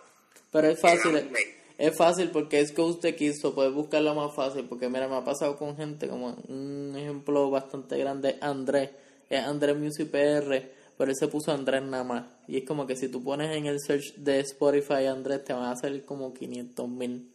Pero 0.51 0.68
es 0.68 0.80
fácil 0.80 1.32
es, 1.80 1.97
fácil 1.97 2.30
porque 2.30 2.59
es 2.59 2.76
Ghost 2.76 3.01
the 3.01 3.16
Kid 3.16 3.34
so 3.41 3.55
puedes 3.55 3.74
buscarlo 3.74 4.13
más 4.13 4.36
fácil 4.36 4.66
porque 4.66 4.88
mira 4.88 5.07
me 5.07 5.16
ha 5.16 5.24
pasado 5.24 5.57
con 5.57 5.76
gente 5.76 6.07
como 6.07 6.38
un 6.47 6.93
ejemplo 6.95 7.49
bastante 7.49 7.97
grande 7.97 8.38
Andrés. 8.41 8.91
Es 9.32 9.43
Andrés 9.43 9.76
Music 9.76 10.11
PR 10.11 10.61
pero 10.95 11.09
él 11.09 11.18
se 11.18 11.28
puso 11.28 11.51
Andrés 11.51 11.82
nada 11.82 12.03
más. 12.03 12.26
Y 12.47 12.57
es 12.57 12.66
como 12.66 12.86
que 12.86 12.95
si 12.95 13.09
tú 13.09 13.24
pones 13.24 13.55
en 13.57 13.66
el 13.66 13.80
search 13.80 14.13
de 14.18 14.41
Spotify 14.41 15.07
Andrés 15.07 15.43
te 15.43 15.53
van 15.53 15.72
a 15.72 15.76
salir 15.76 16.05
como 16.05 16.34
500 16.34 16.88
mil 16.88 17.34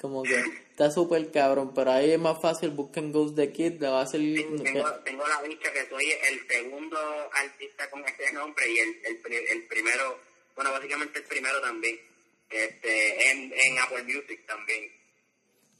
como 0.00 0.22
que 0.22 0.34
está 0.70 0.90
súper 0.90 1.30
cabrón, 1.30 1.72
pero 1.74 1.92
ahí 1.92 2.12
es 2.12 2.18
más 2.18 2.40
fácil, 2.40 2.70
busquen 2.70 3.12
Ghost 3.12 3.36
the 3.36 3.52
Kid, 3.52 3.80
le 3.80 3.88
va 3.88 4.00
a 4.00 4.06
salir... 4.06 4.46
Tengo, 4.62 4.90
tengo, 5.04 5.28
la 5.28 5.42
dicha 5.42 5.70
que 5.72 5.86
soy 5.90 6.06
el 6.30 6.48
segundo 6.48 6.98
artista 7.32 7.90
con 7.90 8.02
ese 8.04 8.32
nombre 8.32 8.64
y 8.72 8.78
el, 8.78 8.96
el, 9.04 9.66
primero, 9.66 10.18
bueno, 10.56 10.70
básicamente 10.70 11.18
el 11.18 11.24
primero 11.26 11.60
también, 11.60 12.00
este, 12.48 13.30
en, 13.30 13.52
en 13.52 13.78
Apple 13.78 14.04
Music 14.04 14.46
también. 14.46 14.90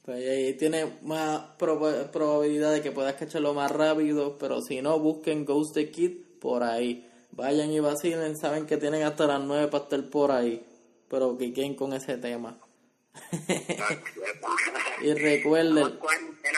Pues 0.03 0.17
ahí 0.17 0.53
tiene 0.53 0.85
más 1.01 1.55
probabilidad 1.57 2.73
de 2.73 2.81
que 2.83 2.91
puedas 2.91 3.15
cacharlo 3.15 3.55
más 3.55 3.71
rápido, 3.71 4.37
pero 4.37 4.61
si 4.61 4.83
no, 4.83 4.99
busquen 4.99 5.45
Ghost 5.45 5.73
the 5.73 5.89
Kid 5.89 6.17
por 6.39 6.61
ahí. 6.61 7.09
Vayan 7.31 7.71
y 7.71 7.79
vacilen, 7.79 8.37
saben 8.37 8.67
que 8.67 8.77
tienen 8.77 9.01
hasta 9.01 9.25
las 9.25 9.41
9 9.41 9.67
para 9.69 9.83
estar 9.85 10.09
por 10.11 10.31
ahí, 10.31 10.63
pero 11.09 11.37
que 11.39 11.53
queden 11.53 11.73
con 11.73 11.93
ese 11.93 12.17
tema. 12.17 12.59
Y 15.01 15.13
recuerden. 15.13 15.99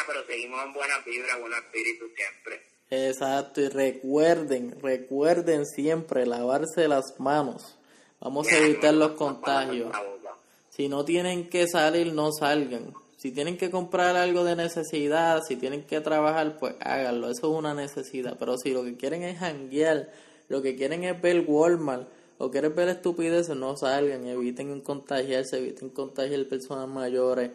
pero 0.07 0.25
seguimos 0.27 0.63
en 0.65 0.73
buena 0.73 0.99
vibra, 1.05 1.37
buen 1.37 1.53
espíritu 1.53 2.05
siempre. 2.15 2.61
Exacto, 2.89 3.61
y 3.61 3.69
recuerden, 3.69 4.79
recuerden 4.81 5.65
siempre 5.65 6.25
lavarse 6.25 6.87
las 6.87 7.19
manos. 7.19 7.77
Vamos 8.19 8.47
a 8.51 8.57
evitar 8.57 8.93
los 8.93 9.13
contagios. 9.13 9.91
Si 10.69 10.87
no 10.87 11.03
tienen 11.03 11.49
que 11.49 11.67
salir, 11.67 12.13
no 12.13 12.31
salgan. 12.31 12.93
Si 13.17 13.31
tienen 13.31 13.57
que 13.57 13.69
comprar 13.69 14.15
algo 14.15 14.43
de 14.43 14.55
necesidad, 14.55 15.41
si 15.47 15.55
tienen 15.55 15.83
que 15.83 16.01
trabajar, 16.01 16.57
pues 16.57 16.75
háganlo. 16.81 17.29
Eso 17.29 17.51
es 17.51 17.57
una 17.57 17.73
necesidad. 17.73 18.35
Pero 18.37 18.57
si 18.57 18.73
lo 18.73 18.83
que 18.83 18.95
quieren 18.95 19.23
es 19.23 19.39
janguear, 19.39 20.11
lo 20.49 20.61
que 20.61 20.75
quieren 20.75 21.03
es 21.03 21.21
ver 21.21 21.45
Walmart, 21.47 22.07
o 22.43 22.51
quieres 22.51 22.75
ver 22.75 22.89
estupideces, 22.89 23.55
no 23.55 23.77
salgan, 23.77 24.27
eviten 24.27 24.81
contagiarse, 24.81 25.59
eviten 25.59 25.89
contagiar 25.89 26.45
personas 26.47 26.89
mayores. 26.89 27.51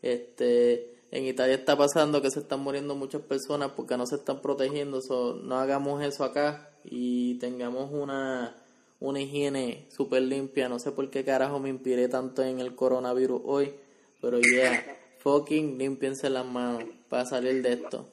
Este, 0.00 0.94
en 1.10 1.26
Italia 1.26 1.56
está 1.56 1.76
pasando 1.76 2.22
que 2.22 2.30
se 2.30 2.40
están 2.40 2.60
muriendo 2.60 2.94
muchas 2.94 3.20
personas 3.20 3.72
porque 3.72 3.98
no 3.98 4.06
se 4.06 4.16
están 4.16 4.40
protegiendo, 4.40 5.00
no 5.42 5.58
hagamos 5.58 6.02
eso 6.02 6.24
acá 6.24 6.70
y 6.84 7.38
tengamos 7.38 7.90
una, 7.92 8.56
una 8.98 9.20
higiene 9.20 9.86
súper 9.90 10.22
limpia. 10.22 10.70
No 10.70 10.78
sé 10.78 10.92
por 10.92 11.10
qué 11.10 11.22
carajo 11.22 11.58
me 11.58 11.68
inspiré 11.68 12.08
tanto 12.08 12.42
en 12.42 12.60
el 12.60 12.74
coronavirus 12.74 13.42
hoy, 13.44 13.74
pero 14.22 14.38
ya, 14.40 14.96
fucking 15.18 15.76
limpiense 15.76 16.30
las 16.30 16.46
manos 16.46 16.84
para 17.10 17.26
salir 17.26 17.60
de 17.60 17.74
esto. 17.74 18.10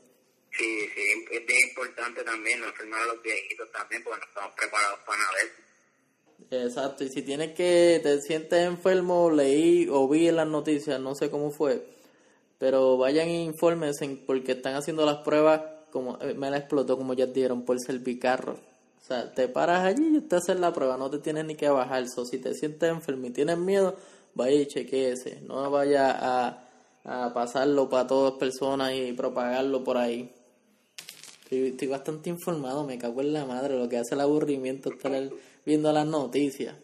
Sí, 0.52 0.90
sí, 0.94 1.02
es 1.32 1.70
importante 1.70 2.22
también 2.24 2.60
no 2.60 2.68
enfermar 2.68 3.02
a 3.02 3.06
los 3.14 3.22
viejitos 3.22 3.72
también 3.72 4.04
porque 4.04 4.20
no 4.20 4.26
estamos 4.26 4.52
preparados 4.58 5.00
para 5.06 5.20
nada 5.20 5.67
Exacto, 6.50 7.04
y 7.04 7.10
si 7.10 7.24
tienes 7.24 7.54
que, 7.54 8.00
te 8.02 8.22
sientes 8.22 8.66
enfermo, 8.66 9.30
leí 9.30 9.88
o 9.92 10.08
vi 10.08 10.30
en 10.30 10.38
las 10.38 10.48
noticias, 10.48 11.00
no 11.00 11.14
sé 11.14 11.30
cómo 11.30 11.52
fue, 11.52 11.86
pero 12.58 12.98
vayan 12.98 13.28
e 13.28 13.44
infórmense 13.44 14.08
porque 14.26 14.54
están 14.54 14.76
haciendo 14.76 15.06
las 15.06 15.18
pruebas, 15.18 15.62
como 15.92 16.18
eh, 16.22 16.34
me 16.36 16.50
la 16.50 16.58
explotó 16.58 16.98
como 16.98 17.14
ya 17.14 17.26
dieron, 17.26 17.64
por 17.64 17.80
servicarro. 17.82 18.54
O 18.54 19.06
sea, 19.06 19.34
te 19.34 19.50
paras 19.50 19.84
allí 19.84 20.18
y 20.18 20.22
te 20.22 20.38
haces 20.38 20.60
la 20.60 20.72
prueba, 20.72 20.98
no 20.98 21.10
te 21.10 21.20
tienes 21.20 21.46
ni 21.46 21.56
que 21.56 21.70
bajar. 21.70 22.08
So, 22.08 22.26
si 22.26 22.40
te 22.40 22.54
sientes 22.54 22.90
enfermo 22.90 23.28
y 23.28 23.32
tienes 23.32 23.58
miedo, 23.58 23.96
vaya 24.34 24.56
y 24.56 24.68
chequeese, 24.68 25.42
no 25.42 25.70
vaya 25.70 26.12
a, 26.12 26.68
a 27.04 27.34
pasarlo 27.34 27.90
para 27.90 28.08
todas 28.08 28.34
personas 28.34 28.94
y 28.94 29.12
propagarlo 29.14 29.84
por 29.84 29.98
ahí. 29.98 30.32
Estoy, 31.50 31.88
bastante 31.88 32.30
informado, 32.30 32.84
me 32.84 32.98
cago 32.98 33.22
en 33.22 33.32
la 33.32 33.46
madre, 33.46 33.78
lo 33.78 33.88
que 33.88 33.98
hace 33.98 34.16
el 34.16 34.22
aburrimiento 34.22 34.90
estar 34.92 35.14
viendo 35.68 35.92
las 35.92 36.08
noticias. 36.08 36.78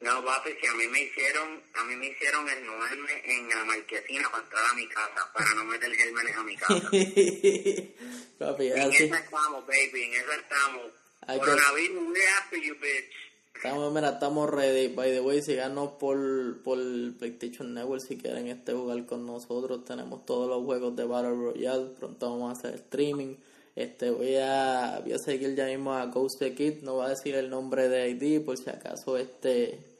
No, 0.00 0.24
papi, 0.24 0.50
si 0.60 0.66
a 0.66 0.74
mí 0.74 0.86
me 0.88 1.02
hicieron, 1.02 1.60
a 1.74 1.84
mí 1.84 1.96
me 1.96 2.06
hicieron 2.06 2.48
el 2.48 2.64
nueve 2.64 3.22
en 3.24 3.48
la 3.48 3.64
marquesina 3.64 4.30
para 4.30 4.44
entrar 4.44 4.64
a 4.70 4.74
mi 4.74 4.88
casa, 4.88 5.32
para 5.34 5.54
no 5.54 5.64
meter 5.64 5.92
gérmenes 5.92 6.36
a 6.36 6.42
mi 6.44 6.56
casa. 6.56 6.74
papi, 8.38 8.66
en 8.68 8.80
así. 8.80 9.04
eso 9.04 9.14
estamos, 9.14 9.66
baby, 9.66 10.02
en 10.04 10.12
eso 10.14 10.32
estamos. 10.32 10.92
Coronavirus, 11.26 12.08
we're 12.08 12.28
after 12.38 12.60
you, 12.60 12.74
bitch. 12.80 13.12
Estamos, 13.56 13.92
mira, 13.92 14.10
estamos 14.10 14.50
ready. 14.50 14.88
By 14.88 15.10
the 15.10 15.20
way, 15.20 15.42
síganos 15.42 15.90
por, 15.98 16.62
por 16.62 16.78
PlayStation 17.18 17.74
Network 17.74 18.02
si 18.02 18.18
quieren 18.18 18.48
este 18.48 18.72
jugar 18.72 19.04
con 19.06 19.26
nosotros. 19.26 19.84
Tenemos 19.84 20.24
todos 20.26 20.48
los 20.48 20.64
juegos 20.64 20.94
de 20.96 21.04
Battle 21.04 21.30
Royale. 21.30 21.90
Pronto 21.98 22.30
vamos 22.30 22.50
a 22.50 22.58
hacer 22.58 22.74
streaming. 22.74 23.36
Este, 23.74 24.10
voy 24.10 24.36
a, 24.36 25.00
voy 25.02 25.12
a 25.14 25.18
seguir 25.18 25.54
ya 25.54 25.66
mismo 25.66 25.92
a 25.94 26.06
Ghost 26.06 26.38
the 26.38 26.54
Kid, 26.54 26.82
no 26.82 26.94
voy 26.94 27.06
a 27.06 27.10
decir 27.10 27.34
el 27.34 27.48
nombre 27.48 27.88
de 27.88 28.10
ID 28.10 28.44
por 28.44 28.58
si 28.58 28.68
acaso 28.68 29.16
este 29.16 29.92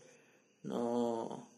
no, 0.62 1.48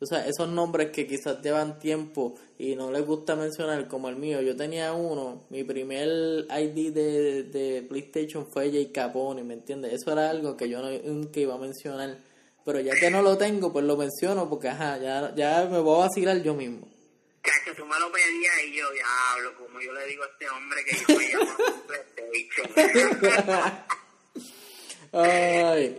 o 0.00 0.06
sea, 0.06 0.26
esos 0.26 0.48
nombres 0.48 0.90
que 0.90 1.06
quizás 1.06 1.40
llevan 1.42 1.78
tiempo 1.78 2.34
y 2.58 2.74
no 2.76 2.90
les 2.90 3.06
gusta 3.06 3.36
mencionar, 3.36 3.88
como 3.88 4.08
el 4.08 4.16
mío. 4.16 4.40
Yo 4.40 4.56
tenía 4.56 4.92
uno, 4.92 5.44
mi 5.50 5.64
primer 5.64 6.46
ID 6.50 6.92
de, 6.92 7.42
de 7.44 7.82
PlayStation 7.88 8.46
fue 8.46 8.70
Jay 8.70 8.86
Capone, 8.86 9.42
¿me 9.44 9.54
entiendes? 9.54 9.92
Eso 9.94 10.12
era 10.12 10.30
algo 10.30 10.56
que 10.56 10.68
yo 10.68 10.82
no, 10.82 10.90
nunca 10.90 11.40
iba 11.40 11.54
a 11.54 11.58
mencionar. 11.58 12.18
Pero 12.64 12.80
ya 12.80 12.92
que 12.98 13.10
no 13.10 13.22
lo 13.22 13.36
tengo, 13.36 13.72
pues 13.72 13.84
lo 13.84 13.96
menciono 13.96 14.48
porque, 14.48 14.68
ajá, 14.68 14.98
ya, 14.98 15.34
ya 15.34 15.68
me 15.70 15.78
voy 15.80 15.96
a 15.96 16.06
vacilar 16.06 16.42
yo 16.42 16.54
mismo. 16.54 16.86
Cacho, 17.44 17.74
tú 17.76 17.84
me 17.84 17.98
lo 17.98 18.10
pedías 18.10 18.54
y 18.64 18.72
yo, 18.72 18.90
diablo, 18.90 19.54
como 19.58 19.78
yo 19.78 19.92
le 19.92 20.06
digo 20.06 20.24
a 20.24 20.26
este 20.28 20.48
hombre 20.48 20.82
que 20.82 20.96
yo 20.96 21.18
me 21.18 21.28
llamo 21.28 21.52
PlayStation. 21.86 22.70
Ay. 25.12 25.98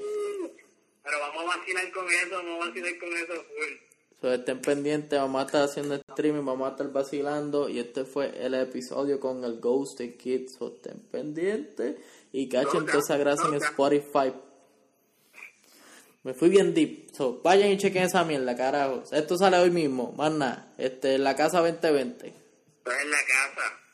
Pero 1.04 1.20
vamos 1.20 1.44
a 1.44 1.58
vacilar 1.58 1.92
con 1.92 2.06
eso, 2.10 2.36
vamos 2.36 2.64
a 2.64 2.68
vacilar 2.68 2.98
con 2.98 3.14
eso 3.16 3.34
full. 3.34 3.74
So, 4.22 4.34
estén 4.34 4.60
pendientes, 4.60 5.20
vamos 5.20 5.44
a 5.44 5.46
estar 5.46 5.62
haciendo 5.62 5.96
streaming, 5.96 6.46
vamos 6.46 6.68
a 6.68 6.72
estar 6.72 6.92
vacilando. 6.92 7.70
Y 7.70 7.80
este 7.80 8.06
fue 8.06 8.34
el 8.44 8.56
episodio 8.56 9.20
con 9.20 9.44
el 9.44 9.60
Ghost 9.60 10.02
Kids. 10.18 10.56
So, 10.58 10.74
estén 10.76 11.00
pendientes 11.12 11.98
y 12.32 12.50
cachen 12.50 12.88
toda 12.88 13.00
esa 13.00 13.18
grasa 13.18 13.48
en 13.50 13.56
Spotify. 13.56 14.34
Me 16.26 16.34
fui 16.34 16.50
bien 16.50 16.74
deep. 16.74 17.12
So, 17.14 17.40
vayan 17.44 17.70
y 17.70 17.78
chequen 17.78 18.02
esa 18.02 18.24
mierda, 18.24 18.58
carajo. 18.58 19.04
Esto 19.12 19.38
sale 19.38 19.60
hoy 19.60 19.70
mismo, 19.70 20.12
más 20.18 20.32
nada. 20.32 20.74
Este, 20.76 21.14
en 21.14 21.24
la 21.24 21.36
casa 21.36 21.60
2020. 21.60 22.28
Estás 22.28 23.02
en 23.04 23.12
la 23.12 23.18
casa. 23.18 23.85